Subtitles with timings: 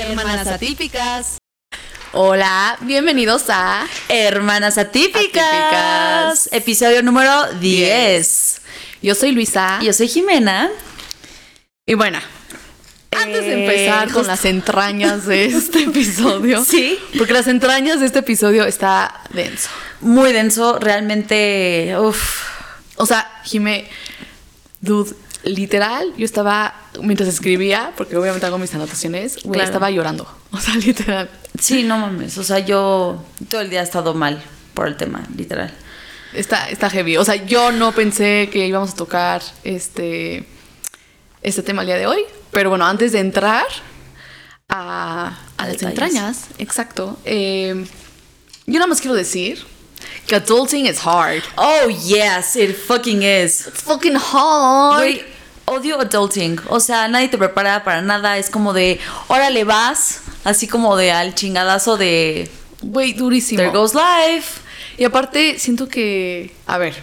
[0.00, 1.38] Hermanas Atípicas.
[2.12, 5.42] Hola, bienvenidos a Hermanas Atípicas.
[5.44, 6.48] Atípicas.
[6.52, 8.60] Episodio número 10.
[9.02, 9.78] Yo soy Luisa.
[9.82, 10.68] Yo soy Jimena.
[11.86, 12.18] Y bueno,
[13.12, 16.64] antes de Eh, empezar con justo- las entrañas de este episodio.
[16.64, 16.98] Sí.
[17.16, 19.68] Porque las entrañas de este episodio está denso.
[20.00, 21.94] Muy denso, realmente.
[21.98, 22.42] Uf.
[22.96, 23.88] O sea, Jime,
[24.80, 25.14] dude,
[25.46, 29.66] literal, yo estaba, mientras escribía, porque obviamente hago mis anotaciones, güey, Claro.
[29.66, 30.26] estaba llorando.
[30.52, 31.28] O sea, literal.
[31.60, 32.38] Sí, no mames.
[32.38, 34.42] O sea, yo todo el día he estado mal
[34.74, 35.72] por el tema, literal.
[36.32, 37.16] Está, está heavy.
[37.18, 40.46] O sea, yo no pensé que íbamos a tocar este,
[41.42, 42.20] este tema el día de hoy.
[42.52, 43.66] Pero bueno, antes de entrar
[44.68, 47.18] a, a las entrañas, exacto.
[47.24, 47.84] eh,
[48.66, 49.62] yo nada más quiero decir
[50.26, 51.42] que adulting is hard.
[51.56, 53.66] Oh, yes, it fucking is.
[53.66, 55.20] It's fucking hard.
[55.66, 56.58] Odio adulting.
[56.68, 58.38] O sea, nadie te prepara para nada.
[58.38, 58.98] Es como de,
[59.28, 60.22] órale, vas.
[60.44, 62.50] Así como de al chingadazo de
[62.82, 63.58] Güey, durísimo.
[63.58, 64.60] There goes life.
[64.98, 66.54] Y aparte, siento que.
[66.66, 66.94] A ver.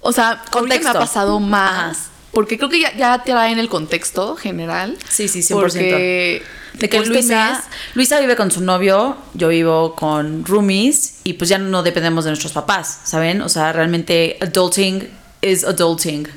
[0.00, 1.96] O sea, ahorita me ha pasado más.
[1.98, 2.08] Ajá.
[2.32, 4.96] Porque creo que ya, ya traen el contexto general.
[5.08, 5.54] Sí, sí, 100%.
[5.60, 6.42] Porque.
[6.74, 11.50] De que Luisa, mes- Luisa vive con su novio, yo vivo con roomies y pues
[11.50, 13.40] ya no dependemos de nuestros papás, ¿saben?
[13.42, 15.08] O sea, realmente adulting
[15.40, 16.28] is adulting.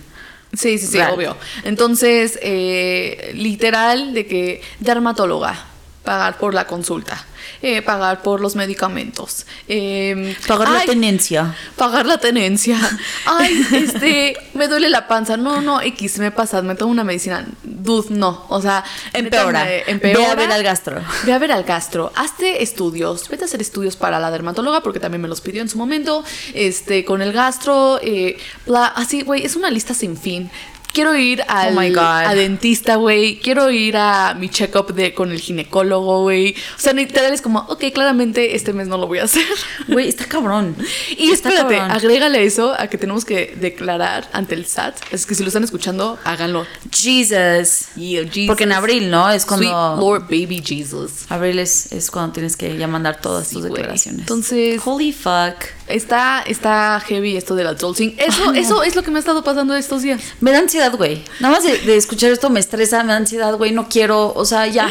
[0.53, 1.13] Sí, sí, sí, Real.
[1.13, 1.38] obvio.
[1.63, 5.66] Entonces, eh, literal, de que dermatóloga,
[6.03, 7.25] pagar por la consulta,
[7.61, 11.55] eh, pagar por los medicamentos, eh, Pagar la tenencia.
[11.75, 12.77] Pagar la tenencia.
[13.25, 15.38] Ay, este, me duele la panza.
[15.38, 17.45] No, no, X, me pasa, me tomo una medicina.
[17.63, 18.45] Dude, no.
[18.49, 19.72] O sea, Empeora.
[19.88, 20.19] empeora.
[20.19, 21.02] Ve a ver al gastro.
[21.25, 22.11] Ve a ver al gastro.
[22.16, 23.27] Hazte estudios.
[23.29, 26.23] Vete a hacer estudios para la dermatóloga porque también me los pidió en su momento.
[26.53, 27.99] Este, con el gastro.
[28.02, 30.49] eh, bla, así, güey, es una lista sin fin.
[30.94, 31.97] Quiero ir al Oh my God.
[32.00, 33.39] a dentista, güey.
[33.39, 36.56] Quiero ir a mi check-up de con el ginecólogo, güey.
[36.78, 39.45] O sea, literal es como, ok, claramente este mes no lo voy a hacer.
[39.88, 40.75] Güey, está cabrón.
[41.17, 41.92] Y Está espérate, cabrón.
[41.97, 44.96] agrégale eso a que tenemos que declarar ante el SAT.
[45.12, 46.66] Es que si lo están escuchando, háganlo.
[46.91, 47.88] Jesus.
[47.96, 48.47] Yeah, Jesus.
[48.47, 49.29] Porque en abril, ¿no?
[49.29, 49.68] Es cuando...
[49.68, 51.25] Sweet Lord Baby Jesus.
[51.29, 54.22] Abril es, es cuando tienes que ya mandar todas Sí, tus declaraciones.
[54.22, 55.56] Entonces, Holy fuck.
[55.91, 58.16] Está, está heavy esto del adulting.
[58.18, 60.22] Eso, eso es lo que me ha estado pasando estos días.
[60.40, 61.24] Me da ansiedad, güey.
[61.40, 63.72] Nada más de, de escuchar esto me estresa, me da ansiedad, güey.
[63.72, 64.90] No quiero, o sea, ya.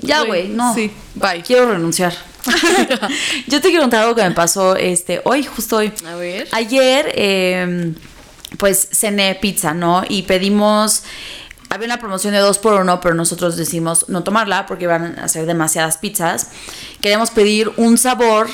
[0.00, 0.74] Ya, güey, no.
[0.74, 1.42] Sí, bye.
[1.42, 2.14] Quiero renunciar.
[3.46, 5.92] Yo te quiero contar algo que me pasó este hoy, justo hoy.
[6.06, 6.48] A ver.
[6.52, 7.94] Ayer, eh,
[8.56, 10.02] pues cené pizza, ¿no?
[10.08, 11.02] Y pedimos.
[11.70, 15.24] Había una promoción de dos por uno, pero nosotros decidimos no tomarla porque iban a
[15.24, 16.48] hacer demasiadas pizzas.
[17.02, 18.48] Queríamos pedir un sabor,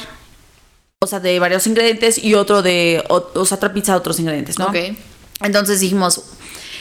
[1.04, 3.04] o sea, de varios ingredientes y otro de.
[3.08, 4.66] O, o sea, otra pizza de otros ingredientes, ¿no?
[4.66, 4.76] Ok.
[5.42, 6.22] Entonces dijimos.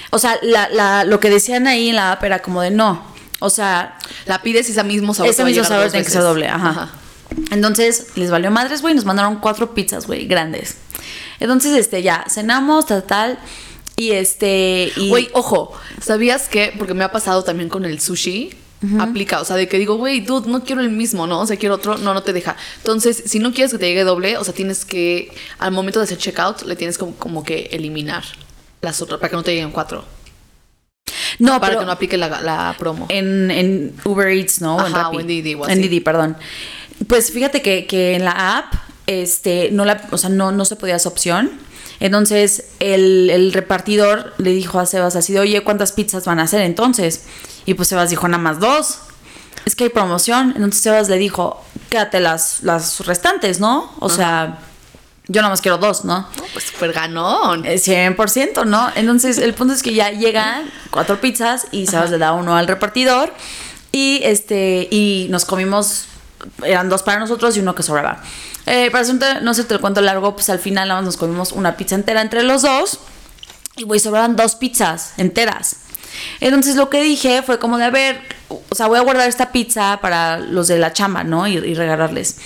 [0.10, 3.04] O sea, la, la- lo que decían ahí en la app era como de no.
[3.40, 5.30] O sea, La pides ese mismo sabor.
[5.32, 6.92] ese mismo sabor tiene que ser doble, ajá.
[7.52, 10.76] Entonces, les valió madres, güey, nos mandaron cuatro pizzas, güey, grandes.
[11.40, 13.40] Entonces, este, ya, cenamos, tal, tal,
[13.96, 15.10] y este, y...
[15.10, 16.74] Güey, ojo, ¿sabías que?
[16.78, 18.52] Porque me ha pasado también con el sushi.
[19.00, 21.40] Aplica, o sea, de que digo, güey, dude, no quiero el mismo, ¿no?
[21.42, 22.58] O sea, quiero otro, no, no te deja.
[22.78, 26.06] Entonces, si no quieres que te llegue doble, o sea, tienes que, al momento de
[26.06, 28.24] hacer checkout, le tienes como, como que eliminar
[28.82, 30.04] las otras, para que no te lleguen cuatro.
[31.40, 33.06] no, para pero que no aplique la, la promo.
[33.10, 34.80] en, en Uber Eats, ¿no?
[34.86, 35.18] en Ajá, Rappi.
[35.18, 35.82] o en Didi o En así.
[35.82, 36.36] Didi, perdón.
[37.08, 38.74] Pues fíjate que, que en la app,
[39.08, 41.52] este, no la, o sea, no, no se podía esa opción.
[42.00, 46.44] Entonces, el, el repartidor le dijo a Sebas así de, oye, ¿cuántas pizzas van a
[46.44, 47.24] hacer entonces?
[47.66, 49.00] Y pues Sebas dijo, nada más dos.
[49.66, 50.52] Es que hay promoción.
[50.56, 53.92] Entonces Sebas le dijo, quédate las, las restantes, ¿no?
[54.00, 54.60] O sea,
[55.28, 56.20] yo nada más quiero dos, ¿no?
[56.20, 57.66] No, pues súper ganón.
[57.66, 58.92] Eh, 100%, ¿no?
[58.96, 62.68] Entonces, el punto es que ya llegan cuatro pizzas y Sebas le da uno al
[62.68, 63.34] repartidor
[63.92, 66.06] y este y nos comimos
[66.64, 68.22] eran dos para nosotros y uno que sobraba.
[68.66, 71.18] Eh, para hacerte- no sé, te lo cuento largo, pues al final nada más nos
[71.18, 73.00] comimos una pizza entera entre los dos
[73.78, 75.78] y güey, sobraban dos pizzas enteras.
[76.40, 79.52] Entonces lo que dije fue como de, a ver, o sea, voy a guardar esta
[79.52, 81.48] pizza para los de la chamba, ¿no?
[81.48, 82.38] Y, y regalarles.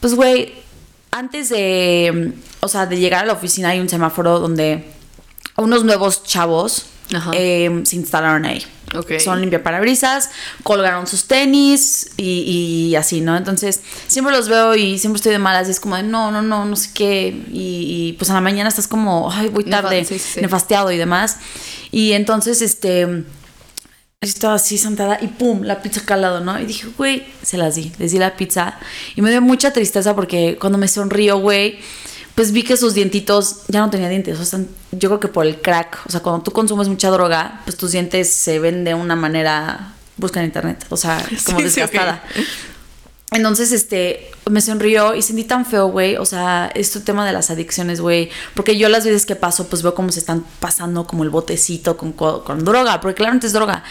[0.00, 0.52] Pues, güey,
[1.10, 4.84] antes de, o sea, de llegar a la oficina hay un semáforo donde
[5.56, 6.86] unos nuevos chavos
[7.32, 8.64] eh, se instalaron ahí.
[8.94, 9.18] Ok.
[9.18, 10.30] Son limpiaparabrisas,
[10.62, 13.36] colgaron sus tenis y, y así, ¿no?
[13.36, 15.68] Entonces, siempre los veo y siempre estoy de malas.
[15.68, 17.28] y es como de no, no, no, no sé qué.
[17.50, 20.40] Y, y, pues a la mañana estás como, ay, voy tarde, sí, sí, sí.
[20.40, 21.38] nefasteado y demás.
[21.90, 23.24] Y entonces, este.
[24.20, 26.58] Estaba así sentada y pum, la pizza acá al lado, ¿no?
[26.58, 28.78] Y dije, güey, se las di, les di la pizza.
[29.16, 31.78] Y me dio mucha tristeza porque cuando me sonrió, güey,
[32.34, 34.38] pues vi que sus dientitos ya no tenía dientes.
[34.40, 34.60] O sea,
[34.92, 36.00] yo creo que por el crack.
[36.06, 39.92] O sea, cuando tú consumes mucha droga, pues tus dientes se ven de una manera
[40.16, 42.22] busca en internet, o sea, como Sí, desgastada.
[43.30, 46.16] Entonces, este, me sonrió y sentí tan feo, güey.
[46.16, 48.30] O sea, este tema de las adicciones, güey.
[48.54, 51.96] Porque yo las veces que paso, pues veo cómo se están pasando como el botecito
[51.96, 53.82] con, co- con droga, porque claramente es droga.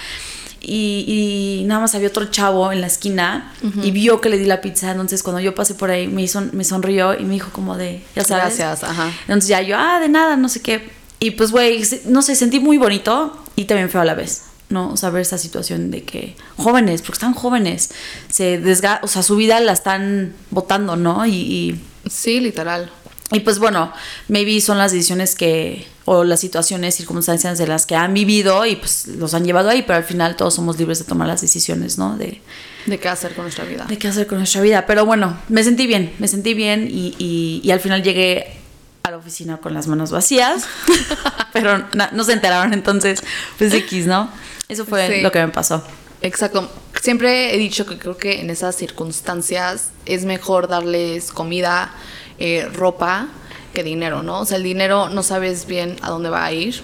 [0.66, 4.46] Y, y nada más había otro chavo en la esquina y vio que le di
[4.46, 4.92] la pizza.
[4.92, 8.02] Entonces, cuando yo pasé por ahí, me, hizo, me sonrió y me dijo como de,
[8.16, 8.58] ya sabes.
[8.58, 9.12] Gracias, ajá.
[9.24, 10.90] Entonces ya yo, ah, de nada, no sé qué.
[11.20, 14.90] Y pues, güey, no sé, sentí muy bonito y también feo a la vez, ¿no?
[14.92, 17.92] O sea, ver esa situación de que jóvenes, porque están jóvenes,
[18.30, 21.26] se desga o sea, su vida la están votando, ¿no?
[21.26, 22.92] Y, y, Sí, literal.
[23.32, 23.94] y, pues bueno,
[24.28, 28.76] maybe son las decisiones que, o las situaciones, circunstancias de las que han vivido y
[28.76, 31.98] pues los han llevado ahí, pero al final todos somos libres de tomar las decisiones,
[31.98, 32.18] ¿no?
[32.18, 32.42] De,
[32.86, 33.86] De qué hacer con nuestra vida.
[33.86, 34.86] de qué hacer con nuestra vida.
[34.86, 38.58] Pero bueno, me sentí bien, me sentí bien y, y- y al final llegué
[39.04, 40.66] a la oficina con las manos vacías,
[41.54, 43.22] pero no se enteraron entonces,
[43.58, 44.30] pues X, ¿no?
[44.70, 45.22] Eso fue Sí.
[45.22, 45.84] lo que me pasó.
[46.22, 46.72] Exacto.
[47.02, 51.92] Siempre he dicho que creo que en esas circunstancias es mejor darles comida,
[52.40, 53.28] eh, ropa,
[53.74, 54.40] que dinero, ¿no?
[54.42, 56.82] O sea, el dinero no sabes bien a dónde va a ir.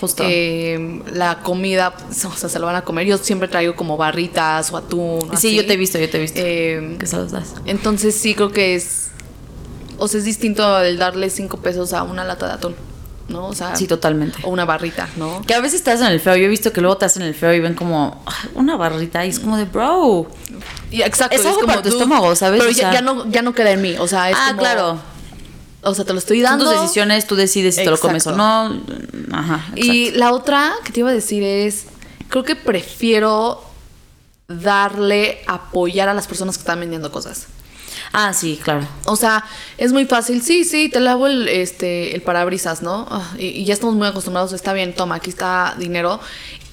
[0.00, 0.22] Justo.
[0.26, 3.06] Eh, la comida, o sea, se lo van a comer.
[3.06, 5.20] Yo siempre traigo como barritas o atún.
[5.30, 5.54] sí, así.
[5.56, 6.40] yo te he visto, yo te he visto.
[6.42, 7.54] Eh, que se los das.
[7.64, 9.08] entonces sí creo que es.
[9.96, 12.74] O sea, es distinto el darle cinco pesos a una lata de atún,
[13.28, 13.46] ¿no?
[13.46, 14.36] O sea, Sí, totalmente.
[14.42, 15.40] o una barrita, ¿no?
[15.46, 16.34] Que a veces te hacen el feo.
[16.36, 19.24] Yo he visto que luego te hacen el feo y ven como "Ah, una barrita
[19.24, 20.26] y es como de bro.
[20.90, 21.36] Y exacto.
[21.36, 22.58] Es algo para tu estómago, ¿sabes?
[22.60, 23.94] Pero O ya, no, ya no queda en mí.
[23.98, 25.13] O sea, es ah, como- claro.
[25.84, 26.64] O sea, te lo estoy Son dando.
[26.70, 28.80] tus decisiones, tú decides si te lo comes o no.
[29.32, 29.66] Ajá.
[29.76, 31.86] Y la otra que te iba a decir es,
[32.28, 33.62] creo que prefiero
[34.48, 37.46] darle, apoyar a las personas que están vendiendo cosas.
[38.12, 38.86] Ah, sí, claro.
[39.06, 39.44] O sea,
[39.78, 43.06] es muy fácil, sí, sí, te lavo el, este, el parabrisas, ¿no?
[43.10, 46.20] Ah, y, y ya estamos muy acostumbrados, está bien, toma, aquí está dinero.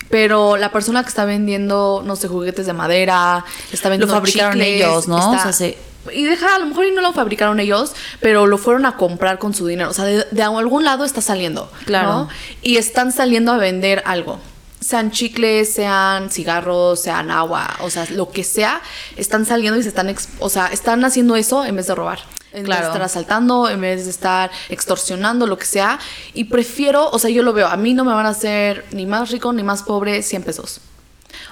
[0.10, 4.76] Pero la persona que está vendiendo, no sé, juguetes de madera, está vendiendo fabricaron chicles,
[4.84, 5.18] ellos, ¿no?
[5.18, 5.78] está- O sea, se-
[6.14, 9.38] Y deja, a lo mejor y no lo fabricaron ellos, pero lo fueron a comprar
[9.40, 9.90] con su dinero.
[9.90, 11.72] O sea, de, de algún lado está saliendo.
[11.86, 12.10] Claro.
[12.10, 12.30] ¿no?
[12.62, 14.40] Y están saliendo a vender algo.
[14.80, 18.82] Sean chicles, sean cigarros, sean agua, o sea, lo que sea,
[19.16, 22.20] están saliendo y se están, o sea, están haciendo eso en vez de robar.
[22.52, 22.82] En vez Claro.
[22.82, 26.00] de estar asaltando, en vez de estar extorsionando, lo que sea.
[26.34, 29.06] Y prefiero, o sea, yo lo veo, a mí no me van a hacer ni
[29.06, 30.82] más rico ni más pobre 100 pesos.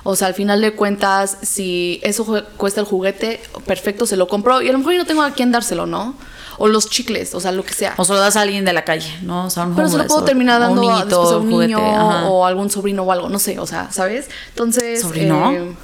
[0.04, 4.62] O sea, al final de cuentas, si eso cuesta el juguete, perfecto, se lo compro.
[4.62, 6.16] Y a lo mejor yo no tengo a quién dárselo, ¿no?
[6.58, 7.94] O los chicles, o sea, lo que sea.
[7.98, 9.46] O se lo das a alguien de la calle, ¿no?
[9.46, 11.52] O sea, un Pero se lo puedo terminar dando un a, niñito, después a un
[11.52, 12.28] juguete, niño ajá.
[12.28, 14.30] o algún sobrino o algo, no sé, o sea, ¿sabes?
[14.50, 15.02] Entonces.
[15.02, 15.52] ¿Sobrino?
[15.52, 15.76] eh,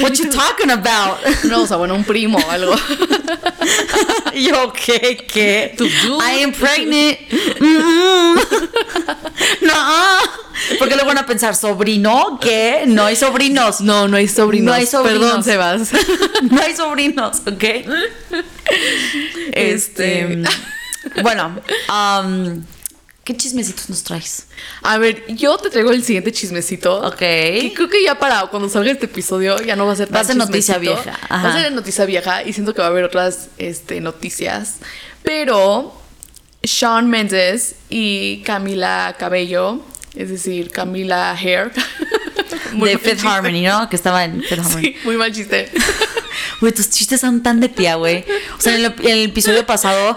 [0.00, 1.18] What you talking about?
[1.44, 2.74] no, o sea, bueno, un primo o algo.
[4.34, 5.24] Y yo, ¿qué?
[5.26, 5.74] ¿Qué?
[5.76, 5.90] Dude.
[5.90, 7.18] I am pregnant.
[7.60, 8.34] Mm.
[9.66, 9.74] no.
[10.78, 12.38] Porque luego van a pensar, ¿sobrino?
[12.40, 12.84] ¿Qué?
[12.86, 13.80] No hay sobrinos.
[13.80, 14.66] No, no hay sobrinos.
[14.66, 15.20] No hay sobrinos.
[15.20, 15.90] Perdón, Sebas.
[16.50, 17.64] No hay sobrinos, ¿ok?
[19.52, 20.42] Este.
[21.22, 22.64] Bueno, um,
[23.24, 24.46] ¿qué chismecitos nos traes?
[24.82, 27.06] A ver, yo te traigo el siguiente chismecito.
[27.06, 27.18] Ok.
[27.18, 30.20] Que creo que ya para cuando salga este episodio ya no va a ser Va
[30.20, 32.90] a tan ser noticia vieja, Va a ser noticia vieja y siento que va a
[32.90, 34.78] haber otras este, noticias.
[35.22, 35.94] Pero
[36.62, 39.80] Shawn Mendes y Camila Cabello,
[40.14, 41.72] es decir, Camila Hair.
[42.72, 43.24] Muy de Fifth.
[43.24, 43.88] Harmony, ¿no?
[43.88, 44.82] Que estaba en Fifth Harmony.
[44.82, 45.70] Sí, muy mal chiste.
[46.60, 48.24] Güey, tus chistes son tan de tía, güey.
[48.56, 50.16] O sea, en el, en el episodio pasado,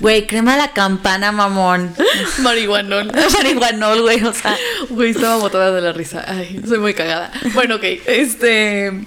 [0.00, 1.94] güey, crema la campana, mamón.
[2.38, 3.12] Marihuanón.
[3.34, 4.56] Marihuanol, güey, o sea.
[4.88, 6.24] Güey, estaba botada de la risa.
[6.26, 7.30] Ay, soy muy cagada.
[7.54, 7.84] Bueno, ok.
[8.06, 9.04] Este.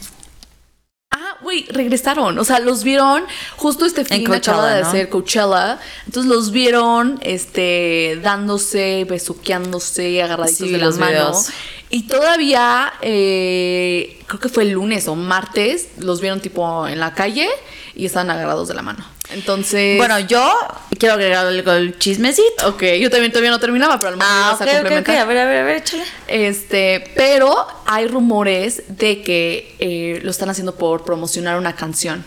[1.12, 2.40] Ah, güey, regresaron.
[2.40, 3.24] O sea, los vieron
[3.56, 4.88] justo este fin Coachella, acaba de ¿no?
[4.88, 5.80] hacer Coachella.
[6.06, 11.50] Entonces los vieron, este, dándose, besuqueándose, agarraditos Sí, de las manos.
[11.92, 17.14] Y todavía, eh, creo que fue el lunes o martes, los vieron tipo en la
[17.14, 17.48] calle
[17.94, 19.06] y estaban agarrados de la mano.
[19.32, 19.98] Entonces.
[19.98, 20.52] Bueno, yo
[21.00, 22.68] quiero agregar algo al chismecito.
[22.68, 24.68] Ok, yo también todavía no terminaba, pero a lo mejor Ah, ibas a ok, ok,
[24.68, 24.76] ok.
[24.82, 25.18] complementar.
[25.18, 26.04] A ver, a ver, a ver, échale.
[26.28, 32.24] Este, pero hay rumores de que eh, lo están haciendo por promocionar una canción.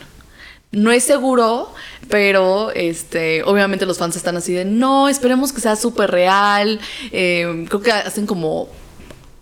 [0.73, 1.73] No es seguro,
[2.09, 6.81] pero este, obviamente los fans están así de no, esperemos que sea súper real.
[7.13, 8.69] Eh, creo que hacen como,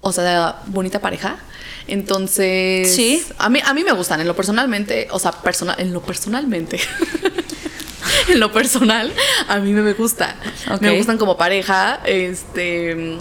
[0.00, 1.38] o sea, bonita pareja.
[1.87, 3.23] Entonces, Sí.
[3.38, 6.81] a mí, a mí me gustan, en lo personalmente, o sea, personal, en lo personalmente.
[8.29, 9.12] en lo personal,
[9.49, 10.37] a mí me gusta.
[10.81, 12.00] Me gustan como pareja.
[12.07, 13.19] Este.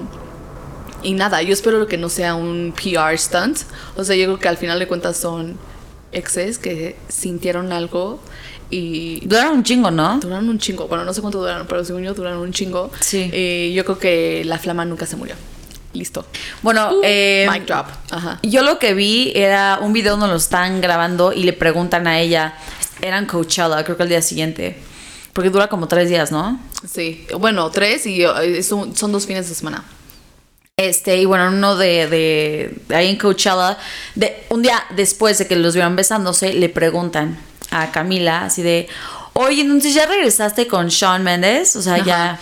[1.01, 3.59] Y nada, yo espero que no sea un PR stunt.
[3.97, 5.57] O sea, yo creo que al final de cuentas son
[6.13, 8.19] exes que sintieron algo
[8.69, 10.19] y Duraron un chingo, ¿no?
[10.19, 10.87] duraron un chingo.
[10.87, 12.89] Bueno, no sé cuánto duraron, pero según yo duraron un chingo.
[13.01, 13.29] Sí.
[13.33, 15.35] Eh, yo creo que la flama nunca se murió.
[15.93, 16.25] Listo.
[16.61, 17.85] Bueno, Uh, eh, mic drop.
[18.11, 18.39] Ajá.
[18.43, 22.19] yo lo que vi era un video donde lo están grabando y le preguntan a
[22.19, 22.55] ella,
[23.01, 24.77] eran Coachella, creo que el día siguiente,
[25.33, 26.59] porque dura como tres días, ¿no?
[26.91, 27.25] Sí.
[27.39, 29.83] Bueno, tres y eh, es un- son dos fines de semana.
[30.77, 33.77] Este, y bueno, uno de, de, de ahí en Coachella,
[34.15, 37.37] de, un día después de que los vieron besándose, le preguntan
[37.69, 38.87] a Camila así de,
[39.33, 42.39] oye, entonces ya regresaste con Sean Mendes, o sea, ya...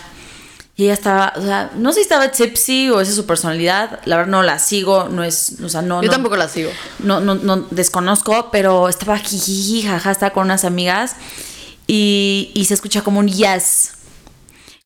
[0.74, 4.00] Y ella estaba, o sea, no sé si estaba tipsy o esa es su personalidad,
[4.06, 6.00] la verdad no la sigo, no es, o sea, no...
[6.00, 6.70] Yo no- tampoco la sigo.
[7.00, 11.16] no, no, no desconozco, pero estaba jijiji, jaja, estaba con unas amigas
[11.86, 13.92] y, y se escucha como un yes.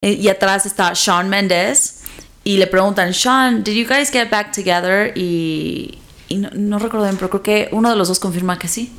[0.02, 2.00] Eh, Y atrás está Sean Mendes
[2.43, 5.12] y le preguntan, Sean, did you guys get back together?
[5.16, 8.66] Y, y no, no recuerdo bien, pero creo que uno de los dos confirma que
[8.69, 8.93] sí.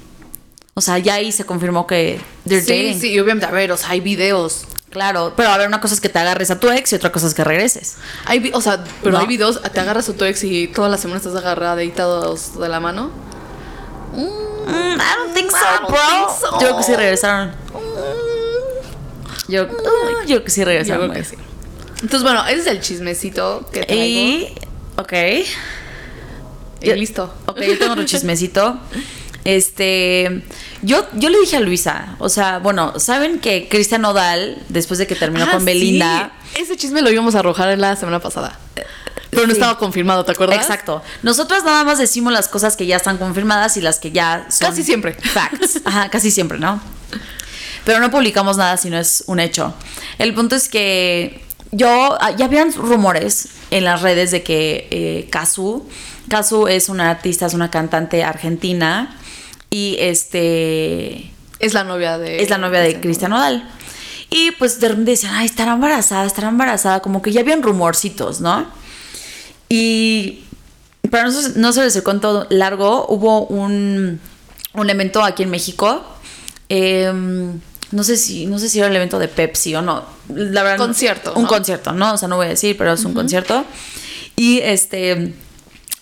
[0.77, 3.01] O sea, ya ahí se confirmó que they're Sí, dating.
[3.01, 4.65] sí, y obviamente, a ver, o sea, hay videos.
[4.91, 7.11] Claro, pero a ver, una cosa es que te agarres a tu ex y otra
[7.11, 7.95] cosa es que regreses.
[8.25, 9.19] Hay, o sea, pero No.
[9.19, 12.79] hay videos, te agarras a tu ex y toda la semana estás agarraditos de la
[12.79, 13.09] mano.
[14.13, 15.97] Mm, I don't think so, don't bro.
[15.97, 16.51] think so.
[16.51, 17.51] Yo creo que sí regresaron.
[19.47, 19.67] Yo, uh,
[20.21, 21.09] yo creo que sí Yo regresaron.
[21.09, 21.37] creo que güey.
[21.41, 21.45] sí.
[22.03, 24.03] Entonces, bueno, ese es el chismecito que traigo.
[24.03, 24.55] Y.
[24.97, 25.13] Ok.
[26.81, 27.33] Y listo.
[27.47, 28.79] Ok, yo tengo otro chismecito.
[29.47, 30.43] Este.
[30.81, 35.07] Yo, yo le dije a Luisa, o sea, bueno, ¿saben que Cristian Nodal, después de
[35.07, 36.31] que terminó Ah, con Belinda.
[36.53, 36.61] sí.
[36.63, 38.59] Ese chisme lo íbamos a arrojar la semana pasada.
[39.29, 39.59] Pero no sí.
[39.59, 40.57] estaba confirmado, ¿te acuerdas?
[40.59, 41.01] Exacto.
[41.23, 44.69] Nosotras nada más decimos las cosas que ya están confirmadas y las que ya son.
[44.69, 45.13] Casi siempre.
[45.13, 45.81] Facts.
[45.85, 46.81] Ajá, casi siempre, ¿no?
[47.85, 49.73] Pero no publicamos nada si no es un hecho.
[50.17, 52.17] El punto es que yo.
[52.19, 55.87] ah, Ya habían rumores en las redes de que eh, Kazu.
[56.29, 59.15] Kazu es una artista, es una cantante argentina.
[59.69, 61.31] Y este.
[61.59, 62.41] Es la novia de.
[62.41, 63.69] Es la novia de Cristian Nodal.
[64.29, 66.99] Y pues de repente decían, ay, estará embarazada, estará embarazada.
[67.01, 68.67] Como que ya habían rumorcitos, ¿no?
[69.69, 70.43] Y
[71.09, 74.19] para no, se- no se el cuento largo, hubo un,
[74.73, 76.03] un evento aquí en México.
[76.69, 77.59] em,
[77.91, 80.03] no sé si no sé si era el evento de Pepsi o no.
[80.27, 81.47] La verdad, Concierto, Un ¿no?
[81.47, 82.13] concierto, ¿no?
[82.13, 83.63] O sea, no voy a decir, pero es un concierto.
[84.35, 85.33] Y este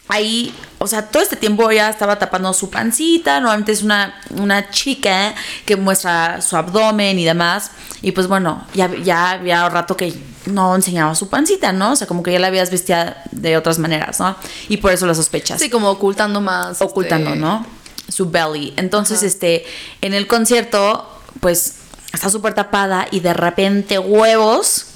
[0.08, 4.70] ahí, o sea, todo este tiempo ella estaba tapando su pancita, normalmente es una, una
[4.70, 5.34] chica
[5.66, 7.72] que muestra su abdomen y demás,
[8.02, 10.14] y pues bueno, ya, ya había rato que
[10.46, 11.94] no enseñaba su pancita, ¿no?
[11.94, 14.36] O sea, como que ya la habías vestida de otras maneras, ¿no?
[14.70, 15.60] Y por eso las sospechas.
[15.60, 16.82] Sí, como ocultando más.
[16.82, 17.66] ocultando, este, ¿no?
[18.08, 18.74] Su belly.
[18.78, 19.26] Entonces, Ajá.
[19.26, 19.66] este,
[20.02, 21.10] en el concierto,
[21.40, 21.78] pues,
[22.14, 24.88] está súper tapada y de repente huevos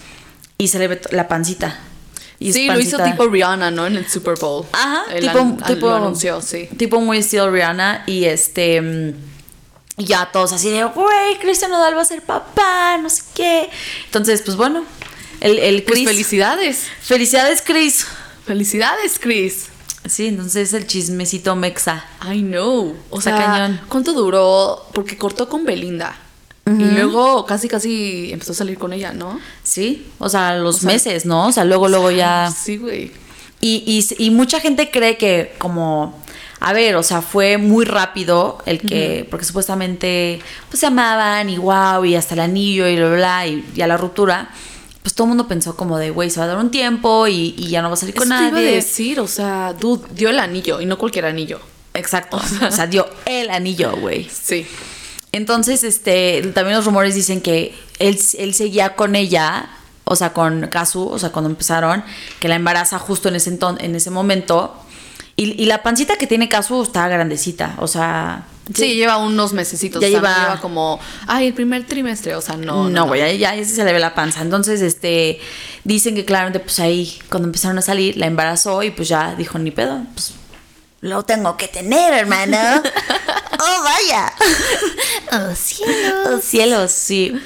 [0.60, 1.80] y se le ve la pancita.
[2.40, 3.86] Y Sí, lo hizo tipo Rihanna, ¿no?
[3.86, 4.66] En el Super Bowl.
[4.72, 6.70] Ajá, tipo, an- tipo, Lo anunció, sí.
[6.78, 9.14] tipo muy estilo Rihanna y este mm,
[9.98, 13.70] y ya todos así de, güey, Cristian Nodal va a ser papá, no sé qué.
[14.06, 14.86] Entonces, pues bueno,
[15.42, 16.08] el, el Pues Chris.
[16.08, 16.88] felicidades.
[17.02, 18.06] Felicidades, Chris.
[18.46, 19.66] Felicidades, Chris.
[20.08, 22.06] Sí, entonces el chismecito mexa.
[22.26, 22.96] I know.
[23.10, 23.82] O sea, cañón.
[23.90, 24.86] ¿cuánto duró?
[24.94, 26.18] Porque cortó con Belinda.
[26.78, 29.40] Y luego casi casi empezó a salir con ella, ¿no?
[29.64, 31.48] Sí, o sea, los O sea, meses, ¿no?
[31.48, 32.52] O sea, luego, luego ya.
[32.56, 33.12] Sí, güey.
[33.62, 36.18] Y, y, y mucha gente cree que como,
[36.60, 41.58] a ver, o sea, fue muy rápido el que, porque supuestamente pues se amaban y
[41.58, 44.50] wow, y hasta el anillo y bla, bla, bla, y ya la ruptura,
[45.02, 47.54] pues todo el mundo pensó como de, güey, se va a dar un tiempo y,
[47.58, 48.76] y ya no va a salir con Eso te iba a nadie.
[48.76, 51.60] decir, o sea, dude, dio el anillo y no cualquier anillo.
[51.94, 54.30] Exacto, o sea, dio el anillo, güey.
[54.30, 54.66] Sí.
[55.32, 59.70] Entonces, este, también los rumores dicen que él, él seguía con ella,
[60.06, 62.04] o sea, con Kazu, o sea, cuando empezaron,
[62.40, 64.76] que la embaraza justo en ese, enton- en ese momento.
[65.36, 68.46] Y, y la pancita que tiene Kazu está grandecita, o sea...
[68.74, 70.00] Sí, lleva unos mesecitos.
[70.00, 72.36] Ya o sea, no lleva- lleva como, ay, el primer trimestre.
[72.36, 72.88] O sea, no.
[72.88, 74.42] No, güey, ya, ya se le ve la panza.
[74.44, 75.40] Entonces, este,
[75.84, 79.58] dicen que claramente, pues ahí, cuando empezaron a salir, la embarazó y pues ya dijo,
[79.58, 80.34] ni pedo, pues
[81.02, 82.58] lo tengo que tener, hermano.
[83.60, 84.34] oh, vaya.
[85.32, 86.28] Oh, cielos.
[86.28, 87.40] Oh, cielos, sí.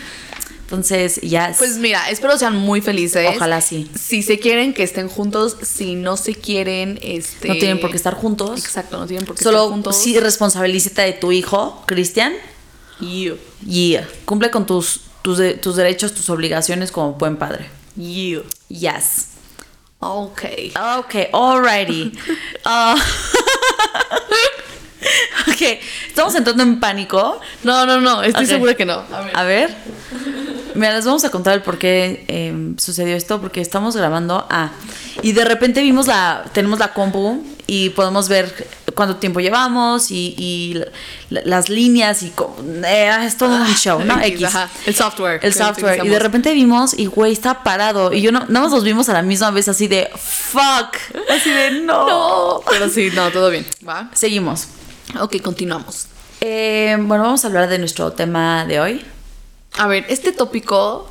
[0.61, 1.53] Entonces, ya.
[1.57, 3.29] Pues mira, espero sean muy felices.
[3.35, 3.91] Ojalá sí.
[3.99, 7.49] Si se quieren que estén juntos, si no se quieren, este.
[7.49, 8.63] no tienen por qué estar juntos.
[8.63, 9.97] Exacto, no tienen por qué estar Solo juntos.
[9.97, 12.33] sí responsabilízate de tu hijo, Cristian.
[13.01, 13.35] You.
[13.67, 17.69] Y cumple con tus, tus, tus derechos, tus obligaciones como buen padre.
[17.97, 18.43] You.
[18.69, 19.32] Yes.
[20.03, 20.43] Ok.
[20.99, 22.11] Ok, alrighty.
[22.65, 22.95] Ah.
[25.47, 25.61] ok,
[26.07, 27.39] estamos entrando en pánico.
[27.63, 28.49] No, no, no, estoy Ok.
[28.51, 29.03] segura que no.
[29.11, 29.37] A ver.
[29.37, 29.75] A ver.
[30.75, 34.47] Mira, les vamos a contar el por qué eh, sucedió esto, porque estamos grabando.
[34.49, 34.71] Ah,
[35.21, 36.45] y de repente vimos la.
[36.53, 40.81] Tenemos la compu y podemos ver cuánto tiempo llevamos y, y
[41.29, 42.31] la- las líneas y
[42.85, 44.19] eh, es todo un show, ¿no?
[44.21, 44.43] X.
[44.45, 45.39] Ajá, El software.
[45.43, 46.05] El software.
[46.05, 48.13] Y de repente vimos y güey está parado.
[48.13, 50.95] Y yo no, nada más nos vimos a la misma vez así de fuck.
[51.29, 52.07] Así de no.
[52.07, 53.65] No, pero sí, no, todo bien.
[53.87, 54.09] ¿Va?
[54.13, 54.67] Seguimos.
[55.19, 56.07] Ok, continuamos.
[56.41, 59.05] Eh, bueno, vamos a hablar de nuestro tema de hoy.
[59.77, 61.09] A ver, este tópico,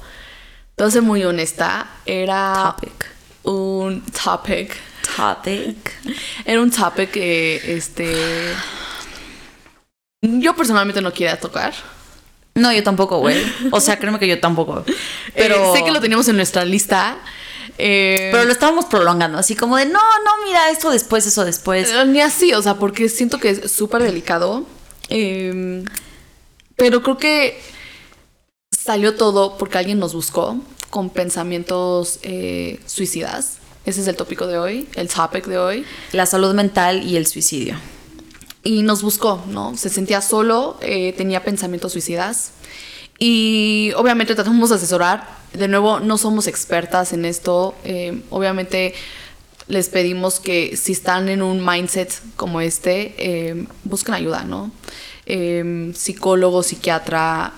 [0.90, 3.06] ser muy honesta, era Topic.
[3.44, 4.76] un topic.
[5.16, 5.92] Topic.
[6.44, 8.14] Era un topic que, este...
[10.22, 11.74] Yo personalmente no quería tocar.
[12.54, 13.42] No, yo tampoco, güey.
[13.72, 14.84] O sea, créeme que yo tampoco.
[14.84, 14.96] Pero
[15.34, 17.18] Pero sé que lo teníamos en nuestra lista.
[17.78, 21.90] eh, Pero lo estábamos prolongando, así como de no, no, mira, esto después, eso después.
[21.90, 24.64] Eh, Ni así, o sea, porque siento que es súper delicado.
[25.08, 25.82] Eh,
[26.76, 27.60] pero creo que
[28.70, 30.56] salió todo porque alguien nos buscó
[30.90, 33.58] con pensamientos eh, suicidas.
[33.84, 35.84] Ese es el tópico de hoy, el topic de hoy.
[36.12, 37.76] La salud mental y el suicidio.
[38.62, 39.76] Y nos buscó, ¿no?
[39.76, 42.52] Se sentía solo, eh, tenía pensamientos suicidas.
[43.18, 45.26] Y obviamente tratamos de asesorar.
[45.52, 47.74] De nuevo, no somos expertas en esto.
[47.84, 48.94] eh, obviamente
[49.66, 54.70] les pedimos que si están en un mindset como este, eh, busquen ayuda, ¿no?
[55.26, 57.54] Eh, psicólogo, psiquiatra.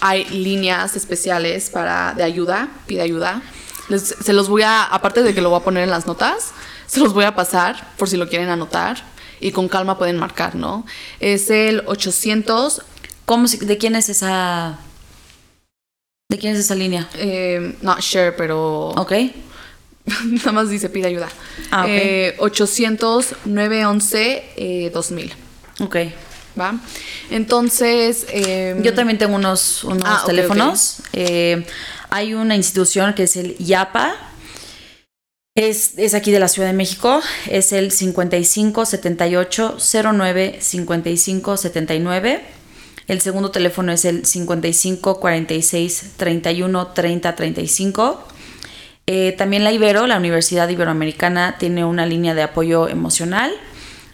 [0.00, 3.42] hay líneas especiales para de ayuda, pide ayuda.
[3.88, 6.52] Les- se los voy a, aparte de que lo voy a poner en las notas,
[6.86, 9.02] se los voy a pasar por si lo quieren anotar
[9.40, 10.86] y con calma pueden marcar, ¿no?
[11.20, 12.82] Es el 800,
[13.26, 14.78] ¿Cómo ¿De quién es esa?
[16.30, 17.08] ¿De quién es esa línea?
[17.14, 19.12] eh, not sure, pero ¿Ok?
[20.24, 21.28] nada más dice pide ayuda.
[21.70, 21.88] Ah, ok.
[21.90, 25.32] Eh, 800 911 eh, 2000,
[25.80, 25.96] Ok.
[26.60, 26.74] ¿va?
[27.30, 30.98] Entonces, eh, Yo también tengo unos, unos Ah, teléfonos.
[31.12, 31.66] Eh,
[32.14, 34.14] hay una institución que es el IAPA.
[35.56, 37.20] Es, es aquí de la Ciudad de México.
[37.50, 39.78] Es el 55 78
[40.12, 42.40] 09 55 79.
[43.08, 48.28] El segundo teléfono es el 55 46 31 30 35.
[49.08, 53.52] Eh, también la Ibero, la Universidad Iberoamericana, tiene una línea de apoyo emocional.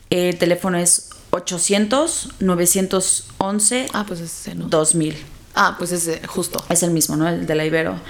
[0.08, 4.68] El teléfono es 800 911 Ah, pues ese no.
[4.68, 5.39] 2000.
[5.54, 6.62] Ah, pues ese, justo.
[6.68, 7.28] Es el mismo, ¿no?
[7.28, 8.00] El de la Ibero.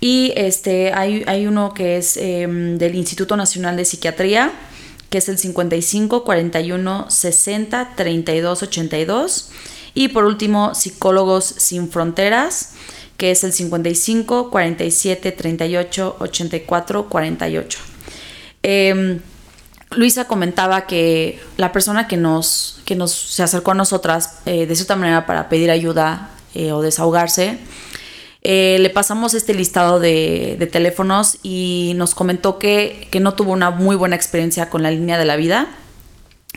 [0.00, 4.50] Y este, hay, hay uno que es em, del Instituto Nacional de Psiquiatría,
[5.10, 9.50] que es el 55 41 60 32 82.
[9.94, 12.70] Y por último, Psicólogos Sin Fronteras,
[13.16, 17.78] que es el 55 47 38 84 48.
[18.62, 19.20] Em,
[19.90, 24.74] Luisa comentaba que la persona que nos, que nos se acercó a nosotras eh, de
[24.76, 27.58] cierta manera para pedir ayuda eh, o desahogarse,
[28.42, 33.52] eh, le pasamos este listado de, de teléfonos y nos comentó que, que no tuvo
[33.52, 35.68] una muy buena experiencia con la línea de la vida,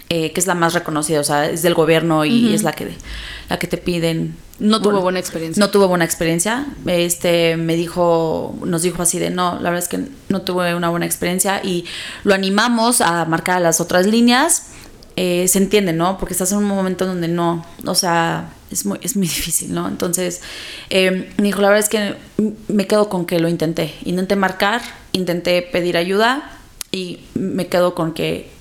[0.09, 2.95] eh, que es la más reconocida, o sea, es del gobierno y es la que,
[3.49, 4.35] la que te piden.
[4.59, 5.59] No tuvo Bueno, buena experiencia.
[5.59, 6.67] No tuvo buena experiencia.
[6.85, 10.89] Este me dijo, nos dijo así de no, la verdad es que no tuve una
[10.89, 11.85] buena experiencia y
[12.23, 14.72] lo animamos a marcar las otras líneas.
[15.15, 16.17] Eh, se entiende, ¿no?
[16.17, 19.87] Porque estás en un momento donde no, o sea, es muy, es muy difícil, ¿no?
[19.87, 20.41] Entonces,
[20.89, 22.15] eh, me dijo, la verdad es que
[22.67, 23.93] me quedo con que lo intenté.
[24.05, 26.57] Intenté marcar, intenté pedir ayuda
[26.91, 28.51] y me quedo con que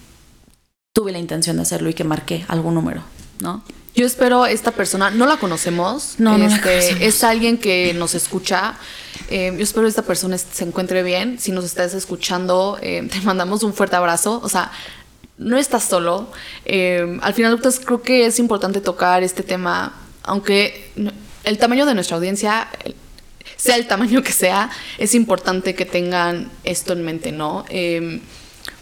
[0.93, 3.03] tuve la intención de hacerlo y que marqué algún número,
[3.41, 3.62] ¿no?
[3.95, 6.15] Yo espero esta persona, no la conocemos.
[6.19, 7.03] No, no la este, conocemos.
[7.03, 8.75] Es alguien que nos escucha.
[9.29, 11.38] Eh, yo espero que esta persona se encuentre bien.
[11.38, 14.41] Si nos estás escuchando, eh, te mandamos un fuerte abrazo.
[14.43, 14.73] O sea,
[15.43, 16.31] no estás solo.
[16.65, 20.91] Eh, al final, pues, creo que es importante tocar este tema, aunque
[21.45, 22.69] el tamaño de nuestra audiencia,
[23.57, 27.65] sea el tamaño que sea, es importante que tengan esto en mente, ¿no?
[27.69, 28.21] Eh,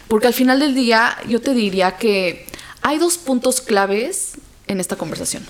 [0.07, 2.45] porque al final del día, yo te diría que
[2.81, 4.33] hay dos puntos claves
[4.67, 5.45] en esta conversación.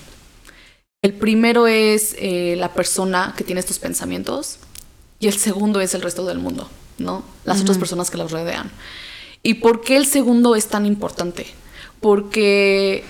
[1.02, 4.60] El primero es eh, la persona que tiene estos pensamientos
[5.20, 6.70] y el segundo es el resto del mundo,
[7.00, 7.24] ¿no?
[7.44, 8.70] Las otras personas que los rodean.
[9.44, 11.48] ¿Y por qué el segundo es tan importante?
[12.00, 13.04] Porque eh,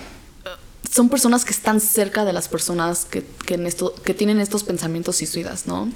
[0.90, 5.90] son personas que están cerca de las personas que, que tienen estos pensamientos suicidas, ¿no?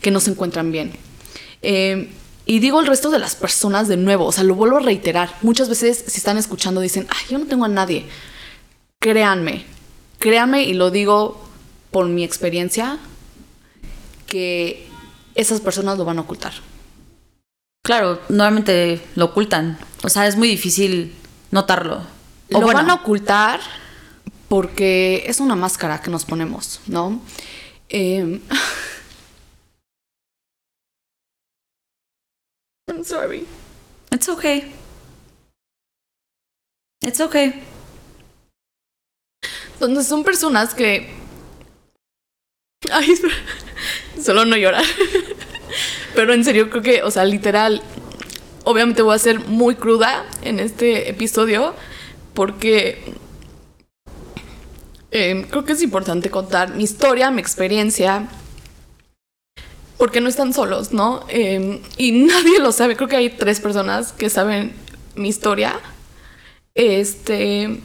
[0.00, 0.92] Que no se encuentran bien.
[1.62, 2.10] Eh,
[2.48, 5.34] y digo el resto de las personas de nuevo, o sea, lo vuelvo a reiterar.
[5.42, 8.06] Muchas veces, si están escuchando, dicen, ay, yo no tengo a nadie.
[9.00, 9.66] Créanme,
[10.18, 11.46] créanme, y lo digo
[11.90, 12.98] por mi experiencia,
[14.26, 14.86] que
[15.34, 16.54] esas personas lo van a ocultar.
[17.88, 19.78] Claro, normalmente lo ocultan.
[20.02, 21.14] O sea, es muy difícil
[21.50, 22.02] notarlo.
[22.52, 23.60] O lo bueno, van a ocultar
[24.46, 27.22] porque es una máscara que nos ponemos, ¿no?
[27.88, 28.42] Eh,
[32.90, 33.46] I'm sorry.
[34.10, 34.70] It's okay.
[37.00, 37.62] It's okay.
[39.80, 41.08] Donde son personas que.
[42.92, 43.34] Ay, espera.
[44.22, 44.84] Solo no llorar.
[46.14, 47.82] Pero en serio, creo que, o sea, literal.
[48.64, 51.74] Obviamente voy a ser muy cruda en este episodio.
[52.34, 53.14] Porque.
[55.10, 58.28] eh, creo que es importante contar mi historia, mi experiencia.
[59.96, 61.24] Porque no están solos, ¿no?
[61.28, 62.96] Eh, y nadie lo sabe.
[62.96, 64.72] Creo que hay tres personas que saben
[65.16, 65.80] mi historia.
[66.74, 67.80] Este.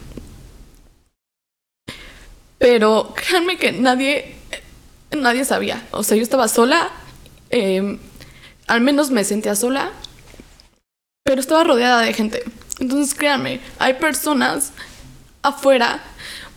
[2.60, 4.36] Pero créanme que nadie,
[5.12, 5.86] nadie sabía.
[5.92, 6.92] O sea, yo estaba sola,
[7.50, 7.98] eh,
[8.68, 9.92] al menos me sentía sola,
[11.24, 12.44] pero estaba rodeada de gente.
[12.80, 14.72] Entonces, créanme, hay personas
[15.42, 16.02] afuera,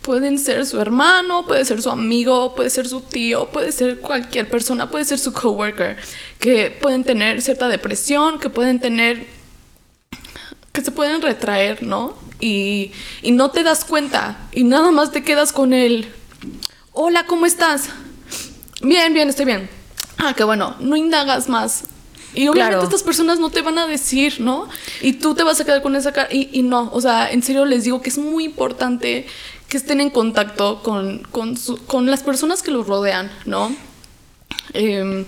[0.02, 4.48] pueden ser su hermano, puede ser su amigo, puede ser su tío, puede ser cualquier
[4.48, 5.96] persona, puede ser su coworker,
[6.38, 9.26] que pueden tener cierta depresión, que pueden tener
[10.72, 12.14] que se pueden retraer, ¿no?
[12.38, 12.92] Y,
[13.22, 16.06] y no te das cuenta y nada más te quedas con el,
[16.92, 17.88] hola, ¿cómo estás?
[18.82, 19.70] Bien, bien, estoy bien.
[20.18, 21.84] Ah, qué bueno, no indagas más.
[22.34, 22.82] Y obviamente Claro.
[22.84, 24.68] estas personas no te van a decir, ¿no?
[25.00, 26.28] Y tú te vas a quedar con esa cara.
[26.30, 29.26] Y, y no, o sea, en serio les digo que es muy importante
[29.68, 33.74] que estén en contacto con, con, su- con las personas que los rodean, ¿no?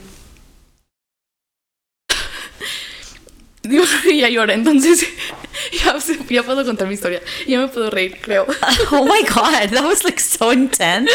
[3.62, 3.84] Digo,
[4.14, 5.06] ya llora, entonces
[5.84, 5.96] ya,
[6.30, 7.20] ya puedo contar mi historia.
[7.46, 8.46] Ya me puedo reír, creo.
[8.92, 11.10] Oh my god, that was like so intense.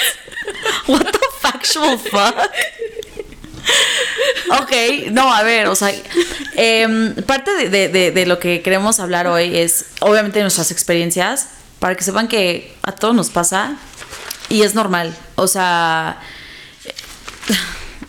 [0.87, 2.35] What the factual fuck?
[4.61, 4.71] Ok,
[5.11, 5.93] no, a ver, o sea,
[6.55, 11.47] em, parte de, lo que queremos hablar hoy es obviamente nuestras experiencias,
[11.79, 13.77] para que sepan que a todos nos pasa
[14.49, 16.19] y es normal, o sea,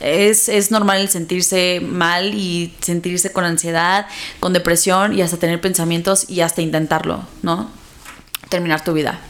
[0.00, 4.06] es, es normal el sentirse mal y sentirse con ansiedad,
[4.40, 7.70] con depresión y hasta tener pensamientos y hasta intentarlo, ¿no?
[8.48, 9.20] Terminar tu vida.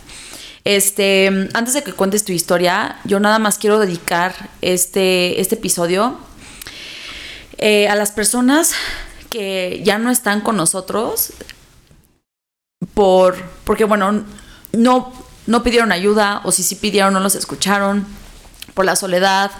[0.64, 6.18] Este, antes de que cuentes tu historia, yo nada más quiero dedicar este, este episodio
[7.58, 8.72] eh, a las personas
[9.28, 11.34] que ya no están con nosotros
[12.94, 14.24] por, porque bueno,
[14.72, 15.12] no,
[15.46, 18.06] no pidieron ayuda o si sí pidieron no los escucharon,
[18.74, 19.50] por la soledad,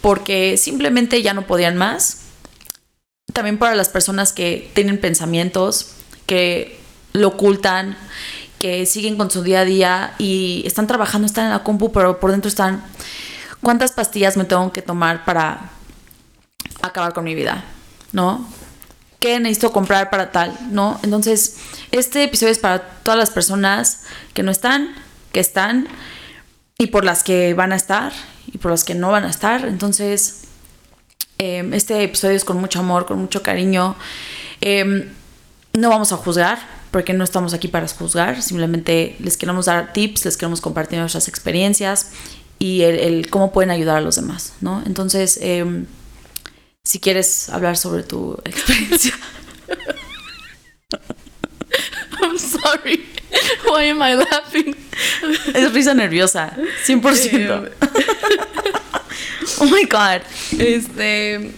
[0.00, 2.20] porque simplemente ya no podían más.
[3.32, 5.90] También para las personas que tienen pensamientos,
[6.26, 6.78] que
[7.12, 7.96] lo ocultan,
[8.64, 12.18] que siguen con su día a día y están trabajando, están en la compu, pero
[12.18, 12.82] por dentro están,
[13.60, 15.68] ¿cuántas pastillas me tengo que tomar para
[16.80, 17.62] acabar con mi vida?
[18.12, 18.48] ¿No?
[19.20, 20.56] ¿Qué necesito comprar para tal?
[20.70, 20.98] ¿No?
[21.02, 21.58] Entonces,
[21.90, 24.94] este episodio es para todas las personas que no están,
[25.32, 25.86] que están
[26.78, 28.14] y por las que van a estar
[28.46, 29.66] y por las que no van a estar.
[29.66, 30.44] Entonces,
[31.36, 33.94] eh, este episodio es con mucho amor, con mucho cariño.
[34.62, 35.10] Eh,
[35.74, 36.58] no vamos a juzgar,
[36.90, 41.28] porque no estamos aquí para juzgar, simplemente les queremos dar tips, les queremos compartir nuestras
[41.28, 42.12] experiencias
[42.58, 44.82] y el, el cómo pueden ayudar a los demás, ¿no?
[44.86, 45.84] Entonces, eh,
[46.84, 49.14] si quieres hablar sobre tu experiencia.
[52.22, 53.04] I'm sorry.
[53.68, 54.76] Why am I laughing?
[55.52, 56.56] es risa nerviosa,
[56.86, 57.70] 100%.
[59.58, 60.22] oh my God.
[60.58, 61.50] Este,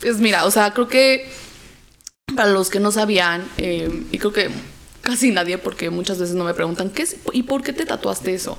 [0.00, 1.30] pues mira, o sea, creo que
[2.36, 4.50] para los que no sabían, eh, y creo que
[5.00, 8.34] casi nadie, porque muchas veces no me preguntan, ¿qué es, ¿y por qué te tatuaste
[8.34, 8.58] eso?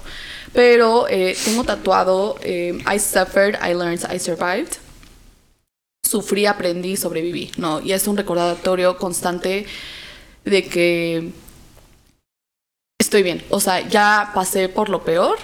[0.54, 4.78] Pero eh, tengo tatuado, eh, I suffered, I learned, I survived.
[6.06, 7.80] Sufrí, aprendí, sobreviví, ¿no?
[7.80, 9.66] Y es un recordatorio constante
[10.44, 11.32] de que
[13.00, 13.44] estoy bien.
[13.50, 15.38] O sea, ya pasé por lo peor,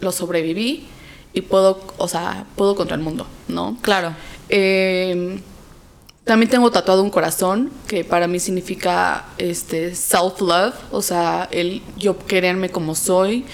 [0.00, 0.86] lo sobreviví
[1.34, 3.76] y puedo, o sea, puedo contra el mundo, ¿no?
[3.82, 4.14] Claro.
[4.48, 5.38] Eh,
[6.26, 12.18] también tengo tatuado un corazón que para mí significa este self-love, o sea, el yo
[12.18, 13.44] quererme como soy,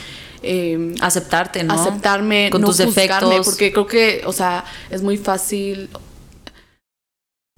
[0.42, 1.74] eh, Aceptarte, ¿no?
[1.74, 3.44] aceptarme, Con no tus defectos.
[3.44, 5.90] porque creo que, o sea, es muy fácil.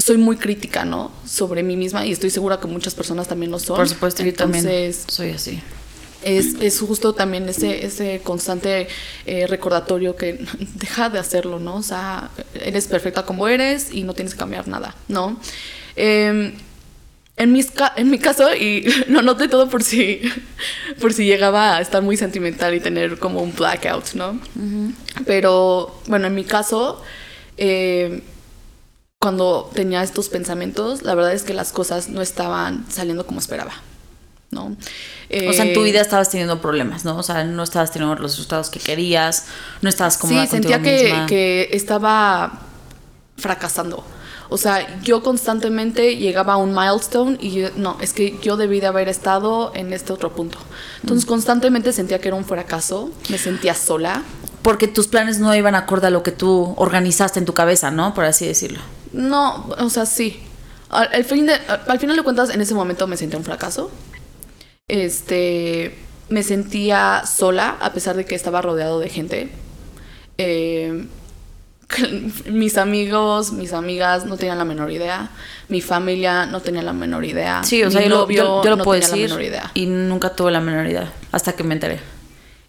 [0.05, 1.13] Soy muy crítica, ¿no?
[1.25, 3.77] Sobre mí misma y estoy segura que muchas personas también lo son.
[3.77, 5.63] Por supuesto, yo también Entonces, soy así.
[6.25, 8.89] Es, es justo también ese, ese constante
[9.27, 11.77] eh, recordatorio que deja de hacerlo, ¿no?
[11.77, 15.39] O sea, eres perfecta como eres y no tienes que cambiar nada, ¿no?
[15.97, 16.55] Eh,
[17.37, 20.21] en, mis ca- en mi caso, y lo noté todo por si,
[21.01, 24.41] por si llegaba a estar muy sentimental y tener como un blackout, ¿no?
[25.27, 27.03] Pero bueno, en mi caso,
[27.57, 28.23] eh,
[29.21, 33.73] cuando tenía estos pensamientos, la verdad es que las cosas no estaban saliendo como esperaba,
[34.55, 34.67] ¿no?
[34.67, 37.17] O sea, en tu Eh, vida estabas teniendo problemas, ¿no?
[37.19, 39.47] O sea, no estabas teniendo los resultados que querías,
[39.83, 41.27] no estabas cómoda Sí, sentía que, misma.
[41.27, 42.61] que estaba
[43.37, 44.05] fracasando.
[44.51, 48.79] O sea, yo constantemente llegaba a un milestone y yo- no, es que yo debí
[48.79, 50.59] de haber estado en este otro punto.
[51.03, 54.23] Entonces constantemente sentía que era un fracaso, me sentía sola.
[54.63, 58.15] Porque tus planes no iban acorde a lo que tú organizaste en tu cabeza, ¿no?
[58.15, 58.81] Por así decirlo.
[59.13, 60.41] No, o sea, sí.
[60.91, 63.91] Al, al fin de- al final de cuentas, en ese momento me sentía un fracaso.
[64.89, 65.95] Este,
[66.29, 69.49] me sentía sola, a pesar de que estaba rodeado de gente.
[70.37, 71.07] Eh,
[72.51, 75.31] mis amigos, mis amigas no tenían la menor idea.
[75.69, 77.63] Mi familia no tenía la menor idea.
[77.65, 79.31] Sí, o sea, yo, lo- novio yo- yo lo no puedo tenía decir.
[79.31, 79.71] la menor idea.
[79.73, 81.11] Y nunca tuve la menor idea.
[81.33, 82.01] Hasta que me enteré.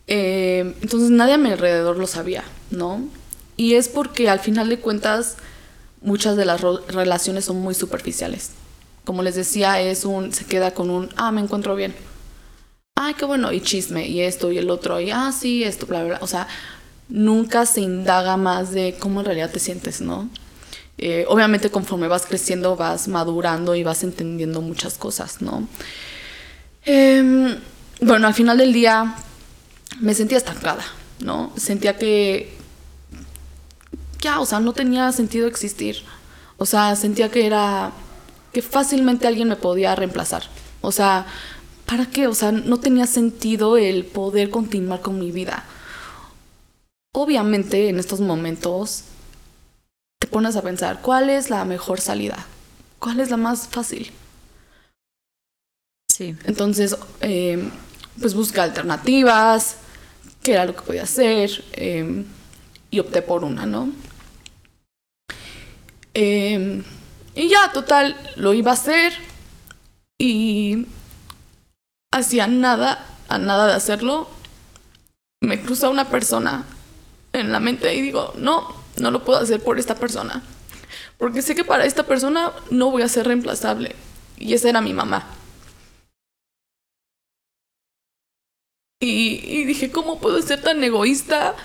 [0.08, 3.02] Eh, entonces nadie a mi alrededor lo sabía, ¿no?
[3.58, 5.36] Y es porque al final de cuentas
[6.02, 8.52] muchas de las relaciones son muy superficiales.
[9.06, 11.96] Como les decía, es un se queda con un ah, me encuentro bien.
[12.96, 16.00] Ay, qué bueno, y chisme, y esto y el otro, y ah, sí, esto, bla,
[16.00, 16.20] bla, bla.
[16.22, 16.48] O sea,
[17.10, 20.30] nunca se indaga más de cómo en realidad te sientes, ¿no?
[20.98, 25.68] Eh, obviamente conforme vas creciendo vas madurando y vas entendiendo muchas cosas, ¿no?
[26.86, 27.58] Em,
[28.02, 29.16] bueno, al final del día
[30.00, 30.86] me sentía estancada,
[31.20, 31.52] ¿no?
[31.58, 32.54] Sentía que
[34.22, 35.98] ya, o sea, no tenía sentido existir.
[36.58, 37.92] O sea, sentía que era
[38.56, 40.44] que fácilmente alguien me podía reemplazar.
[40.80, 41.26] O sea,
[41.86, 42.26] ¿para qué?
[42.28, 45.66] O sea, no tenía sentido el poder continuar con mi vida.
[47.14, 49.04] Obviamente, en estos momentos
[50.20, 52.46] te pones a pensar, ¿cuál es la mejor salida?
[53.00, 54.10] ¿Cuál es la más fácil?
[56.08, 56.34] Sí.
[56.46, 57.62] Entonces, eh,
[58.22, 59.76] pues busca alternativas,
[60.44, 62.24] qué era lo que podía hacer, eh,
[62.90, 63.92] y opté por una, ¿no?
[66.14, 66.82] Eh,
[67.36, 69.14] y ya, total, lo iba a hacer
[70.18, 70.88] y
[72.12, 74.30] hacía nada, a nada de hacerlo,
[75.42, 76.66] me cruza una persona
[77.34, 80.42] en la mente y digo, no, no lo puedo hacer por esta persona,
[81.18, 83.96] porque sé que para esta persona no voy a ser reemplazable.
[84.38, 85.26] Y esa era mi mamá.
[89.02, 91.56] Y, y dije, ¿cómo puedo ser tan egoísta?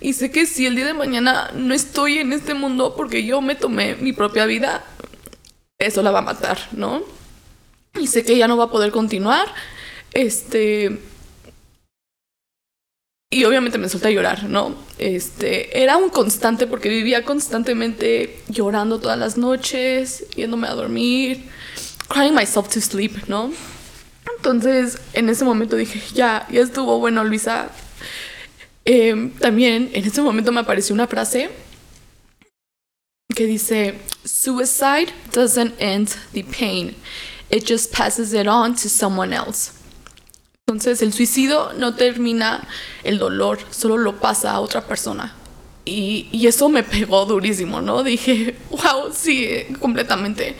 [0.00, 3.40] Y sé que si el día de mañana no estoy en este mundo porque yo
[3.40, 4.82] me tomé mi propia vida,
[5.80, 7.02] eso la va a matar, ¿no?
[7.98, 9.48] Y sé que ella no va a poder continuar.
[10.12, 11.00] Este.
[13.32, 14.74] Y obviamente me solté a llorar, ¿no?
[14.98, 21.44] Este, era un constante porque vivía constantemente llorando todas las noches, yéndome a dormir,
[22.08, 23.52] crying myself to sleep, ¿no?
[24.36, 27.70] Entonces, en ese momento dije, ya, ya estuvo bueno, Luisa.
[28.84, 31.50] Eh, también en ese momento me apareció una frase
[33.40, 36.94] que dice, Suicide doesn't end the pain,
[37.48, 39.72] it just passes it on to someone else.
[40.68, 42.68] Entonces, el suicidio no termina
[43.02, 45.32] el dolor, solo lo pasa a otra persona.
[45.86, 48.02] Y, y eso me pegó durísimo, ¿no?
[48.02, 50.54] Dije, wow, sí, completamente.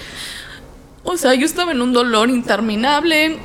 [1.05, 3.41] O sea, yo estaba en un dolor interminable.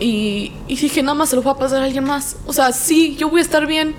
[0.00, 2.38] Y, y dije, nada más se lo va a pasar a alguien más.
[2.46, 3.94] O sea, sí, yo voy a estar bien.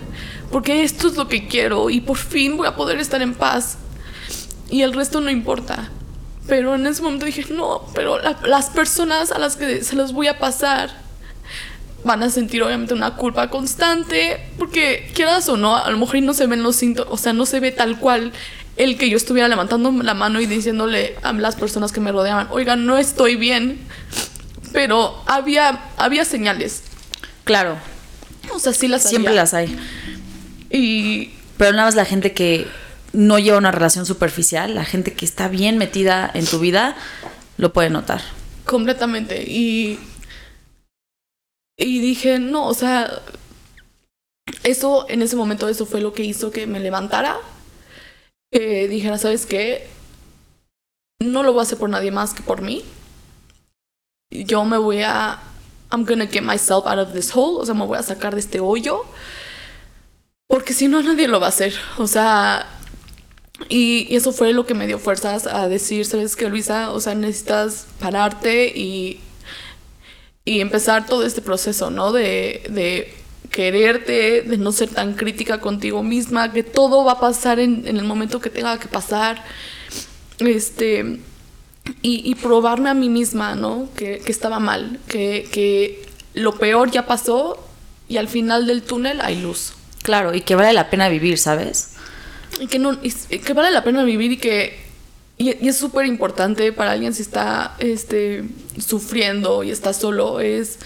[0.51, 1.89] Porque esto es lo que quiero.
[1.89, 3.77] Y por fin voy a poder estar en paz.
[4.69, 5.89] Y el resto no importa.
[6.47, 10.13] Pero en ese momento dije, no, pero la- las personas a las que se los
[10.13, 11.03] voy a pasar
[12.03, 14.39] van a sentir obviamente una culpa constante.
[14.58, 17.12] Porque quieras o no, a lo mejor no se ven los síntomas.
[17.13, 18.31] O sea, no se ve tal cual
[18.77, 22.47] el que yo estuviera levantando la mano y diciéndole a las personas que me rodeaban,
[22.51, 23.79] oigan, no estoy bien.
[24.73, 26.84] Pero había, había señales.
[27.45, 27.77] Claro,
[28.53, 29.41] O sea, sí las siempre había.
[29.43, 29.75] las hay.
[30.69, 32.67] Y Pero nada más la gente que
[33.13, 36.95] no lleva una relación superficial, la gente que está bien metida en tu vida,
[37.58, 38.21] lo puede notar.
[38.65, 39.43] completamente.
[39.43, 39.99] Y,
[41.78, 43.21] y dije, no, o sea,
[44.63, 47.38] eso en ese momento, eso fue lo que hizo que me levantara.
[48.51, 49.88] Dijera, ¿sabes qué?
[51.21, 52.84] No lo voy a hacer por nadie más que por mí.
[54.32, 55.39] Yo me voy a.
[55.91, 57.60] I'm gonna get myself out of this hole.
[57.60, 59.04] O sea, me voy a sacar de este hoyo.
[60.47, 61.73] Porque si no, nadie lo va a hacer.
[61.97, 62.67] O sea,
[63.69, 66.91] y, eso fue lo que me dio fuerzas a decir, ¿sabes qué, Luisa?
[66.91, 69.19] O sea, necesitas pararte y,
[70.43, 72.12] y empezar todo este proceso, ¿no?
[72.12, 73.13] De, de
[73.51, 77.97] quererte, de no ser tan crítica contigo misma, que todo va a pasar en, en
[77.97, 79.43] el momento que tenga que pasar.
[80.39, 81.19] Este.
[82.01, 83.89] Y, y probarme a mí misma, ¿no?
[83.95, 86.03] Que, que estaba mal, que, que
[86.34, 87.63] lo peor ya pasó
[88.10, 89.74] y al final del túnel hay luz.
[90.05, 91.95] Claro, y que vale la pena vivir, ¿sabes?
[92.59, 94.85] Y que, no, y que vale la pena vivir y que
[95.39, 98.43] y, es súper importante para alguien si está este,
[98.77, 100.77] sufriendo y está solo, es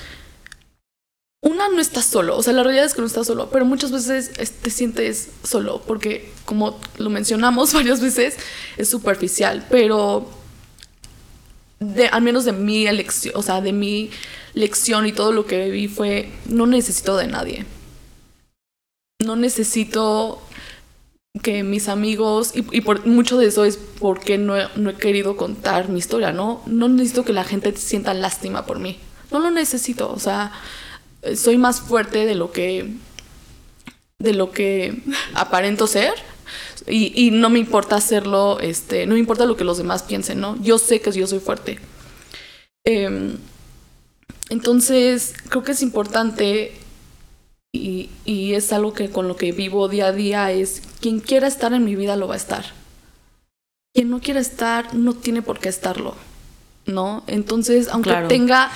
[1.42, 3.92] una no estás solo, o sea, la realidad es que no estás solo, pero muchas
[3.92, 8.38] veces te sientes solo, porque como lo mencionamos varias veces,
[8.78, 10.30] es superficial, pero
[11.82, 14.12] de, al menos de mi elección, o sea, de mi
[14.54, 17.66] lección y todo lo que viví fue, no necesito de nadie.
[19.24, 20.42] No necesito
[21.44, 25.38] que mis amigos, y, por mucho de eso es porque no he, no he querido
[25.38, 26.62] contar mi historia, ¿no?
[26.66, 28.98] No necesito que la gente sienta lástima por mí.
[29.32, 30.52] No lo necesito, o sea,
[31.36, 32.94] soy más fuerte de lo que
[34.20, 35.02] de lo que
[35.34, 36.14] aparento ser
[36.88, 40.62] y, no me importa hacerlo, este, no me importa lo que los demás piensen, ¿no?
[40.62, 41.80] Yo sé que yo soy fuerte.
[42.84, 43.38] Em,
[44.50, 46.74] entonces, creo que es importante
[47.72, 51.48] y, y, es algo que con lo que vivo día a día es quien quiera
[51.48, 52.66] estar en mi vida lo va a estar.
[53.94, 56.16] Quien no quiera estar no tiene por qué estarlo,
[56.86, 57.24] ¿no?
[57.28, 58.72] Entonces, aunque tenga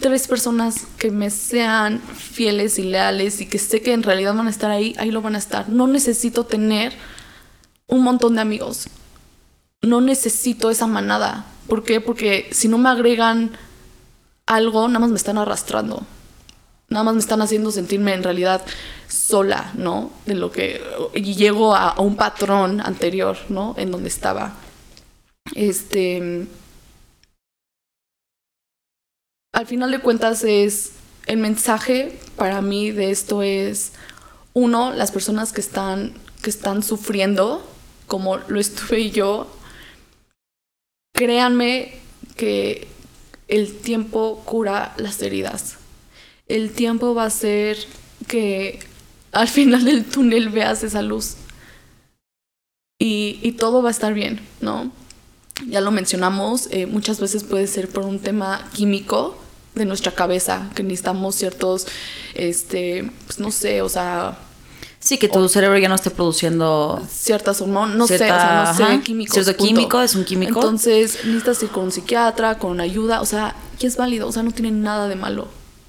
[0.00, 4.46] tres personas que me sean fieles y leales y que sé que en realidad van
[4.46, 5.68] a estar ahí, ahí lo van a estar.
[5.68, 6.92] No necesito tener
[7.86, 8.88] un montón de amigos.
[9.82, 11.44] No necesito esa manada.
[11.66, 12.00] ¿Por qué?
[12.00, 13.50] Porque si no me agregan
[14.46, 16.06] algo, nada más me están arrastrando.
[16.88, 18.64] Nada más me están haciendo sentirme en realidad
[19.08, 20.10] sola, ¿no?
[20.24, 20.80] De lo que.
[21.14, 23.74] Y llego a, un patrón anterior, ¿no?
[23.76, 24.54] En donde estaba.
[25.54, 26.46] Este
[29.52, 30.92] al final de cuentas es
[31.26, 33.92] el mensaje para mí de esto es
[34.54, 37.66] uno las personas que están que están sufriendo
[38.06, 39.48] como lo estuve yo
[41.12, 41.94] créanme
[42.36, 42.86] que
[43.48, 45.77] el tiempo cura las heridas
[46.48, 47.78] el tiempo va a ser
[48.26, 48.80] que
[49.32, 51.36] al final del túnel veas esa luz
[52.98, 54.90] y, y todo va a estar bien no
[55.66, 59.36] ya lo mencionamos, eh, muchas veces puede ser por un tema químico,
[59.78, 61.86] de nuestra cabeza, que necesitamos ciertos,
[62.34, 64.38] este, pues no sé, o sea...
[65.00, 68.86] Sí, que tu cerebro ya no esté produciendo ciertas hormonas, no sé, o sea, no
[68.86, 69.32] sé, químicos.
[69.34, 70.58] Cierto químico, es un químico.
[70.58, 74.42] Entonces, necesitas ir con un psiquiatra, con ayuda, o sea, y es válido, o sea,
[74.42, 75.48] no tiene nada de malo,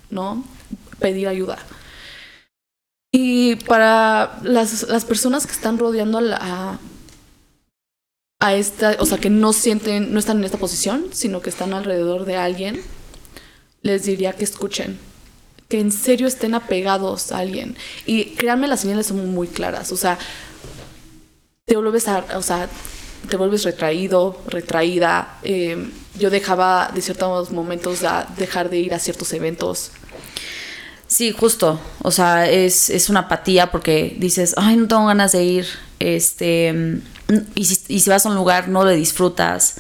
[0.10, 0.44] ¿no?
[1.00, 1.58] Pedir ayuda.
[3.12, 6.80] Y para las, las personas que están rodeando a,
[8.40, 11.74] a esta, o sea, que no sienten, no están en esta posición, sino que están
[11.74, 12.82] alrededor de alguien,
[13.82, 15.00] les diría que escuchen,
[15.68, 17.76] que en serio estén apegados a alguien.
[18.06, 19.92] Y créanme, las señales son muy claras.
[19.92, 20.18] O sea,
[21.66, 22.70] te vuelves a, o sea,
[23.30, 25.40] te vuelves retraído, retraída.
[25.44, 29.92] Eh, yo dejaba de ciertos momentos a dejar de ir a ciertos eventos.
[31.10, 31.78] Sí, justo.
[32.02, 35.66] O sea, es, es una apatía porque dices, ay, no tengo ganas de ir.
[36.00, 37.02] Este
[37.56, 39.76] y si, vas a un lugar no lo disfrutas,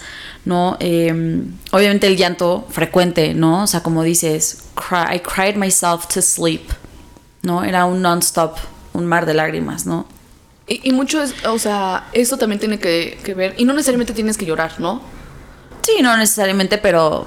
[0.45, 0.77] ¿no?
[0.79, 3.63] Em, obviamente el llanto frecuente, ¿no?
[3.63, 6.69] O sea, como dices, I cried myself to sleep,
[7.41, 7.63] ¿no?
[7.63, 8.57] Era un non-stop,
[8.93, 10.07] un mar de lágrimas, ¿no?
[10.67, 14.45] Y, mucho es, o sea, eso también tiene que, ver, y no necesariamente tienes que
[14.45, 15.01] llorar, ¿no?
[15.81, 17.25] Sí, no necesariamente, pero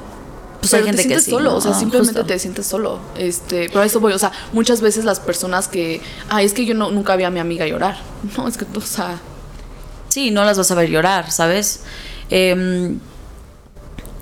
[0.62, 2.98] pues hay gente que sí, solo, o sea, simplemente te sientes solo.
[3.18, 6.64] Este, pero a eso voy, o sea, muchas veces las personas que, ah, es que
[6.64, 7.98] yo no, nunca vi a mi amiga llorar.
[8.36, 9.18] No, es que, o sea,
[10.12, 11.84] Sí, no las vas a ver llorar, ¿sabes?
[12.28, 12.98] Em,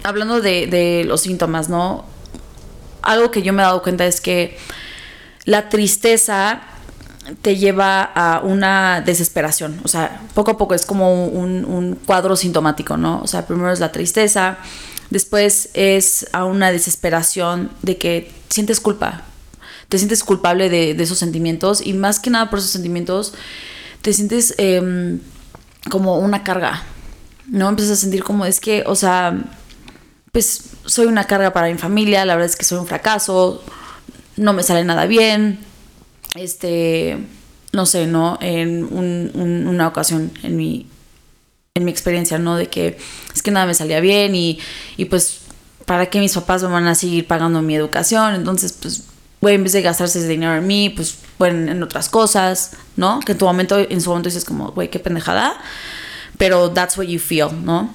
[0.05, 2.05] hablando de, los síntomas, ¿no?
[3.03, 4.57] Algo que yo me he dado cuenta es que
[5.47, 6.63] la tristeza
[7.43, 9.81] te lleva a una desesperación.
[9.83, 13.21] O sea, poco a poco es como un, un, cuadro sintomático, ¿no?
[13.23, 14.59] O sea, primero es la tristeza,
[15.11, 19.25] después es a una desesperación de que sientes culpa.
[19.89, 23.35] Te sientes culpable de, esos sentimientos y más que nada por esos sentimientos
[24.03, 24.55] te sientes...
[24.59, 25.21] Em,
[25.89, 26.83] como una carga,
[27.47, 27.69] ¿no?
[27.69, 29.37] Empiezas a sentir como es que, o sea,
[30.33, 33.63] pues soy una carga para mi familia, la verdad es que soy un fracaso,
[34.37, 35.61] no me sale nada bien,
[36.35, 37.19] este,
[37.73, 38.39] no sé, ¿no?
[38.41, 40.87] En una ocasión en mi,
[41.75, 42.57] en mi experiencia, ¿no?
[42.57, 42.99] De que
[43.33, 44.59] es que nada me salía bien y,
[44.97, 45.43] y pues,
[45.87, 48.35] ¿para qué mis papás me van a seguir pagando mi educación?
[48.35, 49.05] Entonces, pues,
[49.41, 53.21] güey, en vez de gastarse ese dinero en mí, pues, bueno, en otras cosas, ¿no?
[53.21, 55.55] Que en tu momento, en su momento dices como, güey, qué pendejada,
[56.39, 57.89] pero that's what you feel, ¿no?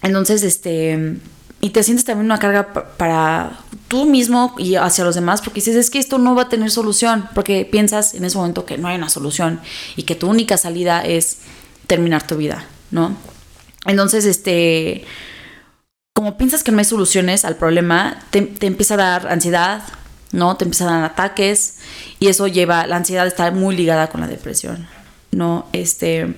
[0.00, 1.18] Entonces, este,
[1.60, 5.76] y te sientes también una carga para tú mismo y hacia los demás, porque dices,
[5.76, 8.88] es que esto no va a tener solución, porque piensas en ese momento que no
[8.88, 9.60] hay una solución
[9.94, 11.38] y que tu única salida es
[11.86, 13.16] terminar tu vida, ¿no?
[13.86, 15.04] Entonces, este,
[16.14, 19.82] como piensas que no hay soluciones al problema, te, te empieza a dar ansiedad,
[20.30, 20.56] ¿no?
[20.56, 21.78] Te empiezan a dar ataques
[22.20, 24.86] y eso lleva, la ansiedad está muy ligada con la depresión,
[25.32, 25.66] ¿no?
[25.72, 26.34] Este,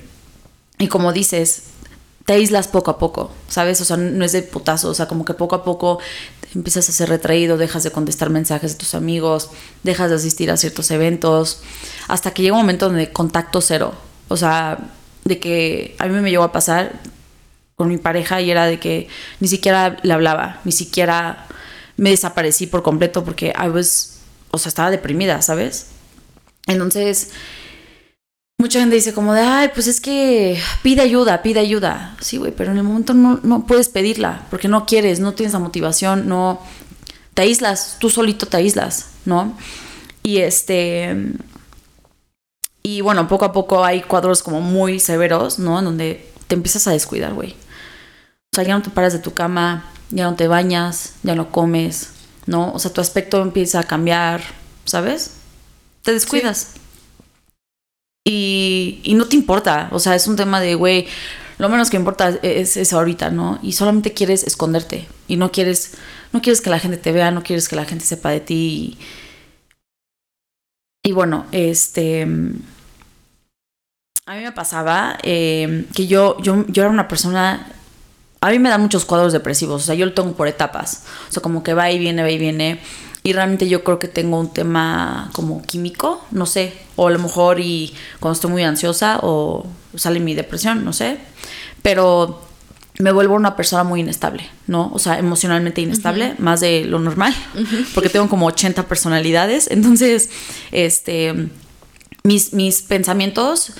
[0.78, 1.64] y como dices,
[2.24, 3.80] te aíslas poco a poco, ¿sabes?
[3.82, 6.00] O sea, no es de putazo, o sea, como que poco a poco
[6.54, 9.50] empiezas a ser retraído, dejas de contestar mensajes de tus amigos,
[9.82, 11.60] dejas de asistir a ciertos eventos,
[12.08, 13.94] hasta que llega un momento donde contacto cero.
[14.28, 14.78] O sea,
[15.26, 16.92] de que a mí me llegó a pasar
[17.74, 19.08] con mi pareja y era de que
[19.40, 21.46] ni siquiera le hablaba, ni siquiera
[21.96, 24.20] me desaparecí por completo porque I was,
[24.50, 25.88] o sea, estaba deprimida, ¿sabes?
[26.66, 27.30] Entonces,
[28.58, 32.16] mucha gente dice como de, ay, pues es que pide ayuda, pide ayuda.
[32.20, 35.52] Sí, güey, pero en el momento no, no puedes pedirla porque no quieres, no tienes
[35.52, 36.62] la motivación, no,
[37.34, 39.56] te aíslas, tú solito te aíslas, ¿no?
[40.22, 41.34] Y este...
[42.86, 45.80] Y bueno, poco a poco hay cuadros como muy severos, ¿no?
[45.80, 47.50] En donde te empiezas a descuidar, güey.
[47.50, 51.50] O sea, ya no te paras de tu cama, ya no te bañas, ya no
[51.50, 52.10] comes,
[52.46, 52.72] ¿no?
[52.72, 54.40] O sea, tu aspecto empieza a cambiar,
[54.84, 55.32] ¿sabes?
[56.02, 56.74] Te descuidas.
[58.24, 61.08] Y, y, no te importa, o sea, es un tema de, güey,
[61.58, 63.58] lo menos que importa es, es, ahorita, ¿no?
[63.64, 65.94] Y solamente quieres esconderte y no quieres,
[66.32, 68.96] no quieres que la gente te vea, no quieres que la gente sepa de ti.
[71.02, 72.28] Y, y bueno, este...
[74.28, 77.64] A mí me pasaba eh, que yo, yo, yo era una persona
[78.40, 81.32] a mí me dan muchos cuadros depresivos, o sea, yo lo tengo por etapas, o
[81.32, 82.80] sea, como que va y viene, va y viene,
[83.22, 87.18] y realmente yo creo que tengo un tema como químico, no sé, o a lo
[87.18, 91.18] mejor y cuando estoy muy ansiosa o sale mi depresión, no sé,
[91.82, 92.42] pero
[92.98, 94.90] me vuelvo una persona muy inestable, ¿no?
[94.92, 96.38] O sea, emocionalmente inestable, uh -huh.
[96.38, 97.86] más de lo normal, uh -huh.
[97.94, 100.30] porque tengo como 80 personalidades, entonces,
[100.72, 101.48] este,
[102.22, 103.72] mis, mis pensamientos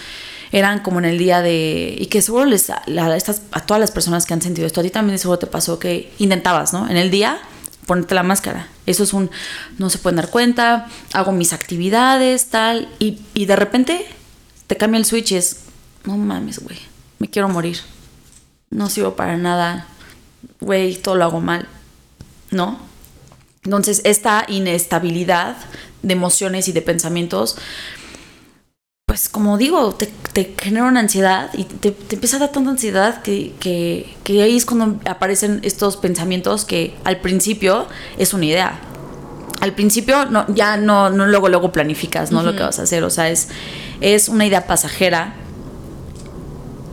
[0.53, 1.97] eran como en el día de...
[1.99, 4.85] Y que seguro les, la, estas, a todas las personas que han sentido esto, a
[4.85, 6.89] ti también seguro te pasó que intentabas, ¿no?
[6.89, 7.39] En el día
[7.87, 8.69] ponerte la máscara.
[8.87, 9.31] Eso es un...
[9.79, 14.07] No se pueden dar cuenta, hago mis actividades, tal, y, y de repente
[14.67, 15.61] te cambia el switch y es...
[16.05, 16.79] No mames, güey,
[17.19, 17.79] me quiero morir.
[18.71, 19.87] No sirvo para nada.
[20.61, 21.69] Güey, todo lo hago mal.
[22.51, 22.79] ¿No?
[23.65, 25.57] Entonces, esta inestabilidad
[26.03, 27.57] de emociones y de pensamientos
[29.07, 32.71] pues como digo, te, te genera una ansiedad y te, te, empieza a dar tanta
[32.71, 37.87] ansiedad que, que, que, ahí es cuando aparecen estos pensamientos que al principio
[38.19, 38.81] es una idea.
[39.61, 42.39] Al principio no, ya no, no luego, luego planificas ¿no?
[42.39, 42.47] Uh -huh.
[42.47, 43.05] lo que vas a hacer.
[43.05, 43.49] O sea, es,
[44.01, 45.35] es una idea pasajera.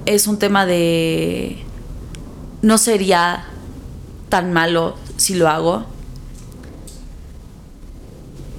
[0.06, 1.58] Es un tema de...
[2.62, 3.46] No sería
[4.30, 5.86] tan malo si lo hago.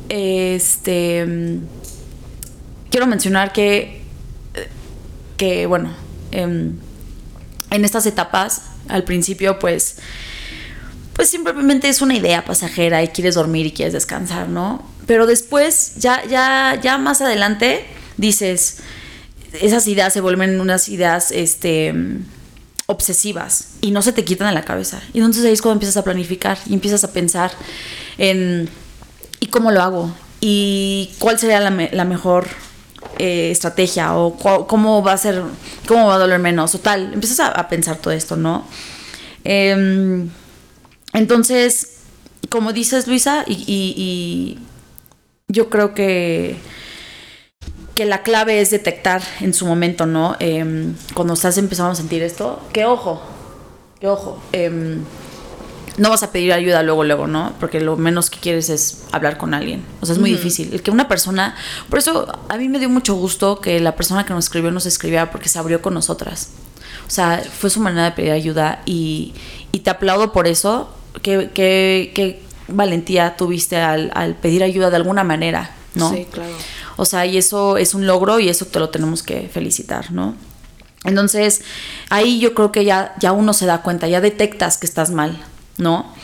[0.09, 1.61] Este
[2.95, 4.03] quiero mencionar que,
[5.37, 5.93] que bueno,
[6.31, 6.79] en,
[7.73, 9.97] en estas etapas, al principio, pues,
[11.13, 14.89] pues simplemente es una idea pasajera y quieres dormir y quieres descansar, ¿no?
[15.09, 17.85] Pero después, ya, ya, ya más adelante,
[18.17, 18.77] dices,
[19.61, 21.93] esas ideas se vuelven unas ideas, este
[22.87, 25.03] obsesivas y no se te quitan de la cabeza.
[25.13, 27.51] Y entonces ahí es cuando empiezas a planificar y empiezas a pensar
[28.19, 28.69] en
[29.41, 30.15] ¿y cómo lo hago?
[30.41, 32.47] ¿Y cuál sería la, la mejor
[33.19, 34.37] eh, estrategia o
[34.67, 35.43] cómo va a ser,
[35.87, 37.13] cómo va a doler menos o tal.
[37.15, 38.65] Empiezas a, a pensar todo esto, ¿no?
[39.45, 40.27] Eh,
[41.13, 41.99] entonces,
[42.49, 44.59] como dices Luisa, y,
[45.49, 46.57] yo creo que,
[47.95, 50.37] que la clave es detectar en su momento, ¿no?
[50.41, 53.23] Eh, cuando estás empezando a sentir esto, que ojo,
[54.01, 54.43] que ojo.
[55.97, 57.53] No vas a pedir ayuda luego, luego, ¿no?
[57.61, 59.85] Porque lo menos que quieres es hablar con alguien.
[60.01, 60.37] O sea, es muy uh -huh.
[60.39, 60.73] difícil.
[60.73, 61.55] El que una persona...
[61.89, 64.87] Por eso a mí me dio mucho gusto que la persona que nos escribió nos
[64.87, 66.51] escribiera porque se abrió con nosotras.
[67.07, 69.35] O sea, fue su manera de pedir ayuda y,
[69.73, 70.93] y te aplaudo por eso.
[71.23, 76.11] Qué, qué, qué valentía tuviste al, al, pedir ayuda de alguna manera, ¿no?
[76.11, 76.55] Sí, claro.
[76.97, 80.35] O sea, y eso es un logro y eso te lo tenemos que felicitar, ¿no?
[81.05, 81.63] Entonces,
[82.09, 85.39] ahí yo creo que ya, ya uno se da cuenta, ya detectas que estás mal,
[85.79, 86.14] ¿no?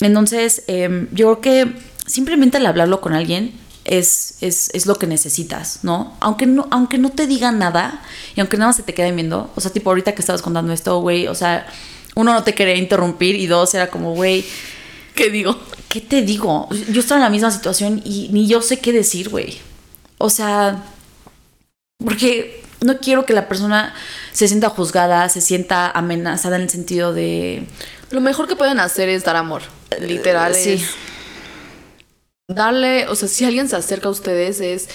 [0.00, 3.52] Entonces, eh, yo creo que simplemente al hablarlo con alguien
[3.84, 6.16] es, es, es, lo que necesitas, ¿no?
[6.20, 6.68] Aunque, ¿no?
[6.70, 8.02] aunque no te digan nada
[8.36, 10.72] y aunque nada más se te queden viendo, o sea, tipo ahorita que estabas contando
[10.72, 11.66] esto, güey, o sea,
[12.14, 14.44] uno no te quería interrumpir y dos era como, güey,
[15.14, 15.58] ¿qué digo?
[15.88, 16.68] ¿Qué te digo?
[16.90, 19.58] Yo estaba en la misma situación y ni yo sé qué decir, güey.
[20.18, 20.82] O sea,
[22.04, 23.94] porque no quiero que la persona
[24.32, 27.66] se sienta juzgada, se sienta amenazada en el sentido de
[28.10, 29.62] lo mejor que pueden hacer es dar amor.
[30.00, 30.54] Literal.
[30.54, 30.72] Sí.
[30.72, 30.90] Es
[32.48, 34.88] darle, o sea, si alguien se acerca a ustedes es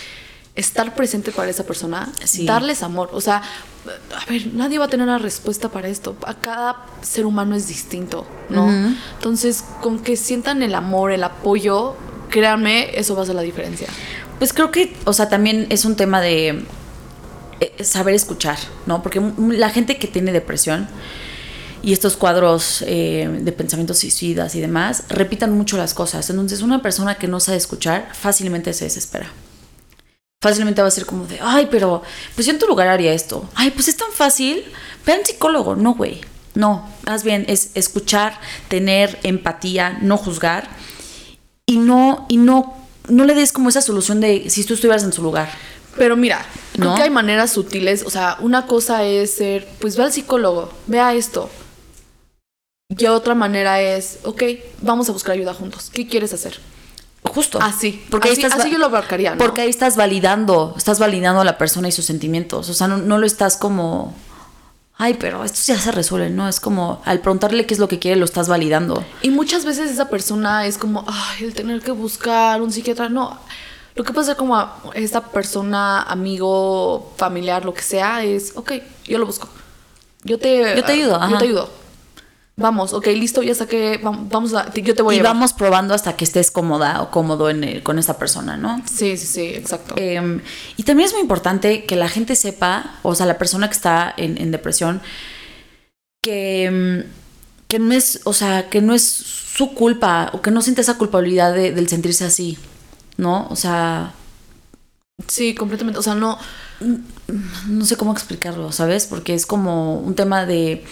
[0.55, 2.45] estar presente para esa persona, sí.
[2.45, 3.09] darles amor.
[3.13, 3.43] O sea,
[4.15, 6.15] a ver, nadie va a tener una respuesta para esto.
[6.25, 8.65] A cada ser humano es distinto, ¿no?
[8.65, 8.95] Uh -huh.
[9.15, 11.95] Entonces, con que sientan el amor, el apoyo,
[12.29, 13.87] créanme, eso va a hacer la diferencia.
[14.39, 16.65] Pues creo que, o sea, también es un tema de
[17.59, 18.57] eh, saber escuchar,
[18.87, 19.03] ¿no?
[19.03, 20.87] Porque la gente que tiene depresión
[21.83, 26.29] y estos cuadros eh, de pensamientos suicidas y demás repitan mucho las cosas.
[26.29, 29.29] Entonces una persona que no sabe escuchar fácilmente se desespera.
[30.41, 32.01] Fácilmente va a ser como de, ay, pero
[32.35, 33.49] pues yo en tu lugar haría esto.
[33.53, 34.63] Ay, pues es tan fácil.
[35.05, 35.75] Ve al psicólogo.
[35.75, 36.21] No, güey.
[36.55, 40.69] No, más bien es escuchar, tener empatía, no juzgar
[41.65, 42.75] y no, y no,
[43.09, 45.49] no le des como esa solución de si tú estuvieras en su lugar.
[45.97, 46.95] Pero mira, creo ¿No?
[46.95, 48.03] que hay maneras sutiles.
[48.05, 51.49] O sea, una cosa es ser, pues ve al psicólogo, vea esto.
[52.97, 54.43] Y otra manera es, ok,
[54.81, 55.89] vamos a buscar ayuda juntos.
[55.93, 56.59] ¿Qué quieres hacer?
[57.23, 57.59] Justo.
[57.61, 59.37] Así, Porque ahí así, estás así va- yo lo abarcaría, ¿no?
[59.37, 62.69] Porque ahí estás validando, estás validando a la persona y sus sentimientos.
[62.69, 64.13] O sea, no, no lo estás como,
[64.97, 66.47] ay, pero esto ya se resuelve, ¿no?
[66.49, 69.05] Es como, al preguntarle qué es lo que quiere, lo estás validando.
[69.21, 73.07] Y muchas veces esa persona es como, ay, el tener que buscar un psiquiatra.
[73.07, 73.39] No,
[73.95, 78.73] lo que puede ser como a esta persona, amigo, familiar, lo que sea, es, ok,
[79.05, 79.47] yo lo busco.
[80.25, 81.37] Yo te, Yo te ayudo, Yo ajá.
[81.37, 81.69] te ayudo.
[82.55, 85.33] Vamos, ok, listo, ya saqué, vam- vamos a, yo te voy a Y llevar.
[85.33, 88.79] vamos probando hasta que estés cómoda o cómodo en el- con esta persona, ¿no?
[88.85, 89.95] Sí, sí, sí, exacto.
[89.97, 90.39] Eh,
[90.77, 94.13] y también es muy importante que la gente sepa, o sea, la persona que está
[94.17, 95.01] en, en depresión,
[96.23, 96.69] que,
[97.05, 100.81] mm, que no es, o sea, que no es su culpa o que no siente
[100.81, 102.59] esa culpabilidad de- del sentirse así,
[103.17, 103.47] ¿no?
[103.49, 104.13] O sea,
[105.27, 105.99] sí, completamente.
[105.99, 106.37] O sea, no,
[107.67, 109.07] no sé cómo explicarlo, ¿sabes?
[109.07, 110.83] Porque es como un tema de,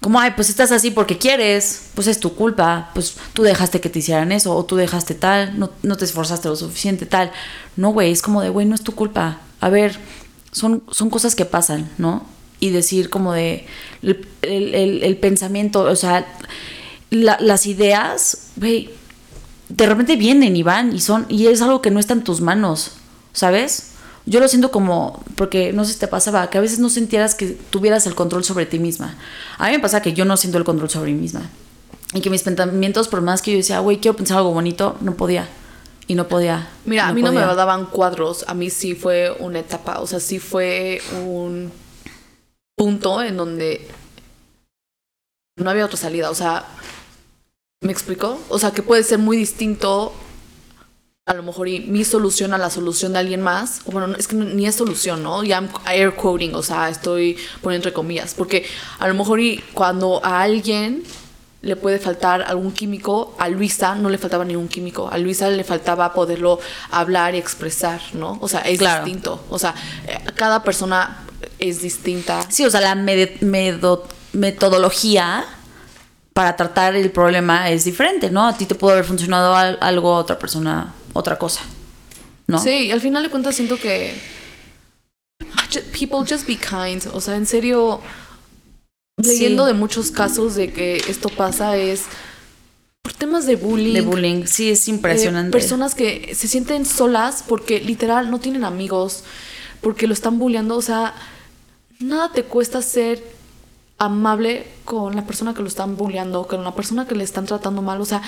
[0.00, 3.88] como, ay, pues estás así porque quieres, pues es tu culpa, pues tú dejaste que
[3.88, 7.32] te hicieran eso, o tú dejaste tal, no, no te esforzaste lo suficiente, tal.
[7.76, 9.40] No, güey, es como de, güey, no es tu culpa.
[9.60, 9.98] A ver,
[10.52, 12.24] son, son cosas que pasan, ¿no?
[12.60, 13.66] Y decir como de,
[14.02, 14.26] el,
[15.02, 16.26] el- pensamiento, o sea,
[17.10, 18.90] la- las ideas, güey,
[19.68, 22.40] de repente vienen y van y son, y es algo que no está en tus
[22.40, 22.92] manos,
[23.32, 23.92] ¿sabes?
[24.26, 27.36] Yo lo siento como, porque no sé si te pasaba, que a veces no sintieras
[27.36, 29.16] que tuvieras el control sobre ti misma.
[29.56, 31.48] A mí me pasa que yo no siento el control sobre mí misma.
[32.12, 35.14] Y que mis pensamientos, por más que yo decía, güey, quiero pensar algo bonito, no
[35.14, 35.48] podía.
[36.08, 36.68] Y no podía.
[36.84, 40.20] mira, a mí no me daban cuadros, a mí sí fue una etapa, o sea,
[40.20, 41.72] sí fue un
[42.76, 43.88] punto en donde
[45.56, 46.66] no había otra salida, o sea,
[47.80, 48.40] ¿me explicó?
[48.48, 50.12] O sea, que puede ser muy distinto
[51.28, 54.16] a lo mejor y mi solución a la solución de alguien más, o bueno, no,
[54.16, 55.42] es que ni es solución, ¿no?
[55.42, 55.60] Ya
[55.90, 58.64] air quoting, o sea, estoy poniendo entre comillas, porque
[59.00, 61.02] a lo mejor y cuando a alguien
[61.62, 65.64] le puede faltar algún químico, a Luisa no le faltaba ningún químico, a Luisa le
[65.64, 66.60] faltaba poderlo
[66.92, 68.38] hablar y expresar, ¿no?
[68.40, 69.04] O sea, es Claro.
[69.04, 69.74] distinto, o sea,
[70.36, 71.24] cada persona
[71.58, 72.46] es distinta.
[72.48, 72.94] Sí, o sea, la
[74.32, 75.44] metodología
[76.32, 78.46] para tratar el problema es diferente, ¿no?
[78.46, 81.62] A ti te puede haber funcionado al- algo, a otra persona otra cosa,
[82.46, 82.58] ¿no?
[82.58, 84.14] Sí, al final de cuentas siento que
[85.92, 88.00] people just be kind, o sea, en serio
[89.18, 89.72] leyendo Sí.
[89.72, 92.04] de muchos casos de que esto pasa es
[93.02, 93.94] por temas de bullying.
[93.94, 95.50] De bullying, sí, es eh, impresionante.
[95.56, 99.24] personas que se sienten solas porque literal no tienen amigos,
[99.80, 101.14] porque lo están bulleando, o sea,
[101.98, 103.22] nada te cuesta ser
[103.98, 107.80] amable con la persona que lo están bulleando, con la persona que le están tratando
[107.80, 108.22] mal, o sea,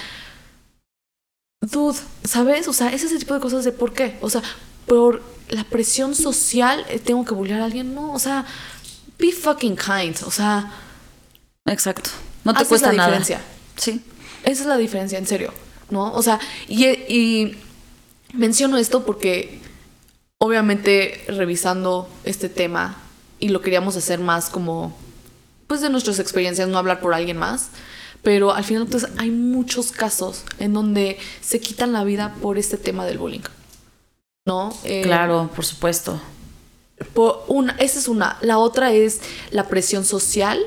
[1.61, 2.69] dude, ¿sabes?
[2.69, 4.43] O sea, es ese tipo de cosas de por qué, o sea,
[4.87, 8.45] por la presión social eh, tengo que bullear a alguien, no, o sea,
[9.19, 10.73] be fucking kind, o sea,
[11.69, 12.11] Exacto.
[12.45, 13.09] No te cuesta la nada.
[13.09, 13.41] diferencia.
[13.77, 14.03] Sí.
[14.45, 15.53] Esa es la diferencia, en serio,
[15.91, 16.13] ¿no?
[16.13, 17.57] O sea, y, y
[18.33, 19.61] menciono esto porque
[20.39, 22.97] obviamente revisando este tema
[23.41, 24.97] y lo queríamos hacer más como,
[25.67, 27.69] pues de nuestras experiencias, no hablar por alguien más,
[28.23, 32.77] pero al final entonces hay muchos casos en donde se quitan la vida por este
[32.77, 33.41] tema del bullying,
[34.45, 34.75] ¿no?
[34.85, 36.21] Eh, Claro, por supuesto.
[37.15, 38.39] por una, esa es una.
[38.41, 40.59] La otra es la presión social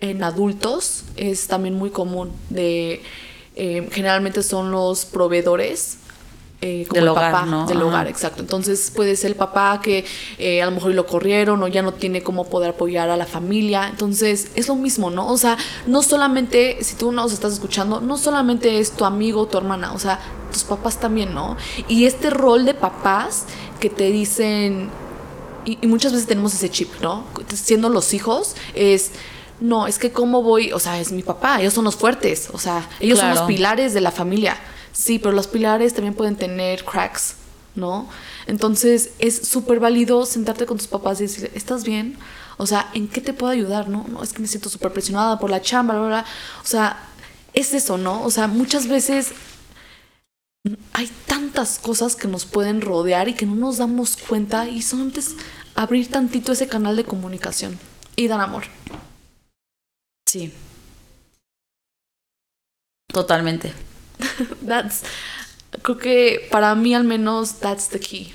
[0.00, 1.04] en adultos.
[1.16, 2.32] Es también muy común.
[2.50, 3.02] De,
[3.54, 5.98] eh, generalmente son los proveedores.
[6.64, 7.66] Eh, como Del el hogar, papá ¿no?
[7.66, 7.86] del Ajá.
[7.86, 8.40] hogar, exacto.
[8.40, 10.04] Entonces puede ser el papá que
[10.38, 13.26] eh, a lo mejor lo corrieron o ya no tiene cómo poder apoyar a la
[13.26, 13.88] familia.
[13.88, 15.26] Entonces es lo mismo, ¿no?
[15.28, 15.58] O sea,
[15.88, 19.92] no solamente, si tú nos estás escuchando, no solamente es tu amigo o tu hermana,
[19.92, 20.20] o sea,
[20.52, 21.56] tus papás también, ¿no?
[21.88, 23.46] Y este rol de papás
[23.80, 24.88] que te dicen,
[25.64, 27.24] y, y muchas veces tenemos ese chip, ¿no?
[27.52, 29.10] Siendo los hijos, es,
[29.60, 32.58] no, es que cómo voy, o sea, es mi papá, ellos son los fuertes, o
[32.58, 34.56] sea, ellos son los pilares de la familia.
[34.92, 37.36] Sí, pero los pilares también pueden tener cracks,
[37.74, 38.08] ¿no?
[38.46, 42.18] Entonces es súper válido sentarte con tus papás y decir, ¿estás bien?
[42.58, 43.88] O sea, ¿en qué te puedo ayudar?
[43.88, 46.24] No, no, es que me siento súper presionada por la chamba, bla, bla.
[46.62, 47.08] O sea,
[47.54, 48.22] es eso, ¿no?
[48.22, 49.32] O sea, muchas veces
[50.92, 55.20] hay tantas cosas que nos pueden rodear y que no nos damos cuenta y solamente
[55.20, 55.34] es
[55.74, 57.78] abrir tantito ese canal de comunicación
[58.14, 58.64] y dar amor.
[60.26, 60.52] Sí.
[63.08, 63.72] Totalmente.
[64.66, 65.02] That's,
[65.82, 68.32] creo que para mí al menos that's the key.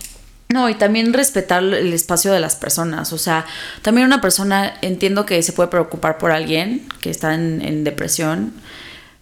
[0.49, 3.11] No, y también respetar el espacio de las personas.
[3.11, 3.45] O sea,
[3.81, 8.53] también una persona, entiendo que se puede preocupar por alguien que está en, en depresión,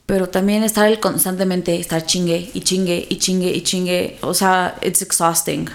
[0.06, 4.18] pero también estar el constantemente, estar chingue y chingue y chingue y chingue.
[4.22, 5.68] O sea, it's exhausting.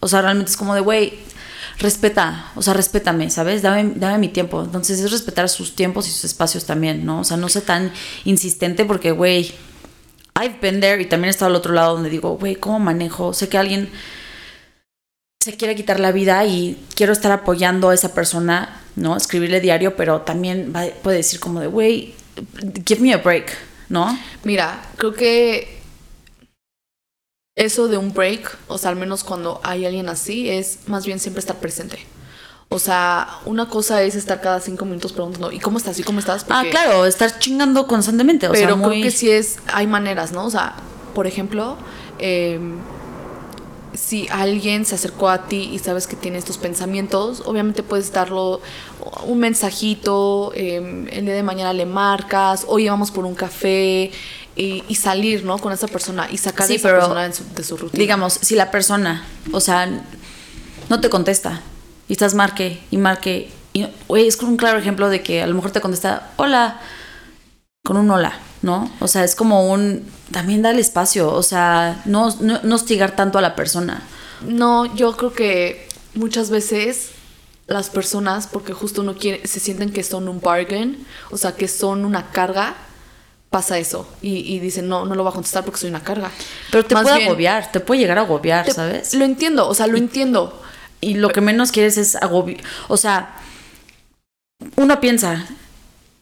[0.00, 1.12] O sea, realmente es como de, güey,
[1.78, 3.60] respeta, o sea, respétame, ¿sabes?
[3.60, 4.62] Dame, dame mi tiempo.
[4.62, 7.20] Entonces es respetar sus tiempos y sus espacios también, ¿no?
[7.20, 7.92] O sea, no sé tan
[8.24, 9.52] insistente porque, güey,
[10.38, 13.32] I've been there y también he estado al otro lado donde digo, güey, ¿cómo manejo?
[13.32, 13.90] Sé que alguien
[15.40, 19.16] se quiere quitar la vida y quiero estar apoyando a esa persona, ¿no?
[19.16, 22.14] Escribirle diario, pero también va, puede decir como de, güey,
[22.84, 23.56] give me a break,
[23.88, 24.18] ¿no?
[24.44, 25.78] Mira, creo que
[27.56, 31.18] eso de un break, o sea, al menos cuando hay alguien así, es más bien
[31.18, 31.98] siempre estar presente.
[32.68, 35.98] O sea, una cosa es estar cada cinco minutos preguntando, ¿y cómo estás?
[36.00, 36.44] ¿Y cómo estás?
[36.48, 38.48] ah, claro, estar chingando constantemente.
[38.48, 39.00] O pero sea, muy...
[39.00, 40.44] creo que sí es, hay maneras, ¿no?
[40.46, 40.74] O sea,
[41.14, 41.76] por ejemplo,
[42.18, 42.58] eh,
[43.94, 48.60] si alguien se acercó a ti y sabes que tiene estos pensamientos, obviamente puedes darlo
[49.24, 54.10] un mensajito, eh, el día de mañana le marcas, hoy vamos por un café
[54.56, 55.58] y, y salir, ¿no?
[55.58, 58.00] Con esa persona y sacar Sí, a esa pero, persona de su, de su rutina.
[58.00, 59.88] Digamos, si la persona, o sea,
[60.88, 61.62] no te contesta
[62.08, 65.46] y estás marque y marque, y, güey, es como un claro ejemplo de que a
[65.46, 66.80] lo mejor te contesta, hola,
[67.84, 68.90] con un hola, ¿no?
[69.00, 73.38] O sea, es como un, también dale espacio, o sea, no, no, no hostigar tanto
[73.38, 74.02] a la persona.
[74.40, 77.10] No, yo creo que muchas veces
[77.66, 81.68] las personas, porque justo no quieren, se sienten que son un bargain, o sea, que
[81.68, 82.74] son una carga,
[83.50, 84.08] pasa eso.
[84.22, 86.30] Y, y dicen, no, no lo voy a contestar porque soy una carga.
[86.70, 89.14] Pero te Más puede bien, agobiar, te puede llegar a agobiar, te- ¿sabes?
[89.14, 90.62] Lo entiendo, o sea, lo entiendo.
[91.00, 92.60] Y lo que menos quieres es agobiar.
[92.88, 93.36] O sea,
[94.76, 95.46] uno piensa,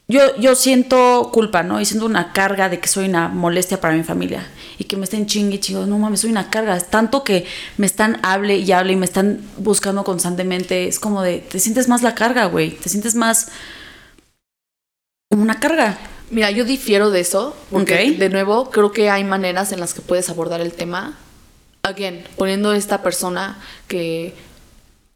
[0.09, 1.81] yo, yo siento culpa, ¿no?
[1.81, 4.47] Y siento una carga de que soy una molestia para mi familia.
[4.79, 5.87] Y que me estén chingue, chingue.
[5.87, 6.77] No mames, soy una carga.
[6.77, 7.47] Es tanto que
[7.79, 10.89] me están hable y hable y me están buscando constantemente.
[10.89, 12.73] Es como de, te sientes más la carga, güey.
[12.73, 13.49] Te sientes más
[15.31, 15.97] como una carga.
[16.31, 18.19] Mira, yo difiero de eso, porque Ok.
[18.19, 21.17] de nuevo creo que hay maneras en las que puedes abordar el tema.
[21.83, 23.59] Again, poniendo esta persona
[23.89, 24.35] que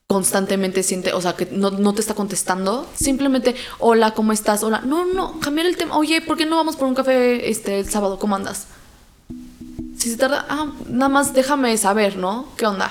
[0.08, 4.62] constantemente siente, o sea, que no, no te está contestando, simplemente, hola, ¿cómo estás?
[4.62, 5.98] Hola, no, no, cambiar el tema.
[5.98, 8.18] Oye, ¿por qué no vamos por un café este el sábado?
[8.18, 8.68] ¿Cómo andas?
[9.98, 12.48] Si se tarda, ah, nada más déjame saber, ¿no?
[12.56, 12.90] ¿Qué onda?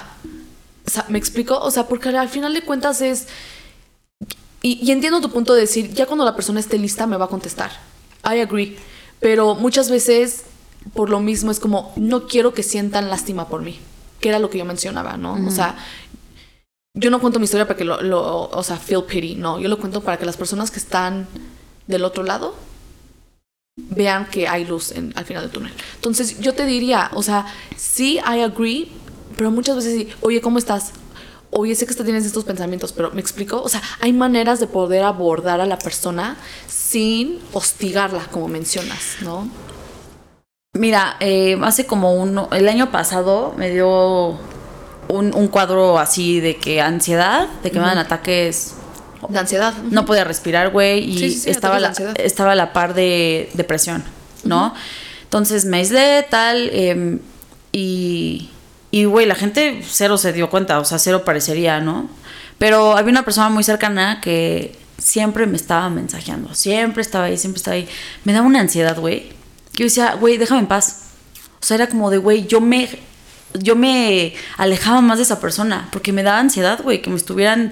[0.86, 1.57] O sea, ¿Me explico?
[1.57, 3.28] O sea, porque al final de cuentas es...
[4.61, 7.26] Y, y entiendo tu punto de decir, ya cuando la persona esté lista me va
[7.26, 7.72] a contestar.
[8.26, 8.78] I agree.
[9.20, 10.43] Pero muchas veces,
[10.93, 13.80] por lo mismo, es como, no quiero que sientan lástima por mí.
[14.20, 15.34] Que era lo que yo mencionaba, ¿no?
[15.47, 15.78] O sea,
[16.98, 19.60] yo no cuento mi historia para que lo, o sea, feel pity, no.
[19.60, 21.28] Yo lo cuento para que las personas que están
[21.86, 22.56] del otro lado
[23.78, 25.74] vean que hay luz al final del túnel.
[25.95, 27.45] Entonces, yo te diría, o sea,
[27.76, 28.89] sí, I agree,
[29.38, 30.93] pero muchas veces, sí, oye, ¿cómo estás?
[31.52, 33.62] Oye, sé que tienes estos pensamientos, pero ¿me explico?
[33.62, 36.38] O sea, hay maneras de poder abordar a la persona
[36.68, 39.50] sin hostigarla, como mencionas, ¿no?
[40.74, 44.38] Mira, eh, hace como uno, el año pasado me dio
[45.10, 48.76] un, un cuadro así de que ansiedad, de que me dan ataques.
[49.30, 49.74] De ansiedad.
[49.89, 53.49] No podía respirar, güey, y Sí, sí, sí, estaba, la, estaba a la par de
[53.53, 54.03] depresión,
[54.43, 54.74] ¿no?
[55.24, 57.20] Entonces me aislé, tal, em,
[57.72, 58.49] y,
[58.91, 62.10] y, güey, la gente cero se dio cuenta, o sea, cero parecería, ¿no?
[62.58, 67.58] Pero había una persona muy cercana que siempre me estaba mensajeando, siempre estaba ahí, siempre
[67.58, 67.88] estaba ahí.
[68.24, 69.30] Me daba una ansiedad, güey.
[69.74, 71.03] Yo decía, güey, déjame en paz.
[71.62, 72.88] O sea, era como de, güey, yo me,
[73.54, 77.72] yo me alejaba más de esa persona porque me daba ansiedad, güey, que me estuvieran,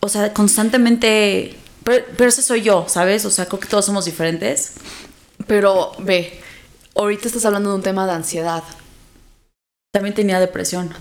[0.00, 1.56] o sea, constantemente...
[1.84, 3.24] Pero, pero ese soy yo, ¿sabes?
[3.26, 4.72] O sea, creo que todos somos diferentes.
[5.46, 6.40] Pero ve,
[6.96, 8.62] ahorita estás hablando de un tema de ansiedad.
[9.92, 10.94] También tenía depresión.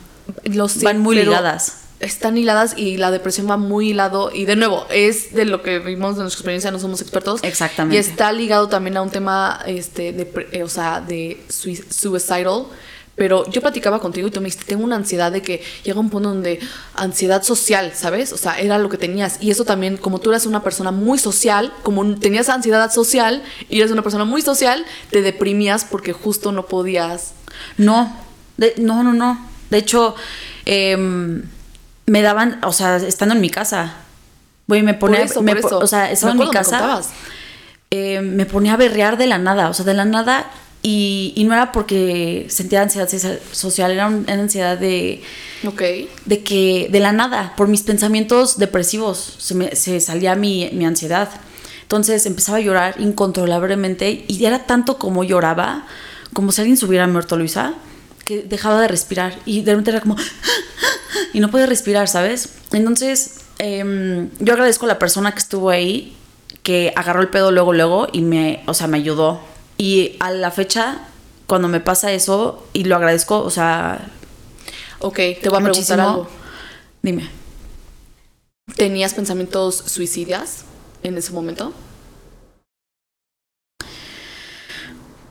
[0.43, 1.80] Lo sé, Van muy ligadas.
[1.99, 4.30] Están hiladas y la depresión va muy hilado.
[4.34, 7.39] Y de nuevo, es de lo que vimos de nuestra experiencia, no somos expertos.
[7.43, 7.95] Exactamente.
[7.95, 12.66] Y está ligado también a un tema, este, de, eh, o sea, de sui- suicidal.
[13.16, 16.09] Pero yo platicaba contigo y tú me dijiste, tengo una ansiedad de que llega un
[16.09, 16.59] punto donde
[16.95, 18.34] ansiedad social, ¿sabes?
[18.34, 19.38] O sea, era lo que tenías.
[19.39, 23.80] Y eso también, como tú eras una persona muy social, como tenías ansiedad social y
[23.80, 27.34] eres una persona muy social, te deprimías porque justo no podías.
[27.78, 28.18] No,
[28.57, 29.47] de- no, no, no.
[29.70, 30.16] De hecho,
[30.66, 31.43] em,
[32.07, 33.93] me daban, o sea, estando en mi casa.
[34.68, 35.78] Güey, me ponía, Por eso, me por po- eso.
[35.80, 36.80] o sea, Me estaba en mi me casa.
[36.80, 37.09] contabas.
[37.91, 40.49] eh, me ponía a berrear de la nada, o sea, de la nada.
[40.86, 43.07] Y, y no era porque sentía ansiedad
[43.53, 45.21] social, era un- una ansiedad de,
[45.65, 45.81] Ok.
[46.25, 50.86] de que de la nada, por mis pensamientos depresivos, se, me, se salía mi, mi
[50.86, 51.29] ansiedad.
[51.84, 55.86] Entonces empezaba a llorar incontrolablemente y era tanto como lloraba,
[56.34, 57.75] como si alguien se hubiera muerto, Luisa,
[58.25, 60.17] que dejaba de respirar y de repente era como...
[61.34, 62.49] y no podía respirar, ¿sabes?
[62.73, 66.15] Entonces em, yo agradezco a la persona que estuvo ahí,
[66.61, 69.39] que agarró el pedo luego, luego y me, o sea, me ayudó.
[69.78, 71.07] Y a la fecha,
[71.47, 74.09] cuando me pasa eso, y lo agradezco, o sea...
[74.99, 76.28] Ok, te voy a preguntar algo.
[77.01, 77.30] Dime.
[78.78, 80.63] ¿Tenías pensamientos suicidas
[81.03, 81.74] en ese momento?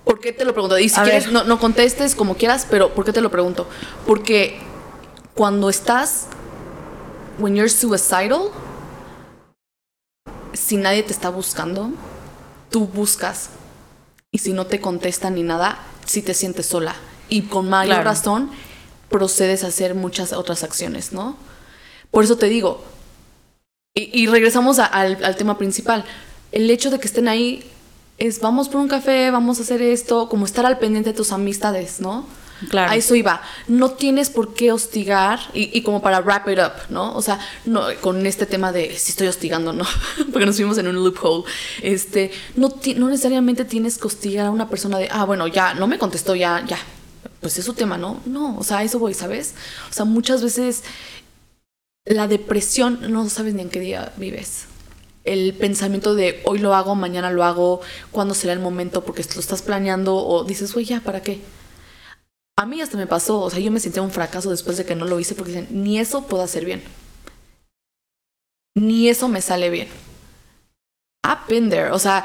[0.05, 0.79] ¿Por qué te lo pregunto?
[0.79, 3.67] Y si quieres, no, no, contestes como quieras, pero ¿por qué te lo pregunto?
[4.07, 4.61] Porque
[5.35, 6.27] cuando estás,
[7.39, 8.51] when you're suicidal,
[10.53, 11.91] si nadie te está buscando,
[12.71, 13.51] tú buscas.
[14.33, 16.97] Y si no te contestan ni nada, si te sientes sola.
[17.29, 18.51] Y con mayor razón,
[19.09, 21.37] procedes a hacer muchas otras acciones, ¿no?
[22.11, 22.83] Por eso te digo,
[23.95, 26.05] y, regresamos al, al tema principal,
[26.51, 27.63] el hecho de que estén ahí
[28.17, 31.31] es vamos por un café, vamos a hacer esto, como estar al pendiente de tus
[31.31, 32.27] amistades, ¿no?
[32.69, 32.91] Claro.
[32.91, 33.43] A eso iba.
[33.69, 37.15] No tienes por qué hostigar, y, como para wrap it up, ¿no?
[37.15, 39.85] O sea, no, con este tema de si estoy hostigando, ¿no?
[40.33, 41.45] Porque nos fuimos en un loophole.
[41.83, 45.87] Este, no, no necesariamente tienes que hostigar a una persona de, ah, bueno, ya, no
[45.87, 46.79] me contestó, ya, ya.
[47.41, 48.21] Pues es su tema, ¿no?
[48.25, 49.55] No, o sea, a eso voy, ¿sabes?
[49.91, 50.85] O sea, muchas veces
[52.05, 54.67] la depresión no sabes ni en qué día vives
[55.25, 59.41] el pensamiento de hoy lo hago, mañana lo hago, cuándo será el momento, porque lo
[59.41, 61.41] estás planeando o dices, güey, ya, ¿para qué?
[62.63, 64.95] A mí hasta me pasó, o sea, yo me sentí un fracaso después de que
[64.95, 66.81] no lo hice porque dicen, ni eso puedo hacer bien.
[68.77, 69.89] Ni eso me sale bien.
[71.25, 71.91] I've been there.
[71.91, 72.25] O sea,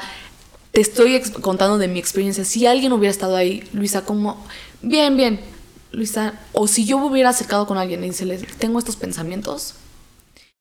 [0.70, 2.44] te estoy contando de mi experiencia.
[2.44, 4.40] Si alguien hubiera estado ahí, Luisa, como,
[4.80, 5.40] bien, bien,
[5.90, 9.74] Luisa, o si yo me hubiera acercado con alguien y dice, tengo estos pensamientos,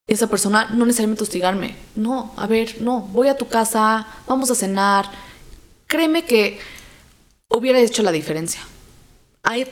[0.08, 1.76] esa persona no necesariamente hostigarme.
[1.96, 5.12] No, a ver, no, voy a tu casa, vamos a cenar.
[5.86, 6.58] Créeme que
[7.48, 8.60] hubiera hecho la diferencia.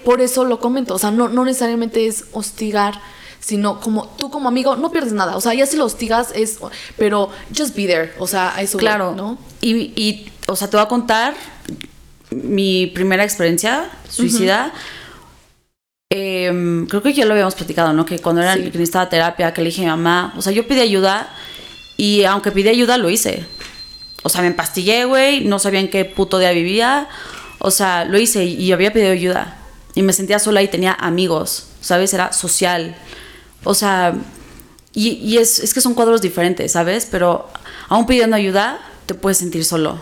[0.03, 0.93] Por eso lo comento.
[0.93, 2.99] O sea, no, no necesariamente es hostigar,
[3.39, 5.36] sino como tú como amigo no pierdes nada.
[5.36, 6.59] O sea, ya si lo hostigas es,
[6.97, 8.13] pero just be there.
[8.20, 8.78] O sea, eso.
[8.78, 9.38] Claro, ¿no?
[9.61, 11.36] Y, y, o sea, te voy a contar
[12.32, 14.74] mi primera experiencia suicida.
[16.09, 18.05] Em, creo que ya lo habíamos platicado, ¿no?
[18.05, 18.61] Que cuando era sí.
[18.61, 21.30] que necesitaba terapia, que le dije a mi mamá, o sea, yo pedí ayuda
[21.97, 23.45] y aunque pedí ayuda, lo hice.
[24.24, 27.07] O sea, me empastillé, güey, no sabía en qué puto día vivía.
[27.59, 29.57] O sea, lo hice y, había pedido ayuda.
[29.93, 32.13] Y me sentía sola y tenía amigos, ¿sabes?
[32.13, 32.95] Era social.
[33.63, 34.15] O sea,
[34.93, 37.07] y, es, es, que son cuadros diferentes, ¿sabes?
[37.09, 37.47] Pero
[37.89, 39.97] aún pidiendo ayuda, te puedes sentir solo.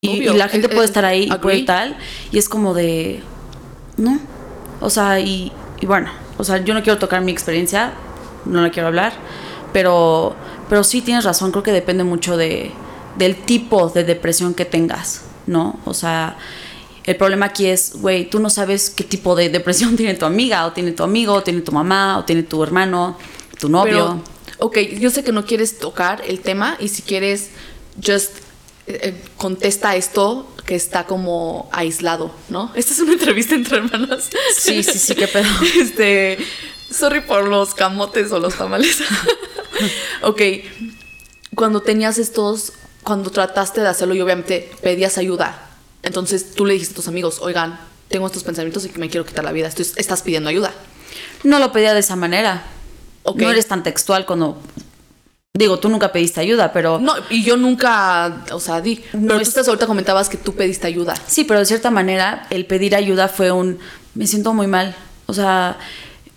[0.00, 1.96] Y, la gente puede estar ahí y puede tal.
[2.30, 3.22] Y es como de.
[3.96, 4.18] ¿No?
[4.82, 7.92] O sea, y, bueno, o sea, yo no quiero tocar mi experiencia,
[8.44, 9.12] no la quiero hablar,
[9.72, 10.34] pero,
[10.68, 12.72] pero sí tienes razón, creo que depende mucho de,
[13.16, 15.80] del tipo de depresión que tengas, ¿no?
[15.84, 16.36] O sea,
[17.04, 20.66] el problema aquí es, güey, tú no sabes qué tipo de depresión tiene tu amiga,
[20.66, 23.18] o tiene tu amigo, o tiene tu mamá, o tiene tu hermano,
[23.58, 24.22] tu novio.
[24.58, 27.50] ok, yo sé que no quieres tocar el tema y si quieres,
[28.04, 28.30] just
[28.86, 32.72] eh, eh, contesta esto que está como aislado, ¿no?
[32.76, 34.28] Esta es una entrevista entre hermanas.
[34.56, 35.48] Sí, sí, sí, qué pedo.
[35.80, 36.38] Este,
[36.90, 38.98] sorry por los camotes o los tamales.
[40.22, 40.40] ok,
[41.54, 42.72] cuando tenías estos,
[43.02, 45.70] cuando trataste de hacerlo y obviamente pedías ayuda,
[46.02, 47.78] entonces tú le dijiste a tus amigos, oigan,
[48.08, 50.72] tengo estos pensamientos y que me quiero quitar la vida, estás pidiendo ayuda.
[51.44, 52.64] No lo pedía de esa manera.
[53.24, 53.44] Okay.
[53.44, 54.60] No eres tan textual cuando
[55.54, 56.98] Digo, tú nunca pediste ayuda, pero...
[56.98, 59.04] No, y yo nunca, o sea, di.
[59.12, 61.14] pero tú estás ahorita comentabas que tú pediste ayuda.
[61.26, 63.78] Sí, pero de cierta manera el pedir ayuda fue un...
[64.14, 64.96] Me siento muy mal.
[65.26, 65.78] O sea...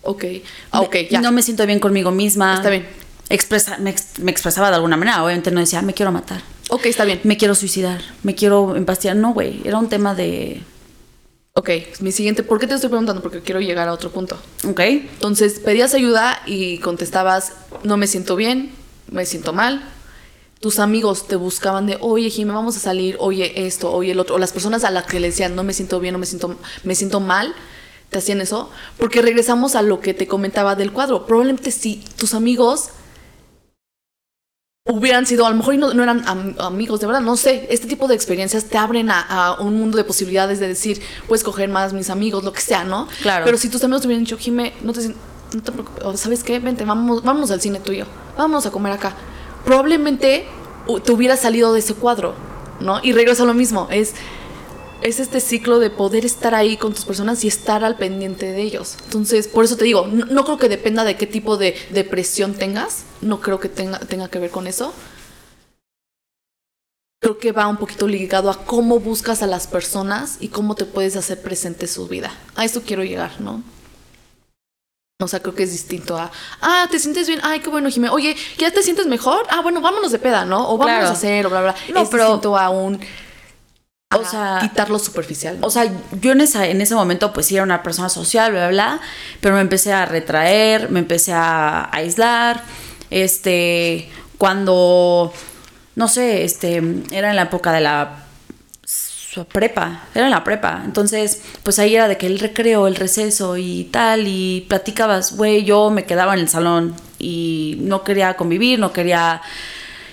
[0.02, 0.24] Ok,
[0.70, 1.22] ah, ok, ya.
[1.22, 2.56] No me siento bien conmigo misma.
[2.56, 2.86] Está bien.
[3.30, 5.24] Expresa, me, expresaba de alguna manera.
[5.24, 6.42] Obviamente no decía, me quiero matar.
[6.68, 7.20] Ok, está bien.
[7.24, 8.00] Me quiero suicidar.
[8.22, 9.16] Me quiero empastillar.
[9.16, 9.60] No, güey.
[9.64, 10.62] Era un tema de...
[11.58, 13.22] Ok, mi siguiente, ¿por qué te estoy preguntando?
[13.22, 14.36] Porque quiero llegar a otro punto.
[14.68, 14.80] Ok.
[14.80, 18.72] Entonces, pedías ayuda y contestabas, no me siento bien,
[19.10, 19.82] me siento mal.
[20.60, 24.34] Tus amigos te buscaban de, oye, Jimé, vamos a salir, oye esto, oye el otro.
[24.34, 26.58] O las personas a las que le decían, no me siento bien, no me siento,
[26.84, 27.54] me siento mal,
[28.10, 28.70] te hacían eso.
[28.98, 31.24] Porque regresamos a lo que te comentaba del cuadro.
[31.24, 32.90] Probablemente si tus amigos
[34.86, 36.24] hubieran sido, a lo mejor no, no eran
[36.58, 40.04] amigos, de verdad, no sé, este tipo de experiencias te abren a, un mundo de
[40.04, 43.08] posibilidades de decir, puedes coger más mis amigos, lo que sea, ¿no?
[43.22, 43.44] Claro.
[43.44, 46.58] Pero si tus amigos te hubieran dicho, Jimé, no te no te preocupes, ¿sabes qué?
[46.58, 48.06] Vente, vamos, vámonos al cine tuyo,
[48.36, 49.14] vamos a comer acá.
[49.64, 50.46] Probablemente
[51.04, 52.34] te hubiera salido de ese cuadro,
[52.80, 53.00] ¿no?
[53.02, 54.14] Y regresa a lo mismo, es,
[55.02, 58.62] es este ciclo de poder estar ahí con tus personas y estar al pendiente de
[58.62, 58.96] ellos.
[59.04, 63.04] Entonces, por eso te digo, no, creo que dependa de qué tipo de depresión tengas,
[63.20, 64.92] no creo que tenga, tenga que ver con eso.
[67.20, 70.84] creo que va un poquito ligado a cómo buscas a las personas y cómo te
[70.84, 72.32] puedes hacer presente su vida.
[72.54, 73.62] A eso quiero llegar, ¿no?
[75.18, 76.30] O sea, creo que es distinto a,
[76.60, 78.10] ah, te sientes bien, ay, qué bueno, Jimé.
[78.10, 79.46] Oye, ¿ya te sientes mejor?
[79.48, 80.70] Ah, bueno, vámonos de peda, ¿no?
[80.70, 81.74] O vamos a hacer, o bla, bla.
[81.94, 83.00] No, es pero, distinto a un,
[84.20, 85.58] o sea, quitar lo superficial.
[85.60, 85.90] O sea,
[86.20, 89.00] yo en, esa, en ese momento, pues sí era una persona social, bla, bla, bla,
[89.40, 92.62] pero me empecé a retraer, me empecé a aislar.
[93.10, 94.08] Este,
[94.38, 95.32] cuando,
[95.94, 98.26] no sé, este, era en la época de la
[99.44, 100.82] prepa, era en la prepa.
[100.84, 105.64] Entonces, pues ahí era de que el recreo, el receso y tal, y platicabas, güey,
[105.64, 109.42] yo me quedaba en el salón y no quería convivir, no quería...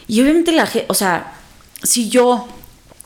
[0.08, 1.34] Y obviamente la gente, o sea,
[1.82, 2.48] si yo,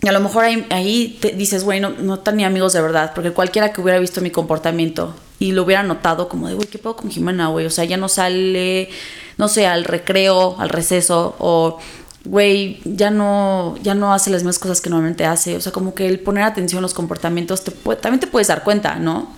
[0.05, 3.73] a lo mejor ahí, te dices, güey, no, no tenía amigos de verdad, porque cualquiera
[3.73, 7.09] que hubiera visto mi comportamiento y lo hubiera notado como de, güey, ¿qué puedo con
[7.09, 7.65] Jimena, güey?
[7.65, 8.89] O sea, ya no sale,
[9.37, 11.79] no sé, al recreo, al receso, o
[12.25, 15.55] güey, ya no, ya no hace las mismas cosas que normalmente hace.
[15.55, 18.63] O sea, como que el poner atención a los comportamientos te también te puedes dar
[18.63, 19.35] cuenta, ¿no?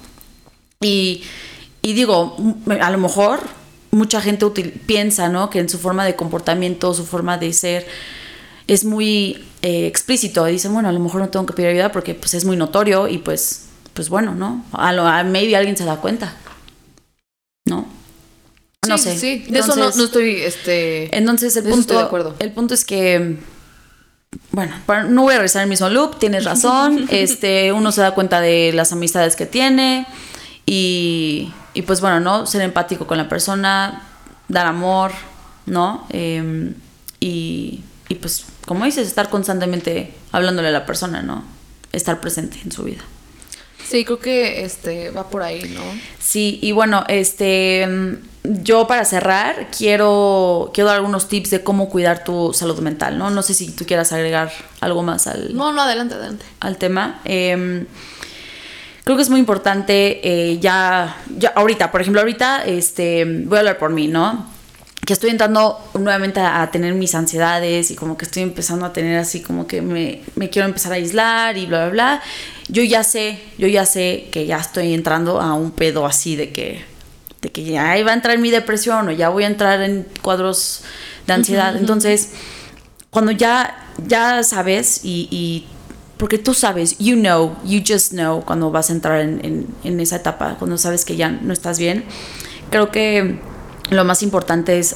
[0.81, 1.23] Y,
[1.81, 2.35] y digo,
[2.81, 3.39] a lo mejor
[3.91, 4.45] mucha gente
[4.85, 5.49] piensa, ¿no?
[5.49, 7.87] Que en su forma de comportamiento, su forma de ser,
[8.67, 10.47] es muy eh, explícito.
[10.47, 12.57] Y dicen, bueno, a lo mejor no tengo que pedir ayuda porque pues es muy
[12.57, 14.65] notorio y pues, pues bueno, ¿no?
[14.71, 16.35] A lo a maybe alguien se da cuenta,
[17.65, 17.99] ¿no?
[18.87, 19.17] no sé.
[19.17, 21.15] Sí, de eso no, estoy, este...
[21.15, 22.35] Entonces el punto, de acuerdo.
[22.39, 23.37] el punto es que,
[24.51, 24.75] bueno,
[25.09, 28.71] no voy a regresar el mismo loop, tienes razón, este, uno se da cuenta de
[28.73, 30.07] las amistades que tiene
[30.65, 32.45] y, y pues bueno, ¿no?
[32.45, 34.07] Ser empático con la persona,
[34.47, 35.11] dar amor,
[35.65, 36.05] ¿no?
[36.09, 36.73] Em,
[37.19, 41.43] y, y pues, como dices, estar constantemente hablándole a la persona, ¿no?
[41.91, 43.01] Estar presente en su vida.
[43.83, 45.81] Sí, creo que este va por ahí, ¿no?
[46.19, 47.87] Sí, y bueno, este
[48.43, 53.31] yo para cerrar quiero, quiero dar algunos tips de cómo cuidar tu salud mental, ¿no?
[53.31, 54.51] No sé si tú quieras agregar
[54.81, 55.55] algo más al...
[55.55, 56.45] No, no, adelante, adelante.
[56.59, 57.21] Al tema.
[57.25, 57.87] Em,
[59.03, 63.59] creo que es muy importante eh, ya, ya, ahorita, por ejemplo, ahorita este, voy a
[63.61, 64.58] hablar por mí, ¿no?
[65.09, 69.17] Que estoy entrando nuevamente a, tener mis ansiedades y como que estoy empezando a tener
[69.17, 72.23] así como que me, me quiero empezar a aislar y bla, bla, bla.
[72.67, 76.51] Yo ya sé, yo ya sé que ya estoy entrando a un pedo así de
[76.51, 76.85] que
[77.41, 80.05] de que ya iba a entrar en mi depresión o ya voy a entrar en
[80.21, 80.83] cuadros
[81.25, 81.75] de ansiedad.
[81.75, 82.33] Entonces,
[83.09, 85.65] cuando ya, ya sabes y,
[86.17, 90.17] porque tú sabes, you know, you just know cuando vas a entrar en, en, esa
[90.17, 92.05] etapa, cuando sabes que ya no estás bien,
[92.69, 93.39] creo que
[93.89, 94.95] lo más importante es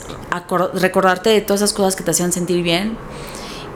[0.76, 2.98] recordarte de todas esas cosas que te hacían sentir bien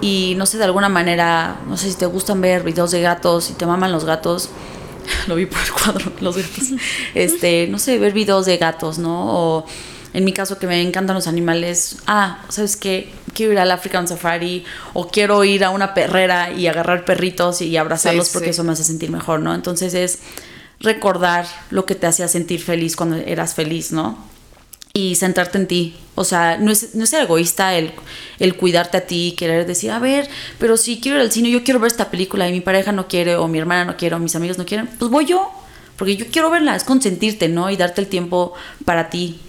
[0.01, 3.45] y no sé, de alguna manera, no sé si te gustan ver videos de gatos,
[3.45, 4.49] si te maman los gatos,
[5.27, 6.65] lo vi por el cuadro, los gatos.
[7.15, 9.25] Este, no sé, ver videos de gatos, ¿no?
[9.33, 9.65] O
[10.13, 13.11] en mi caso que me encantan los animales, ah, ¿sabes qué?
[13.33, 17.75] Quiero ir al African Safari o quiero ir a una perrera y agarrar perritos y
[17.77, 19.53] abrazarlos porque eso me hace sentir mejor, ¿no?
[19.53, 20.19] Entonces es
[20.79, 24.17] recordar lo que te hacía sentir feliz cuando eras feliz, ¿no?
[24.97, 25.95] Y centrarte en ti.
[26.15, 27.91] O sea, no es, no es egoísta el,
[28.39, 30.27] el, cuidarte a ti, querer decir, a ver,
[30.57, 33.07] pero si quiero ir al cine, yo quiero ver esta película y mi pareja no
[33.07, 35.51] quiere, o mi hermana no quiere, o mis amigos no quieren, pues voy yo,
[35.97, 37.69] porque yo quiero verla, es consentirte, ¿no?
[37.69, 38.53] Y darte el tiempo
[38.85, 39.39] para ti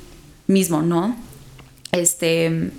[0.46, 1.16] mismo, ¿no?
[1.92, 2.70] Este,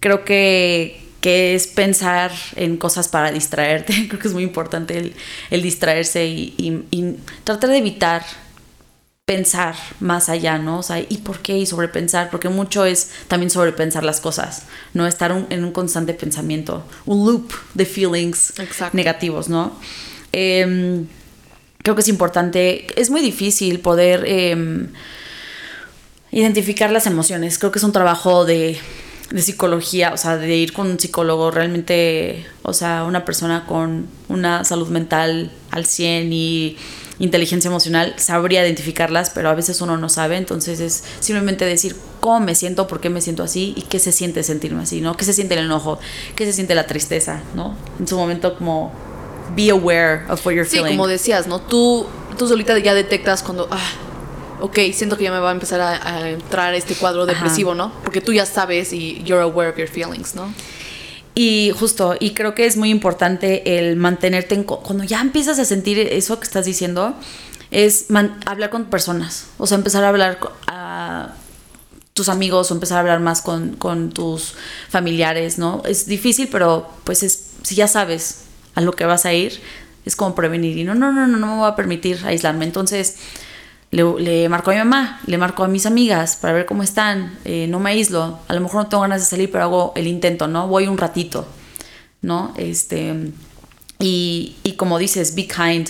[0.00, 5.14] creo que, que es pensar en cosas para distraerte, creo que es muy importante el,
[5.50, 8.22] el distraerse y, y, y tratar de evitar
[9.26, 10.80] pensar más allá, ¿no?
[10.80, 11.56] O sea, ¿y por qué?
[11.56, 15.06] Y sobrepensar, porque mucho es también sobrepensar las cosas, ¿no?
[15.06, 18.52] Estar en un constante pensamiento, un loop de feelings
[18.92, 19.72] negativos, ¿no?
[20.32, 21.06] Em,
[21.78, 24.88] creo que es importante, es muy difícil poder em,
[26.30, 28.76] identificar las emociones, creo que es un trabajo de,
[29.30, 34.06] de psicología, o sea, de ir con un psicólogo realmente, o sea, una persona con
[34.28, 36.76] una salud mental al 100 y
[37.18, 42.40] inteligencia emocional sabría identificarlas, pero a veces uno no sabe, entonces es simplemente decir cómo
[42.40, 45.16] me siento, por qué me siento así y qué se siente sentirme así, ¿no?
[45.16, 45.98] ¿Qué se siente el enojo?
[46.34, 47.76] ¿Qué se siente la tristeza, ¿no?
[48.00, 48.92] En su momento como
[49.54, 50.92] be aware of what you're sí, feeling.
[50.92, 51.60] como decías, ¿no?
[51.60, 52.06] Tú,
[52.38, 53.90] tú solita ya detectas cuando, ah,
[54.60, 57.92] ok, siento que ya me va a empezar a, entrar este cuadro depresivo, ¿no?
[58.02, 60.52] Porque tú ya sabes y you're aware of your feelings, ¿no?
[61.34, 64.64] Y justo, y creo que es muy importante el mantenerte en...
[64.64, 67.14] Cuando ya empiezas a sentir eso que estás diciendo,
[67.70, 68.06] es
[68.46, 69.46] hablar con personas.
[69.58, 71.34] O sea, empezar a hablar a
[72.12, 74.54] tus amigos o empezar a hablar más con, con tus
[74.88, 75.82] familiares, ¿no?
[75.84, 78.42] Es difícil, pero pues es, si ya sabes
[78.76, 79.60] a lo que vas a ir,
[80.04, 80.78] es como prevenir.
[80.78, 82.64] Y no, no, no, no, no me voy a permitir aislarme.
[82.64, 83.16] Entonces,
[83.94, 87.66] le, marco a mi mamá, le marco a mis amigas para ver cómo están, eh,
[87.68, 90.48] no me aíslo, a lo mejor no tengo ganas de salir, pero hago el intento,
[90.48, 90.68] ¿no?
[90.68, 91.46] Voy un ratito,
[92.22, 92.52] ¿no?
[92.56, 93.32] Este,
[93.98, 95.88] y, y como dices, be kind,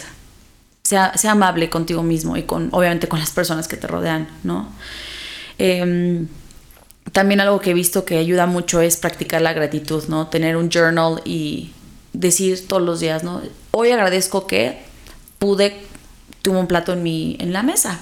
[0.83, 4.69] sea, sea, amable contigo mismo y con, obviamente, con las personas que te rodean, ¿no?
[5.59, 6.27] Eh,
[7.13, 10.27] también algo que he visto que ayuda mucho es practicar la gratitud, ¿no?
[10.29, 11.73] Tener un journal y
[12.13, 13.43] decir todos los días, ¿no?
[13.71, 14.79] Hoy agradezco que
[15.39, 15.77] pude,
[16.45, 17.99] tuve un plato en, mi, en la mesa.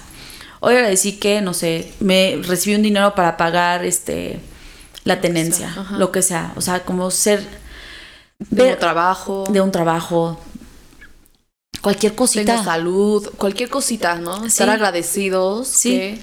[0.60, 4.40] Hoy agradecí que, no sé, me recibí un dinero para pagar este
[5.04, 6.52] la tenencia, lo que sea.
[6.56, 7.44] O sea, como ser...
[8.38, 9.44] De un trabajo.
[9.48, 10.38] De un trabajo.
[11.80, 12.52] Cualquier cosita.
[12.52, 14.44] Tengo salud, cualquier cosita, ¿no?
[14.44, 15.68] Estar agradecidos.
[15.68, 16.20] Sí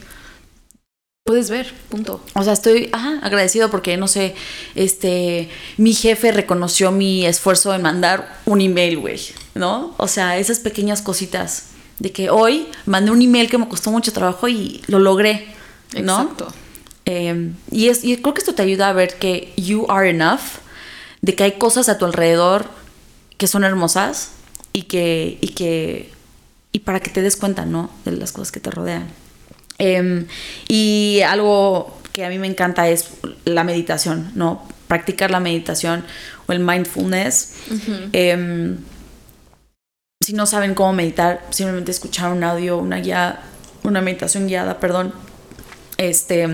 [1.29, 2.21] puedes ver, punto.
[2.33, 4.33] O sea, estoy agradecido porque, no sé,
[4.73, 5.47] este,
[5.77, 9.21] mi jefe reconoció mi esfuerzo en mandar un email, güey,
[9.53, 9.93] ¿no?
[9.97, 11.65] O sea, esas pequeñas cositas
[11.99, 15.47] de que hoy mandé un email que me costó mucho trabajo y lo logré,
[16.01, 16.21] ¿no?
[16.21, 16.47] Exacto.
[17.05, 20.59] Em, y, es, y creo que esto te ayuda a ver que you are enough,
[21.21, 22.65] de que hay cosas a tu alrededor
[23.37, 24.31] que son hermosas
[24.73, 26.11] y que, y que,
[26.71, 27.89] y para que te des cuenta, ¿no?
[28.05, 29.07] De las cosas que te rodean.
[29.77, 30.27] Em,
[30.67, 33.09] y algo que a mí me encanta es
[33.45, 34.67] la meditación, ¿no?
[34.87, 36.05] Practicar la meditación
[36.47, 37.53] o el mindfulness.
[40.29, 43.39] Si no saben cómo meditar, simplemente escuchar un audio, una guía,
[43.81, 45.11] una meditación guiada, perdón.
[45.97, 46.47] Este,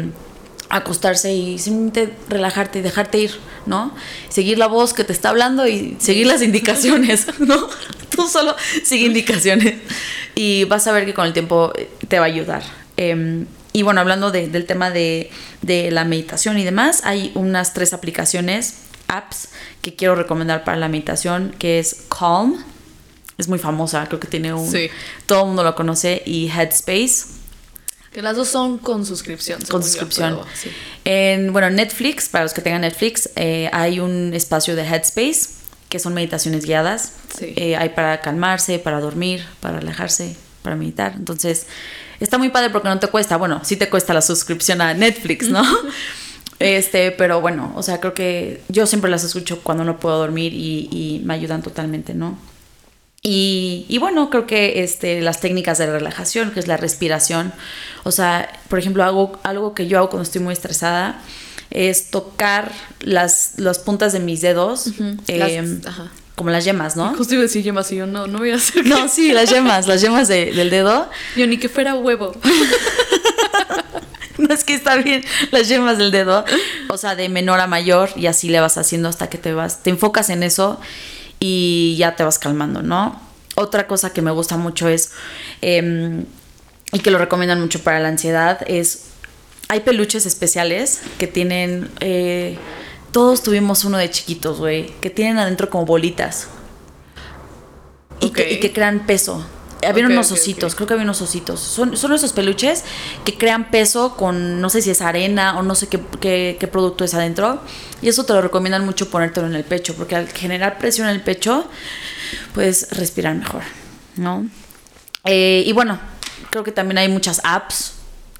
[0.69, 3.31] acostarse y simplemente relajarte y dejarte ir,
[3.65, 3.93] ¿no?
[4.29, 7.67] Seguir la voz que te está hablando y seguir las indicaciones, ¿no?
[8.15, 8.55] Tú solo
[8.85, 9.75] sigue indicaciones
[10.35, 11.73] y vas a ver que con el tiempo
[12.07, 12.63] te va a ayudar.
[12.95, 15.29] Em, y bueno, hablando del tema de,
[15.91, 18.75] la meditación y demás, hay unas tres aplicaciones,
[19.09, 19.49] apps,
[19.81, 22.63] que quiero recomendar para la meditación, que es Calm,
[23.37, 24.69] es muy famosa, creo que tiene un...
[24.69, 24.89] Sí.
[25.25, 27.25] Todo el mundo lo conoce, y Headspace.
[28.11, 29.59] Que las dos son con suscripción.
[29.69, 30.39] Con suscripción.
[31.03, 35.49] En, bueno, Netflix, para los que tengan Netflix, eh, hay un espacio de Headspace,
[35.89, 37.13] que son meditaciones guiadas.
[37.41, 41.13] Eh, hay para calmarse, para dormir, para relajarse, para meditar.
[41.15, 41.67] Entonces,
[42.19, 45.49] está muy padre porque no te cuesta, bueno, sí te cuesta la suscripción a Netflix,
[45.49, 45.63] ¿no?
[46.59, 50.53] este, pero bueno, o sea, creo que yo siempre las escucho cuando no puedo dormir
[50.53, 52.37] y, me ayudan totalmente, ¿no?
[53.27, 57.53] Y, y, bueno, creo que este, las técnicas de relajación, que es la respiración,
[58.03, 61.19] o sea, por ejemplo, algo, algo que yo hago cuando estoy muy estresada
[61.71, 64.91] es tocar las, las puntas de mis dedos.
[65.27, 67.15] Em, ajá como las yemas, ¿no?
[67.15, 68.85] Justo iba a decir yemas y yo no, no voy a hacer.
[68.85, 71.09] No, sí, las yemas, las yemas del dedo.
[71.37, 72.35] Yo ni que fuera huevo.
[74.37, 76.43] no es que está bien las yemas del dedo,
[76.89, 79.81] o sea, de menor a mayor y así le vas haciendo hasta que te vas,
[79.81, 80.77] te enfocas en eso
[81.39, 83.19] y ya te vas calmando, ¿no?
[83.55, 85.11] Otra cosa que me gusta mucho es,
[85.61, 86.25] em,
[86.91, 89.05] y que lo recomiendan mucho para la ansiedad, es,
[89.67, 91.89] hay peluches especiales que tienen...
[91.99, 92.57] Eh,
[93.11, 96.49] todos tuvimos uno de chiquitos, güey, que tienen adentro como bolitas.
[98.19, 99.45] Y, que, crean peso.
[99.87, 101.59] Había unos ositos, creo que había unos ositos.
[101.59, 102.83] Son, son esos peluches
[103.23, 107.03] que crean peso con, no sé si es arena o no sé qué, qué, producto
[107.03, 107.61] es adentro.
[108.01, 111.15] Y eso te lo recomiendan mucho ponértelo en el pecho, porque al generar presión en
[111.15, 111.67] el pecho,
[112.53, 113.61] puedes respirar mejor,
[114.15, 114.47] ¿no?
[115.23, 115.99] Eh, y bueno,
[116.49, 117.93] creo que también hay muchas apps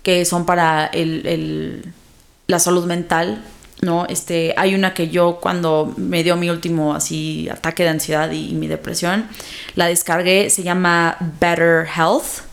[0.04, 1.94] que son para el,
[2.48, 3.44] la salud mental
[3.82, 4.06] ¿no?
[4.08, 8.54] Este, hay una que yo cuando me dio mi último así ataque de ansiedad y,
[8.54, 9.28] mi depresión,
[9.76, 12.44] la descargué, se llama Better Health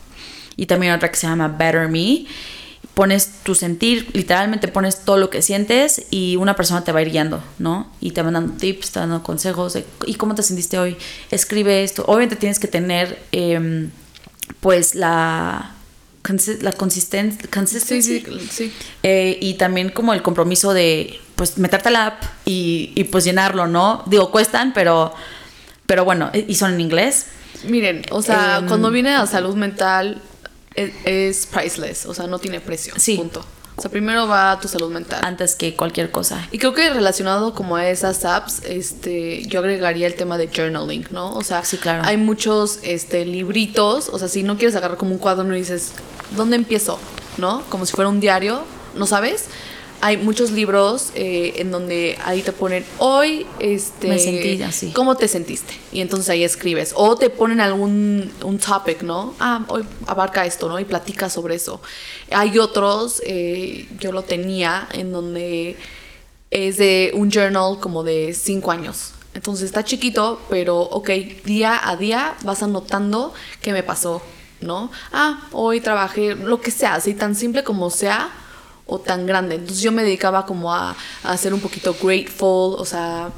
[0.55, 2.25] y también otra que se llama Better Me.
[2.93, 7.09] Pones tu sentir, literalmente pones todo lo que sientes y una persona te va ir
[7.09, 7.91] guiando, ¿no?
[7.99, 10.95] Y te van dando tips, te van dando consejos ¿y cómo te sentiste hoy?
[11.31, 12.03] Escribe esto.
[12.05, 13.89] Obviamente tienes que tener, em,
[14.59, 15.71] pues, la
[16.61, 17.49] la consistencia,
[18.01, 18.01] sí,
[18.49, 18.73] sí.
[19.03, 24.03] Eh, y también como el compromiso de pues meterte la app y, pues llenarlo, ¿no?
[24.05, 25.13] Digo, cuestan, pero,
[25.85, 27.27] pero bueno, y son en inglés.
[27.65, 30.21] Miren, o sea, em, cuando viene a salud mental
[30.75, 32.93] es, es, priceless, o sea, no tiene precio.
[32.97, 33.17] Sí.
[33.17, 33.43] Punto.
[33.75, 35.21] O sea, primero va tu salud mental.
[35.23, 36.47] Antes que cualquier cosa.
[36.51, 41.07] Y creo que relacionado como a esas apps, este, yo agregaría el tema de journaling,
[41.11, 41.33] ¿no?
[41.33, 42.03] O sea, sí, claro.
[42.05, 45.93] hay muchos este, libritos, o sea, si no quieres agarrar como un cuaderno y dices,
[46.35, 46.99] ¿dónde empiezo?
[47.37, 47.63] ¿No?
[47.69, 48.63] Como si fuera un diario,
[48.95, 49.45] ¿no sabes?
[50.03, 55.15] Hay muchos libros eh, en donde ahí te ponen hoy este me sentí así cómo
[55.15, 56.91] te sentiste y entonces ahí escribes.
[56.97, 61.55] O te ponen algún un topic no ah hoy abarca esto no y platica sobre
[61.55, 61.81] eso
[62.31, 65.77] hay otros eh, yo lo tenía en donde
[66.51, 69.13] es de un journal como de cinco años.
[69.33, 71.11] Entonces está chiquito pero ok
[71.45, 74.21] día a día vas anotando qué me pasó
[74.59, 78.42] no ah hoy trabajé lo que sea así tan simple como sea
[78.85, 79.55] o tan grande.
[79.55, 83.31] Entonces yo me dedicaba como a, a ser un poquito grateful, o sea,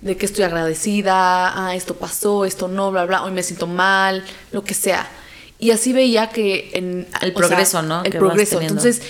[0.00, 4.24] de que estoy agradecida, ah, esto pasó, esto no, bla, bla, hoy me siento mal,
[4.50, 5.08] lo que sea.
[5.58, 7.06] Y así veía que en...
[7.20, 8.02] El progreso, sea, ¿no?
[8.02, 8.60] El progreso.
[8.60, 9.00] Entonces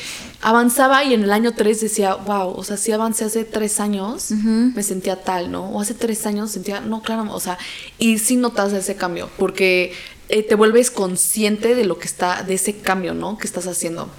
[0.43, 4.33] avanzaba y en el año 3 decía, wow, o sea, si avancé hace tres años,
[4.33, 5.71] me sentía tal, ¿no?
[5.71, 7.57] O hace tres años sentía, no, claro, o sea,
[7.99, 9.95] y sí notas ese cambio, porque
[10.29, 13.39] eh, te vuelves consciente de lo que está, de ese cambio, ¿no?
[13.39, 14.11] Que estás haciendo.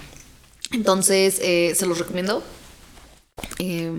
[0.72, 2.42] Entonces, eh, se los recomiendo.
[3.58, 3.90] Eh,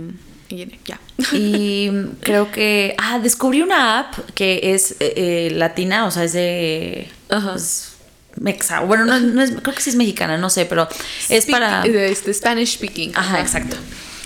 [0.50, 1.00] y ya.
[1.32, 1.90] Y
[2.22, 2.96] creo que.
[2.98, 7.10] Ah, descubrí una app que es eh, eh, latina, o sea, es de.
[7.30, 7.54] Ajá.
[7.54, 7.94] pues,
[8.40, 8.82] mexa.
[8.82, 10.88] Bueno, no, no es, creo que sí es mexicana, no sé, pero
[11.30, 11.84] es Speak- para.
[11.84, 13.12] Este, Spanish speaking.
[13.16, 13.76] Ajá, exacto.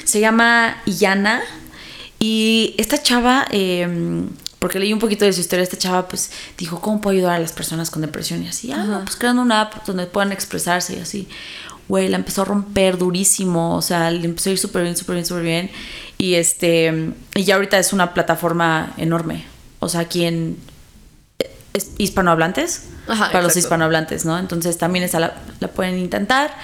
[0.03, 1.41] Se llama Yana.
[2.21, 3.87] Y esta chava, eh,
[4.59, 7.39] porque leí un poquito de su historia, esta chava pues dijo, ¿cómo puedo ayudar a
[7.39, 8.43] las personas con depresión?
[8.43, 11.29] Y así, ah, no, pues creando una app donde puedan expresarse y así.
[11.89, 15.15] Güey, la empezó a romper durísimo, o sea, le empezó a ir súper bien, súper
[15.15, 15.71] bien, súper bien.
[16.17, 19.43] Y este, y ya ahorita es una plataforma enorme.
[19.79, 20.57] O sea, aquí en
[21.73, 24.37] es- hispanohablantes, Ajá, para los hispanohablantes, ¿no?
[24.37, 26.55] Entonces también esa la, la pueden intentar.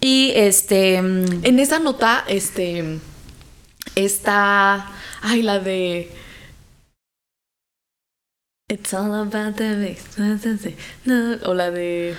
[0.00, 2.98] Y este, mm, En esa nota, este.
[3.94, 4.90] Está.
[5.20, 6.10] Ay, la de.
[8.68, 10.16] It's all about the mix.
[11.04, 12.14] No, o la de.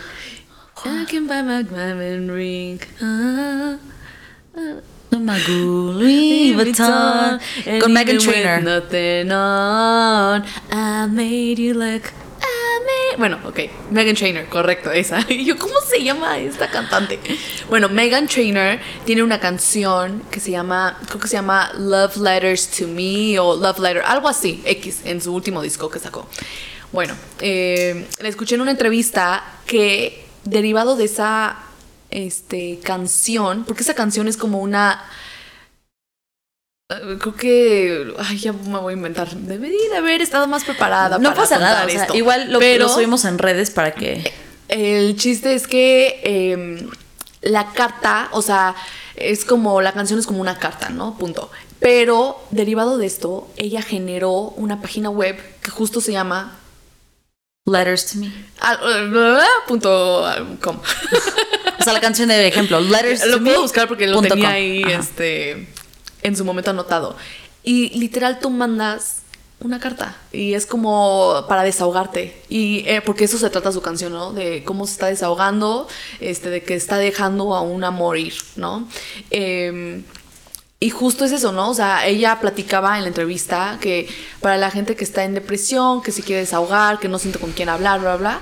[0.83, 2.79] I can buy my diamond ring.
[3.01, 3.77] Ah,
[4.57, 4.81] ah.
[5.11, 8.61] Louis Vuitton, And con Megan Trainor.
[8.61, 10.43] Nothing on.
[10.71, 12.11] I made you look.
[12.41, 13.17] I made...
[13.19, 13.91] Bueno, ok.
[13.91, 15.23] Megan Trainor, correcto, esa.
[15.29, 17.19] Y yo, ¿cómo se llama esta cantante?
[17.69, 22.71] Bueno, Megan Trainor tiene una canción que se llama, creo que se llama Love Letters
[22.71, 26.27] to Me o Love Letter, algo así, X, en su último disco que sacó.
[26.91, 31.57] Bueno, eh, la escuché en una entrevista que derivado de esa
[32.09, 35.03] este, canción, porque esa canción es como una...
[36.89, 38.13] eh, Creo que.
[38.19, 39.33] Ay, ya me voy a inventar.
[39.35, 41.17] Debería de haber estado más preparada.
[41.17, 42.15] no para pasa nada, o sea, esto.
[42.15, 44.31] igual lo, Pero lo subimos en redes para que...
[44.67, 46.87] El chiste es que eh,
[47.41, 48.75] la carta, o sea,
[49.15, 49.81] es como.
[49.81, 51.17] La canción es como una carta, ¿no?
[51.17, 51.51] Punto.
[51.79, 56.57] Pero derivado de esto, ella generó una página web que justo se llama.
[57.65, 58.31] Letters to me.
[58.59, 60.23] ah, eh, punto
[60.61, 60.77] com.
[61.79, 63.61] O sea, la canción de ejemplo, Letters lo to puedo me.
[63.63, 64.53] buscar porque lo tenía com.
[64.55, 64.99] ahí Ajá.
[64.99, 65.67] este,
[66.21, 67.15] en su momento anotado.
[67.63, 69.17] Y literal tú mandas
[69.59, 72.39] una carta y es como para desahogarte.
[72.49, 74.31] Y eh, porque eso se trata su canción, ¿no?
[74.33, 75.87] De cómo se está desahogando,
[76.19, 78.87] este, de que está dejando a una morir, ¿no?
[79.31, 80.03] Em,
[80.83, 81.69] y justo es eso, ¿no?
[81.69, 84.09] O sea, ella platicaba en la entrevista que
[84.41, 87.51] para la gente que está en depresión, que se quiere desahogar, que no siente con
[87.51, 88.39] quién hablar, bla, bla,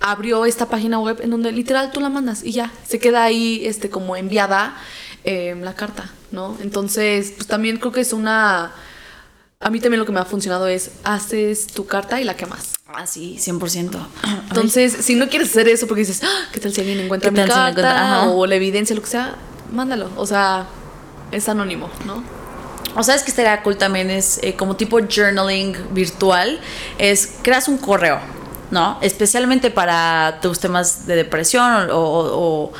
[0.00, 3.62] abrió esta página web en donde literal tú la mandas y ya, se queda ahí
[3.64, 4.76] este, como enviada
[5.22, 6.56] eh, la carta, ¿no?
[6.60, 8.72] Entonces, pues también creo que es una...
[9.60, 12.74] A mí también lo que me ha funcionado es, haces tu carta y la quemas.
[12.88, 13.98] Ah, sí, 100%.
[14.48, 17.40] Entonces, si no quieres hacer eso porque dices, "Ah, ¿qué tal si alguien encuentra ¿Qué
[17.40, 17.68] mi carta?
[17.70, 18.28] encuentra?
[18.30, 19.36] O la evidencia, lo que sea,
[19.72, 20.10] mándalo.
[20.16, 20.66] O sea,
[21.32, 22.22] es anónimo, ¿no?
[22.96, 26.58] O sabes que estaría cool también es eh, como tipo journaling virtual,
[26.98, 28.18] es creas un correo,
[28.70, 28.98] ¿no?
[29.02, 32.72] Especialmente para tus temas de depresión o, o- o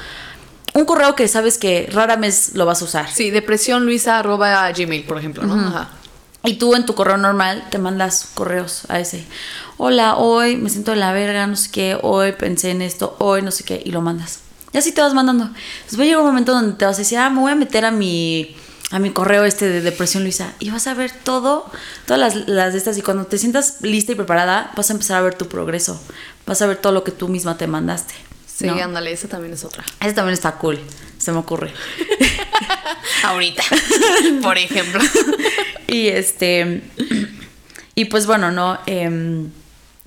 [0.75, 3.11] un correo que sabes que rara vez lo vas a usar.
[3.11, 5.55] Sí, depresión luisa arroba gmail, por ejemplo, ¿no?
[5.69, 5.89] Ajá.
[6.45, 9.25] Y tú en tu correo normal te mandas correos a ese.
[9.77, 13.43] Hola, hoy me siento de la verga, no sé qué, hoy pensé en esto, hoy
[13.43, 14.41] no sé qué, y lo mandas.
[14.73, 15.45] Y así te vas mandando.
[15.45, 17.55] Entonces va a llegar un momento donde te vas a decir, ah, me voy a
[17.55, 18.57] meter a mi,
[18.91, 20.53] a mi correo este de Depresión Luisa.
[20.59, 21.71] Y vas a ver todo,
[22.07, 22.99] todas las, las de estas.
[22.99, 26.01] Y cuando te sientas lista y preparada, vas a empezar a ver tu progreso.
[26.47, 28.15] Vas a ver todo lo que tú misma te mandaste.
[28.47, 28.75] Sí, ¿no?
[28.75, 29.85] ándale, esa también es otra.
[30.01, 30.81] Ese también está cool,
[31.17, 31.73] se me ocurre.
[33.25, 33.63] Ahorita,
[34.43, 35.01] por ejemplo.
[35.89, 36.83] Y este.
[37.95, 38.79] Y pues bueno, no.
[38.85, 39.51] Em,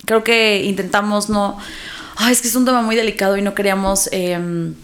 [0.06, 1.58] creo que intentamos no.
[2.16, 4.08] Ay, es que es un tema muy delicado y no queríamos.
[4.12, 4.74] em,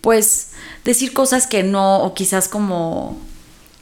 [0.00, 0.50] pues
[0.84, 1.98] decir cosas que no.
[2.02, 3.18] O quizás como.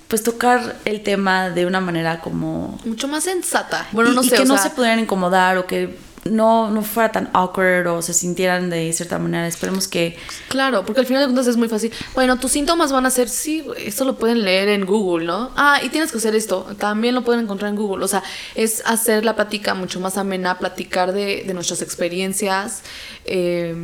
[0.08, 2.78] Pues tocar el tema de una manera como.
[2.84, 3.86] Mucho más sensata.
[3.92, 5.98] Bueno, y- no y sé, que o no sea, se pudieran incomodar o que
[6.30, 9.46] no, no fuera tan awkward o se sintieran de cierta manera.
[9.46, 10.16] Esperemos que.
[10.48, 11.92] Claro, porque al final de cuentas es muy fácil.
[12.14, 15.50] Bueno, tus síntomas van a ser, sí, esto lo pueden leer en Google, ¿no?
[15.56, 18.04] Ah, y tienes que hacer esto, también lo pueden encontrar en Google.
[18.04, 18.22] O sea,
[18.54, 22.82] es hacer la plática mucho más amena, platicar de, de nuestras experiencias
[23.24, 23.74] eh,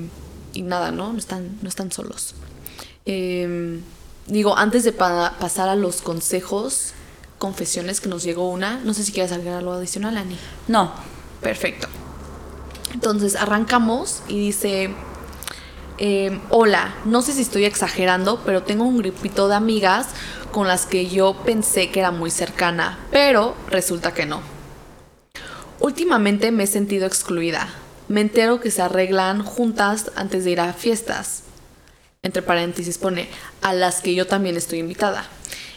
[0.53, 1.13] y nada, ¿no?
[1.13, 2.35] No están, no están solos.
[3.07, 3.81] Eh,
[4.27, 6.93] digo, antes de pa- pasar a los consejos,
[7.39, 10.37] confesiones, que nos llegó una, no sé si quieres agregar algo adicional, Ani.
[10.69, 10.93] No.
[11.41, 11.89] Perfecto.
[12.93, 14.91] Entonces arrancamos y dice,
[15.99, 20.09] eh, hola, no sé si estoy exagerando, pero tengo un grupito de amigas
[20.51, 24.41] con las que yo pensé que era muy cercana, pero resulta que no.
[25.81, 27.69] Últimamente me he sentido excluida.
[28.09, 31.45] Me entero que se arreglan juntas antes de ir a fiestas.
[32.23, 33.29] Entre paréntesis pone,
[33.63, 35.25] a las que yo también estoy invitada.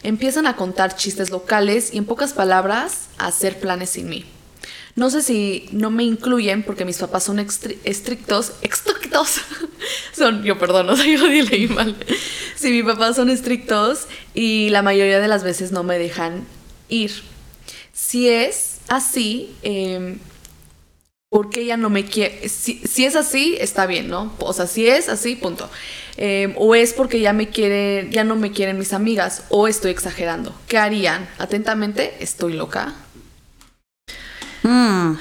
[0.04, 4.26] Empiezan a contar chistes locales y en pocas palabras a hacer planes sin mí.
[4.96, 9.42] No sé si no me incluyen porque mis papás son estrictos, estrictos,
[10.14, 11.96] son, yo perdón, yo leí mal.
[12.56, 16.46] Si mis papás son estrictos y la mayoría de las veces no me dejan
[16.88, 17.12] ir.
[17.92, 20.18] Si es así, eh,
[21.30, 22.48] ¿por qué ella no me quiere?
[22.48, 24.34] Si, es así, está bien, ¿no?
[24.40, 25.70] O sea, si es así, punto.
[26.16, 27.50] Eh, o es porque ya me
[28.10, 30.56] ya no me quieren mis amigas, o estoy exagerando.
[30.70, 31.28] ¿Qué harían?
[31.38, 32.96] Atentamente, estoy loca.
[34.68, 35.18] Mm,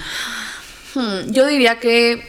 [0.95, 2.25] Hmm, yo diría que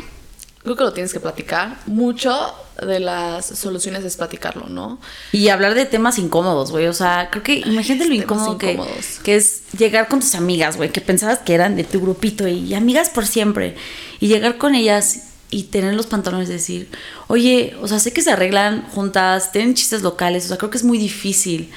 [0.64, 1.78] creo que lo tienes que platicar.
[1.86, 5.00] Mucho de las soluciones es platicarlo, ¿no?
[5.32, 6.88] Y hablar de temas incómodos, güey.
[6.88, 8.80] O sea, creo que imagínate lo incómodo que,
[9.26, 13.10] es llegar con tus amigas, güey, que pensabas que eran de tu grupito y, amigas
[13.10, 13.76] por siempre.
[14.20, 16.90] Y llegar con ellas y tener los pantalones y decir,
[17.28, 20.78] oye, o sea, sé que se arreglan juntas, tienen chistes locales, o sea, creo que
[20.78, 21.72] es muy difícil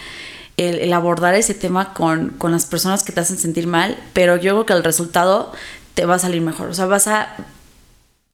[0.59, 4.37] el, el abordar ese tema con, con las personas que te hacen sentir mal, pero
[4.37, 5.53] yo creo que el resultado
[5.95, 6.69] te va a salir mejor.
[6.69, 7.35] O sea, vas a.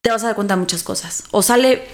[0.00, 1.24] Te vas a dar cuenta de muchas cosas.
[1.30, 1.86] O sale.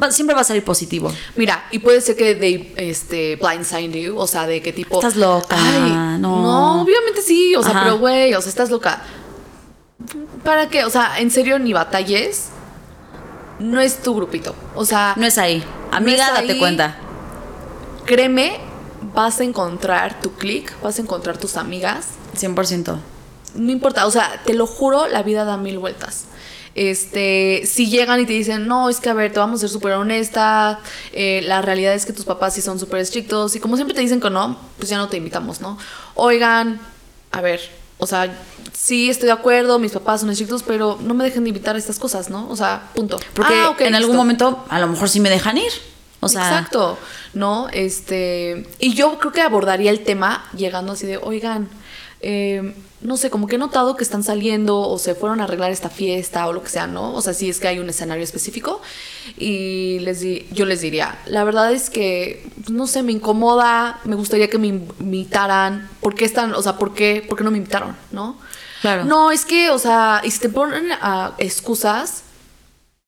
[0.00, 1.12] va- siempre va a salir positivo.
[1.34, 4.96] Mira, y puede ser que de este blindside you, o sea, de qué tipo.
[4.96, 5.56] Estás loca,
[6.18, 6.42] no.
[6.42, 7.82] No, obviamente sí, o sea, Ajá.
[7.84, 9.02] pero güey, o sea, estás loca.
[10.44, 10.84] ¿Para qué?
[10.84, 12.50] O sea, en serio, ni batalles.
[13.58, 14.54] No es tu grupito.
[14.74, 15.64] O sea, No es ahí.
[15.90, 16.96] Amiga, es date cuenta.
[18.04, 18.60] créeme,
[19.14, 22.08] vas a encontrar tu click, vas a encontrar tus amigas.
[22.36, 22.96] 100%.
[23.54, 26.26] No importa, o sea, te lo juro, la vida da mil vueltas.
[26.74, 29.70] Este, si llegan y te dicen, no, es que a ver, te vamos a ser
[29.70, 30.80] súper honesta,
[31.12, 34.02] eh, la realidad es que tus papás sí son súper estrictos, y como siempre te
[34.02, 35.78] dicen que no, pues ya no te invitamos, ¿no?
[36.14, 36.78] Oigan,
[37.32, 37.62] a ver,
[37.96, 38.30] o sea,
[38.74, 41.78] sí estoy de acuerdo, mis papás son estrictos, pero no me dejen de invitar a
[41.78, 42.46] estas cosas, ¿no?
[42.50, 43.18] O sea, punto.
[43.32, 45.72] Porque Ah, ok, en algún momento a lo mejor sí me dejan ir.
[46.20, 46.98] O sea, Exacto,
[47.34, 47.68] ¿no?
[47.72, 51.68] Este, y yo creo que abordaría el tema llegando así de, oigan,
[52.20, 55.70] eh, no sé, como que he notado que están saliendo o se fueron a arreglar
[55.70, 57.14] esta fiesta o lo que sea, ¿no?
[57.14, 58.80] O sea, si es que hay un escenario específico
[59.36, 64.00] y les di- yo les diría, la verdad es que, pues, no sé, me incomoda,
[64.04, 67.50] me gustaría que me invitaran, ¿por qué están, o sea, por qué, por qué no
[67.50, 68.38] me invitaron, ¿no?
[68.80, 69.04] Claro.
[69.04, 72.22] No, es que, o sea, y si te ponen a excusas,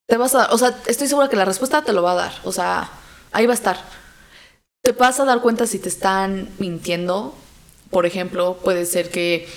[0.06, 2.16] te vas a dar, o sea, estoy segura que la respuesta te lo va a
[2.16, 2.90] dar, o sea,
[3.32, 3.78] ahí va a estar.
[4.82, 7.34] Te vas a dar cuenta si te están mintiendo.
[7.90, 9.48] Por ejemplo, puede ser que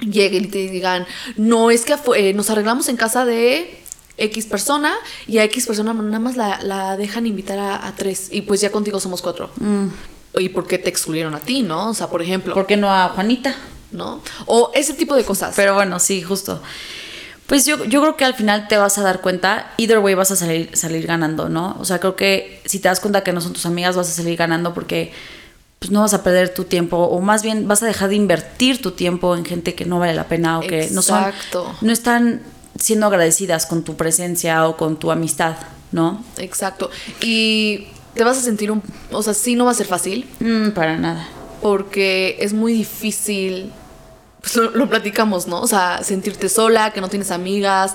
[0.00, 1.06] lleguen y te digan,
[1.36, 3.80] no, es que eh, nos arreglamos en casa de
[4.16, 4.94] X persona
[5.26, 8.60] y a X persona nada más la, la dejan invitar a, a tres y pues
[8.60, 9.50] ya contigo somos cuatro.
[10.36, 11.90] ¿Y por qué te excluyeron a ti, no?
[11.90, 13.56] O sea, por ejemplo, ¿por qué no a Juanita?
[13.90, 14.20] ¿no?
[14.46, 15.54] O ese tipo de cosas.
[15.56, 16.60] Pero bueno, sí, justo.
[17.48, 20.30] Pues yo, yo creo que al final te vas a dar cuenta, either way vas
[20.30, 21.76] a salir, salir ganando, ¿no?
[21.80, 24.12] O sea, creo que si te das cuenta que no son tus amigas, vas a
[24.12, 25.12] salir ganando porque
[25.78, 28.82] pues no vas a perder tu tiempo, o más bien vas a dejar de invertir
[28.82, 31.24] tu tiempo en gente que no vale la pena o que no son,
[31.80, 32.42] no están
[32.78, 35.56] siendo agradecidas con tu presencia o con tu amistad,
[35.92, 36.22] ¿no?
[36.36, 36.90] Exacto.
[37.22, 38.82] Y te vas a sentir un...
[39.12, 41.26] O sea, sí no va a ser fácil Mm, para nada.
[41.62, 43.72] porque es muy difícil,
[44.52, 45.60] pues lo, lo platicamos, ¿no?
[45.60, 47.94] O sea, sentirte sola, que no tienes amigas,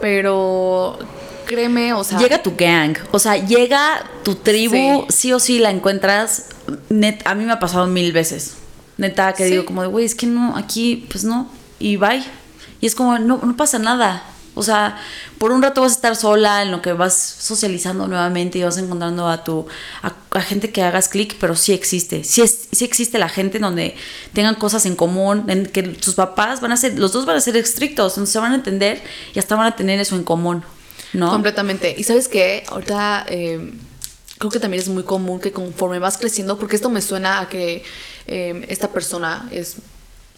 [0.00, 0.98] pero
[1.46, 2.18] créeme, o sea...
[2.18, 5.14] llega tu gang, o sea, llega tu tribu, Sí.
[5.28, 6.46] sí, o sí la encuentras.
[6.88, 8.54] Net, a mí me ha pasado mil veces.
[8.96, 9.50] Neta, que Sí.
[9.52, 12.22] digo como de, güey, es que no, aquí, pues no, y bye.
[12.80, 14.22] Y es como, no, no pasa nada.
[14.54, 14.98] O sea,
[15.38, 18.76] por un rato vas a estar sola en lo que vas socializando nuevamente y vas
[18.76, 19.66] encontrando a tu
[20.02, 22.22] a, gente que hagas clic, pero sí existe.
[22.22, 23.94] Sí, sí existe la gente donde
[24.34, 27.40] tengan cosas en común, en que sus papás van a ser, los dos van a
[27.40, 29.02] ser estrictos, entonces se van a entender
[29.34, 30.62] y hasta van a tener eso en común,
[31.14, 31.30] ¿no?
[31.30, 31.94] Completamente.
[31.96, 33.72] Y sabes qué, ahorita eh,
[34.38, 37.48] creo que también es muy común que conforme vas creciendo, porque esto me suena a
[37.48, 37.84] que
[38.26, 39.76] eh, esta persona es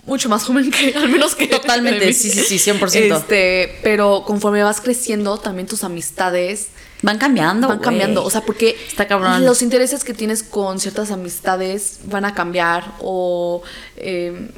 [0.06, 3.16] mucho más joven que al menos que Totalmente, sí, sí, sí, 100%.
[3.16, 6.68] Este, pero conforme vas creciendo, también tus amistades
[7.04, 7.68] Van cambiando.
[7.68, 8.24] van cambiando.
[8.24, 9.44] O sea, porque Está cabrón.
[9.44, 13.62] los intereses que tienes con ciertas amistades van a cambiar o
[13.98, 14.48] eh,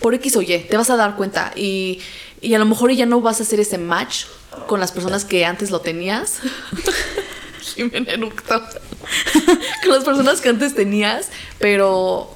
[0.00, 1.52] por X o Y, te vas a dar cuenta.
[1.54, 2.00] Y,
[2.40, 4.24] y a lo mejor ya no vas a hacer ese match
[4.66, 6.40] con las personas que antes lo tenías.
[7.76, 8.14] Jimena
[9.84, 11.28] con las personas que antes tenías,
[11.60, 12.34] pero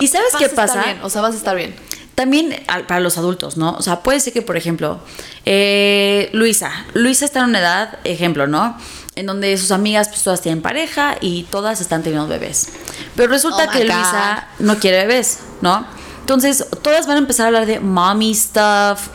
[0.00, 0.82] ¿Y sabes vas qué pasa?
[0.84, 1.74] bien, o sea, vas a estar bien.
[2.14, 3.72] También al- para los adultos, ¿no?
[3.72, 5.00] O sea, puede ser que, por ejemplo,
[5.44, 8.76] eh, Luisa, Luisa está en una edad, ejemplo, ¿no?
[9.16, 12.70] en donde sus amigas pues todas tienen pareja y todas están teniendo bebés.
[13.14, 13.94] Pero resulta Oh que God.
[13.94, 15.86] Luisa no quiere bebés, ¿no?
[16.18, 19.06] Entonces, todas van a empezar a hablar de mommy stuff,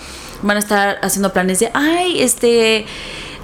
[0.42, 2.86] van a estar haciendo planes de, ay, este,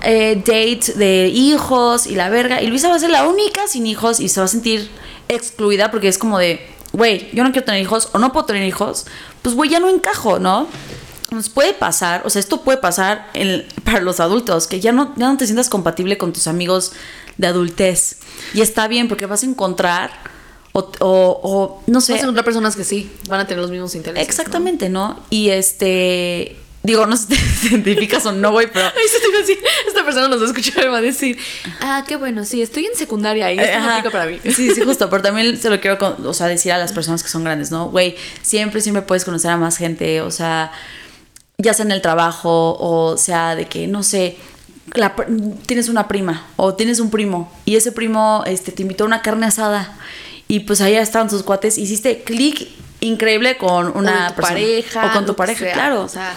[0.01, 2.61] eh, date de hijos y la verga.
[2.61, 4.89] Y Luisa va a ser la única sin hijos y se va a sentir
[5.27, 6.65] excluida porque es como de,
[6.95, 9.05] güey, yo no quiero tener hijos o no puedo tener hijos,
[9.41, 10.67] pues güey, ya no encajo, ¿no?
[11.31, 15.13] Nos puede pasar, o sea, esto puede pasar en- para los adultos, que ya no,
[15.17, 16.93] ya no te sientas compatible con tus amigos
[17.37, 18.17] de adultez.
[18.53, 20.11] Y está bien porque vas a encontrar,
[20.71, 23.71] o, o- o, no sé, Vas a encontrar personas que sí van a tener los
[23.71, 24.25] mismos intereses.
[24.25, 24.29] ¿no?
[24.29, 25.19] exactamente, ¿no?
[25.29, 28.85] Y este, digo, no sé si te identificas o no, güey, pero...
[28.95, 29.57] Ay,
[29.87, 31.37] esta persona nos va a escuchar y va a decir,
[31.81, 34.39] ah, qué bueno, sí, estoy en secundaria y esto no para mí.
[34.43, 37.29] Sí, sí, justo, pero también se lo quiero, o sea, decir a las personas que
[37.29, 37.89] son grandes, ¿no?
[37.89, 40.71] Güey, siempre, siempre puedes conocer a más gente, o sea,
[41.57, 44.37] ya sea en el trabajo, o sea, de que, no sé,
[44.93, 45.15] la
[45.65, 49.23] tienes una prima o tienes un primo y ese primo este, te invitó a una
[49.23, 49.97] carne asada
[50.47, 52.67] y pues allá estaban sus cuates, hiciste clic
[52.99, 54.55] increíble con una o tu persona.
[54.55, 55.05] pareja.
[55.07, 55.73] O con tu pareja, sea.
[55.73, 56.01] claro.
[56.03, 56.35] O sea,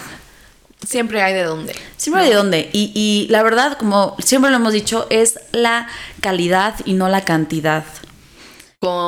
[0.85, 1.75] siempre hay de dónde.
[1.97, 2.69] Siempre de dónde.
[2.73, 5.87] Y, y la verdad, como siempre lo hemos dicho, es la
[6.21, 7.83] calidad y no la cantidad.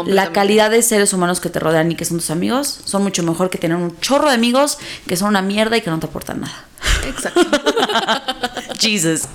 [0.05, 3.23] La calidad de seres humanos que te rodean y que son tus amigos son mucho
[3.23, 4.77] mejor que tener un chorro de amigos
[5.07, 6.65] que son una mierda y que no te aportan nada.
[7.07, 7.39] Exacto.
[8.77, 9.29] Jesus.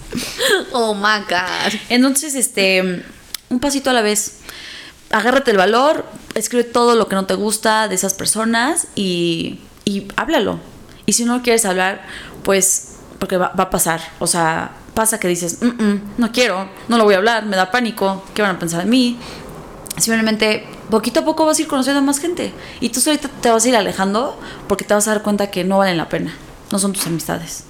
[0.72, 1.72] Oh my God.
[1.88, 3.02] Entonces, este,
[3.48, 4.40] un pasito a la vez.
[5.08, 6.04] Agárrate el valor,
[6.34, 10.60] escribe todo lo que no te gusta de esas personas y, y háblalo.
[11.06, 12.04] Y si no quieres hablar,
[12.42, 14.00] pues, porque va, a pasar.
[14.18, 17.56] O sea, pasa que dices, "Mm, mm, no quiero, no lo voy a hablar, me
[17.56, 19.18] da pánico, ¿qué van a pensar de mí?
[19.98, 22.52] Simplemente, poquito a poco vas a ir conociendo a más gente.
[22.80, 24.38] Y tú solita te vas a ir alejando
[24.68, 26.34] porque te vas a dar cuenta que no valen la pena.
[26.72, 27.65] No son tus amistades.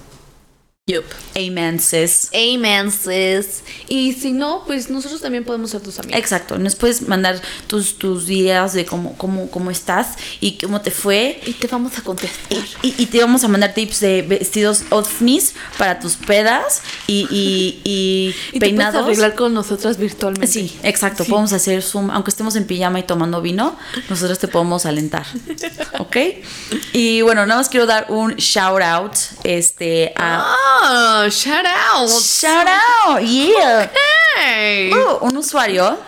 [0.88, 1.04] Yup.
[1.34, 2.30] Amen, sis.
[2.32, 3.64] Amen, sis.
[3.88, 6.16] Y si no, pues nosotros también podemos ser tus amigos.
[6.16, 10.92] Exacto, nos puedes mandar tus, tus días de cómo, cómo, cómo estás y cómo te
[10.92, 11.40] fue.
[11.44, 12.38] Y te vamos a contestar.
[12.82, 17.80] Y, y te vamos a mandar tips de vestidos ovnis para tus pedas y, y,
[17.82, 19.04] y, Y te puedes peinados.
[19.06, 20.46] arreglar con nosotras virtualmente.
[20.46, 21.24] Sí, exacto.
[21.24, 23.76] Podemos hacer Zoom, aunque estemos en pijama y tomando vino,
[24.08, 25.26] nosotros te podemos alentar.
[25.98, 26.16] ¿Ok?
[26.92, 30.44] Y bueno, nada más quiero dar un shout out este, a.
[30.46, 30.75] Oh,
[31.30, 32.08] shout out.
[32.08, 33.90] Shout out, yeah.
[34.92, 35.98] Uh, un usuario,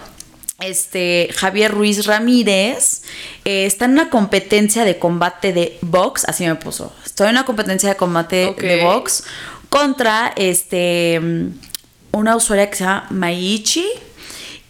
[0.61, 3.03] este Javier Ruiz Ramírez,
[3.45, 6.93] eh, está en una competencia de combate de box, así me puso.
[7.05, 9.25] Estoy en una competencia de combate de box
[9.69, 11.49] contra este mm,
[12.13, 13.87] una usuaria que se llama Maichi.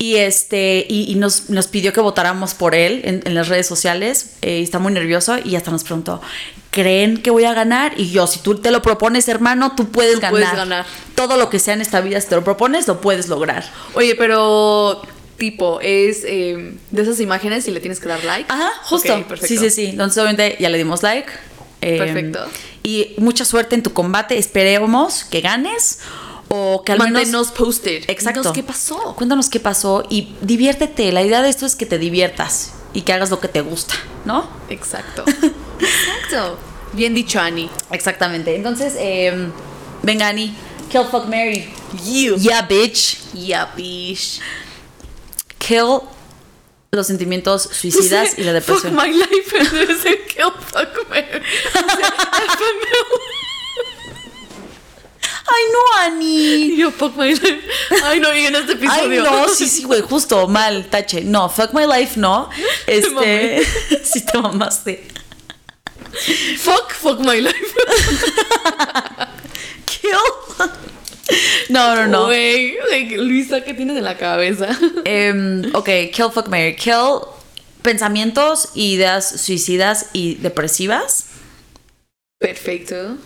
[0.01, 3.67] Y este, y, y nos, nos pidió que votáramos por él en, en las redes
[3.67, 4.31] sociales.
[4.43, 6.21] eh, y está muy nervioso y hasta nos preguntó:
[6.71, 7.93] ¿Creen que voy a ganar?
[7.97, 10.31] Y yo, si tú te lo propones, hermano, tú puedes Tú ganar.
[10.41, 10.87] puedes ganar.
[11.17, 13.65] Todo lo que sea en esta vida, si te lo propones, lo puedes lograr.
[13.95, 15.03] Oye, pero
[15.37, 18.51] tipo, es eh, de esas imágenes y le tienes que dar like.
[18.53, 19.13] Ajá, justo.
[19.27, 19.47] Perfecto.
[19.47, 19.87] sí, sí, sí.
[19.87, 21.29] Entonces, obviamente, ya le dimos like.
[21.81, 22.47] Eh, Perfecto.
[22.85, 24.39] Y mucha suerte en tu combate.
[24.39, 25.99] Esperemos que ganes.
[26.49, 27.49] O que al menos.
[27.49, 28.05] Posted.
[28.09, 28.53] Exacto.
[28.53, 29.15] ¿Qué pasó?
[29.17, 31.13] Cuéntanos qué pasó y diviértete.
[31.13, 33.95] La idea de esto es que te diviertas y que hagas lo que te gusta,
[34.25, 34.49] ¿no?
[34.71, 35.25] Exacto.
[35.81, 36.59] Exacto.
[36.93, 37.69] Bien dicho, Annie.
[37.91, 38.55] Exactamente.
[38.55, 39.51] Entonces, eh,
[40.03, 40.55] venga, Ani.
[40.91, 41.69] Kill, fuck, Mary.
[42.05, 42.37] You.
[42.37, 43.19] Yeah, bitch.
[43.35, 44.41] Yeah, bish.
[45.59, 46.01] Kill
[46.91, 48.95] los sentimientos suicidas y la depresión.
[48.95, 49.59] Fuck my life.
[50.29, 51.25] Kill, fuck me.
[55.51, 56.77] Ay, no, Ani.
[56.77, 57.61] Yo, fuck my life.
[58.05, 59.25] Ay, no, y en este Ay, episodio.
[59.25, 61.23] no, sí, sí, güey, justo, mal, tache.
[61.23, 62.51] No, fuck my life, no.
[62.87, 63.65] Este,
[64.05, 65.05] sí te mamaste.
[66.59, 67.57] Fuck, fuck my life.
[69.87, 70.13] Kill.
[71.69, 72.27] No, no, no.
[72.27, 74.69] Güey, like, Luisa, ¿qué tienes en la cabeza?
[75.05, 76.75] Em, ok, kill, fuck, Mary.
[76.77, 77.21] Kill
[77.83, 81.27] pensamientos, ideas suicidas y depresivas.
[82.39, 83.17] Perfecto.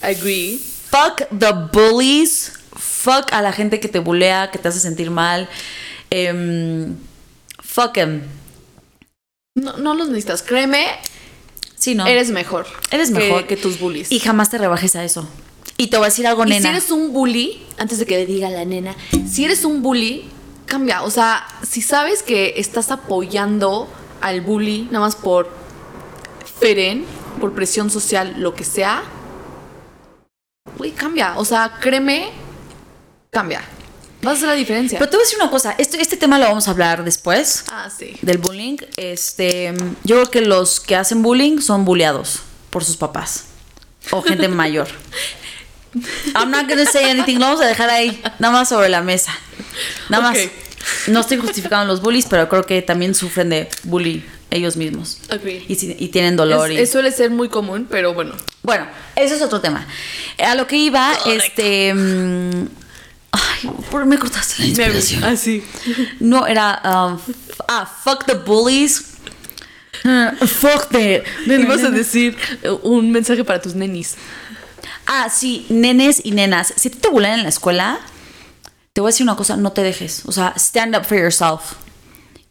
[0.00, 0.60] Agree.
[0.90, 2.52] Fuck the bullies.
[2.76, 5.48] Fuck a la gente que te bulea, que te hace sentir mal.
[6.10, 6.96] Em,
[7.62, 8.22] fuck em.
[9.54, 10.42] No, no los necesitas.
[10.42, 10.86] Créeme,
[11.76, 12.06] Sí, ¿no?
[12.06, 12.66] eres mejor.
[12.90, 13.46] Eres mejor.
[13.46, 14.10] que, tus bullies.
[14.10, 15.28] Y jamás te rebajes a eso.
[15.76, 16.62] Y te voy a decir algo, Y nena.
[16.62, 18.94] si eres un bully, antes de que le diga la nena,
[19.28, 20.24] si eres un bully,
[20.66, 21.02] cambia.
[21.02, 23.88] O sea, si sabes que estás apoyando
[24.20, 25.50] al bully nada más por
[26.60, 27.04] feren,
[27.40, 29.02] por presión social, lo que sea,
[30.76, 31.34] güey, cambia.
[31.36, 32.30] O sea, créeme,
[33.30, 33.62] cambia.
[34.22, 34.98] Vas a hacer la diferencia.
[34.98, 35.74] Pero te voy a decir una cosa.
[35.78, 37.64] Este, este tema lo vamos a hablar después.
[37.72, 38.16] ah, sí.
[38.22, 39.72] del bullying, este,
[40.04, 43.46] yo creo que los que hacen bullying son bulleados por sus papás
[44.10, 44.88] o gente mayor.
[46.34, 47.38] I'm not gonna say anything.
[47.38, 49.32] Lo vamos a dejar ahí, nada más sobre la mesa.
[50.08, 50.38] Nada más.
[51.08, 55.18] No estoy justificando los bullies, pero creo que también sufren de bully ellos mismos.
[55.68, 56.70] Y, si- y tienen dolor.
[56.70, 58.34] Es- y- suele ser muy común, pero bueno.
[58.62, 58.86] Bueno,
[59.16, 59.86] eso es otro tema.
[60.44, 61.94] A lo que iba, este.
[61.94, 62.68] mm,
[63.32, 65.24] ay, ¿por qué me cortaste la inspiración?
[65.24, 65.64] Así.
[66.20, 66.80] No, era.
[66.84, 67.18] um,
[67.68, 69.04] ah, fuck the bullies.
[70.04, 71.22] Ah, fuck the.
[71.46, 74.16] Ibas a decir eh, un mensaje para tus nenis.
[75.06, 76.72] Ah, sí, nenes y nenas.
[76.76, 77.98] Si te bullean en la escuela,
[78.92, 80.22] te voy a decir una cosa, no te dejes.
[80.26, 81.74] O sea, stand up for yourself.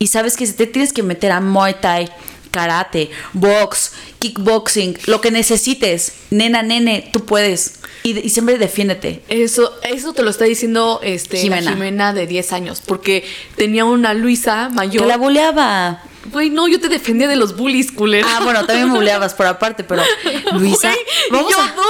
[0.02, 2.10] Y sabes que si te tienes que meter a Muay Thai,
[2.52, 7.82] karate, box, kickboxing, lo que necesites, nena, nene, tú puedes.
[8.04, 9.24] Y, y siempre defiéndete.
[9.28, 12.14] Eso, eso te lo está diciendo este, la Jimena.
[12.14, 13.28] De 10 años, porque
[13.58, 15.04] tenía una Luisa mayor.
[15.04, 16.02] Yo la bulleaba.
[16.32, 18.38] Güey, no, yo te defendía de los bullies, culera.
[18.38, 20.02] Ah, bueno, también me bulleabas por aparte, pero
[20.54, 20.94] Luisa,
[21.30, 21.76] Güey, vamos yo a...
[21.76, 21.84] no.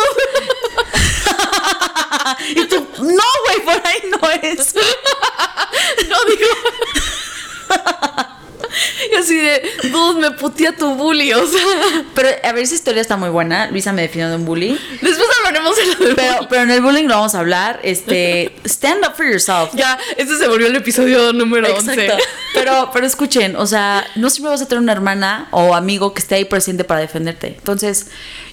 [2.56, 4.74] Y tú, no, güey, por ahí no es.
[6.10, 6.48] No digo.
[9.12, 12.06] Y así de, dude, me putea tu bully, o sea.
[12.14, 13.70] Pero a ver, esa historia está muy buena.
[13.72, 14.78] Luisa me definió de un bully.
[15.02, 17.80] Después hablaremos de lo de Pero, pero en el bullying lo vamos a hablar.
[17.84, 19.72] Este, stand up for yourself.
[19.74, 21.94] Ya, este se volvió el episodio número 11.
[21.94, 22.24] Exacto.
[22.54, 26.20] Pero, pero escuchen, o sea, no siempre vas a tener una hermana o amigo que
[26.20, 27.48] esté ahí presente para defenderte.
[27.48, 28.08] Entonces,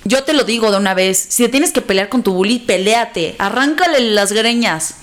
[0.04, 2.60] yo te lo digo de una vez, si te tienes que pelear con tu bully,
[2.60, 4.96] peléate, arráncale las greñas.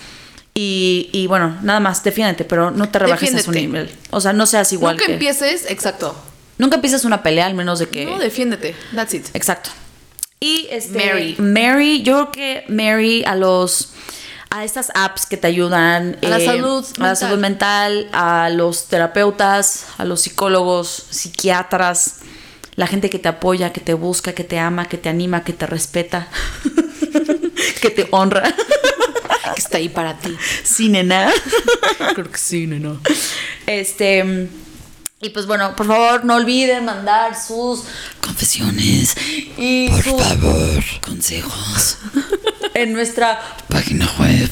[0.53, 3.89] Y, y bueno, nada más, defiéndete, pero no te rebajes a su nivel.
[4.11, 5.13] O sea, no seas igual Nunca que...
[5.13, 6.15] empieces, exacto.
[6.57, 8.05] Nunca empiezas una pelea, al menos de que...
[8.05, 8.75] No, defiéndete.
[8.93, 9.25] That's it.
[9.33, 9.71] Exacto.
[10.39, 11.35] Y este, Mary.
[11.39, 13.93] Mary, yo creo que Mary a los
[14.49, 18.49] a estas apps que te ayudan A la eh, salud a la salud mental, a
[18.49, 22.17] los terapeutas, a los psicólogos, psiquiatras,
[22.75, 25.53] la gente que te apoya, que te busca, que te ama, que te anima, que
[25.53, 26.27] te respeta,
[27.81, 28.53] que te honra.
[29.55, 30.35] Que está ahí para ti.
[30.63, 31.31] Sí, nena.
[32.15, 32.99] Creo que sí, no.
[33.67, 34.49] Este.
[35.21, 37.83] Y pues bueno, por favor, no olviden mandar sus
[38.21, 39.15] confesiones
[39.57, 41.97] y Por sus- favor, consejos.
[42.73, 43.39] en nuestra
[43.69, 44.49] Página web.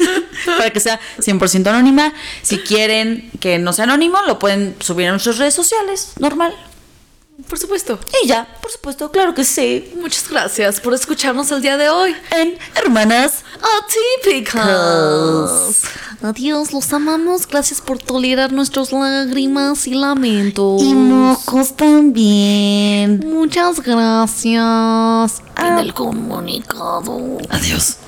[0.58, 2.12] para que sea 100% anónima.
[2.42, 6.52] Si quieren que no sea anónimo, lo pueden subir a nuestras redes sociales, normal.
[7.46, 7.98] Por supuesto.
[8.22, 9.92] Y ya, por supuesto, claro que sí.
[10.00, 12.14] Muchas gracias por escucharnos el día de hoy.
[12.32, 13.44] En Hermanas
[14.24, 15.82] Atípicas.
[16.20, 17.46] Adiós, los amamos.
[17.46, 20.82] Gracias por tolerar nuestras lágrimas y lamentos.
[20.82, 23.22] y mocos también.
[23.24, 25.42] Muchas gracias.
[25.56, 27.38] En el comunicado.
[27.50, 27.98] Adiós.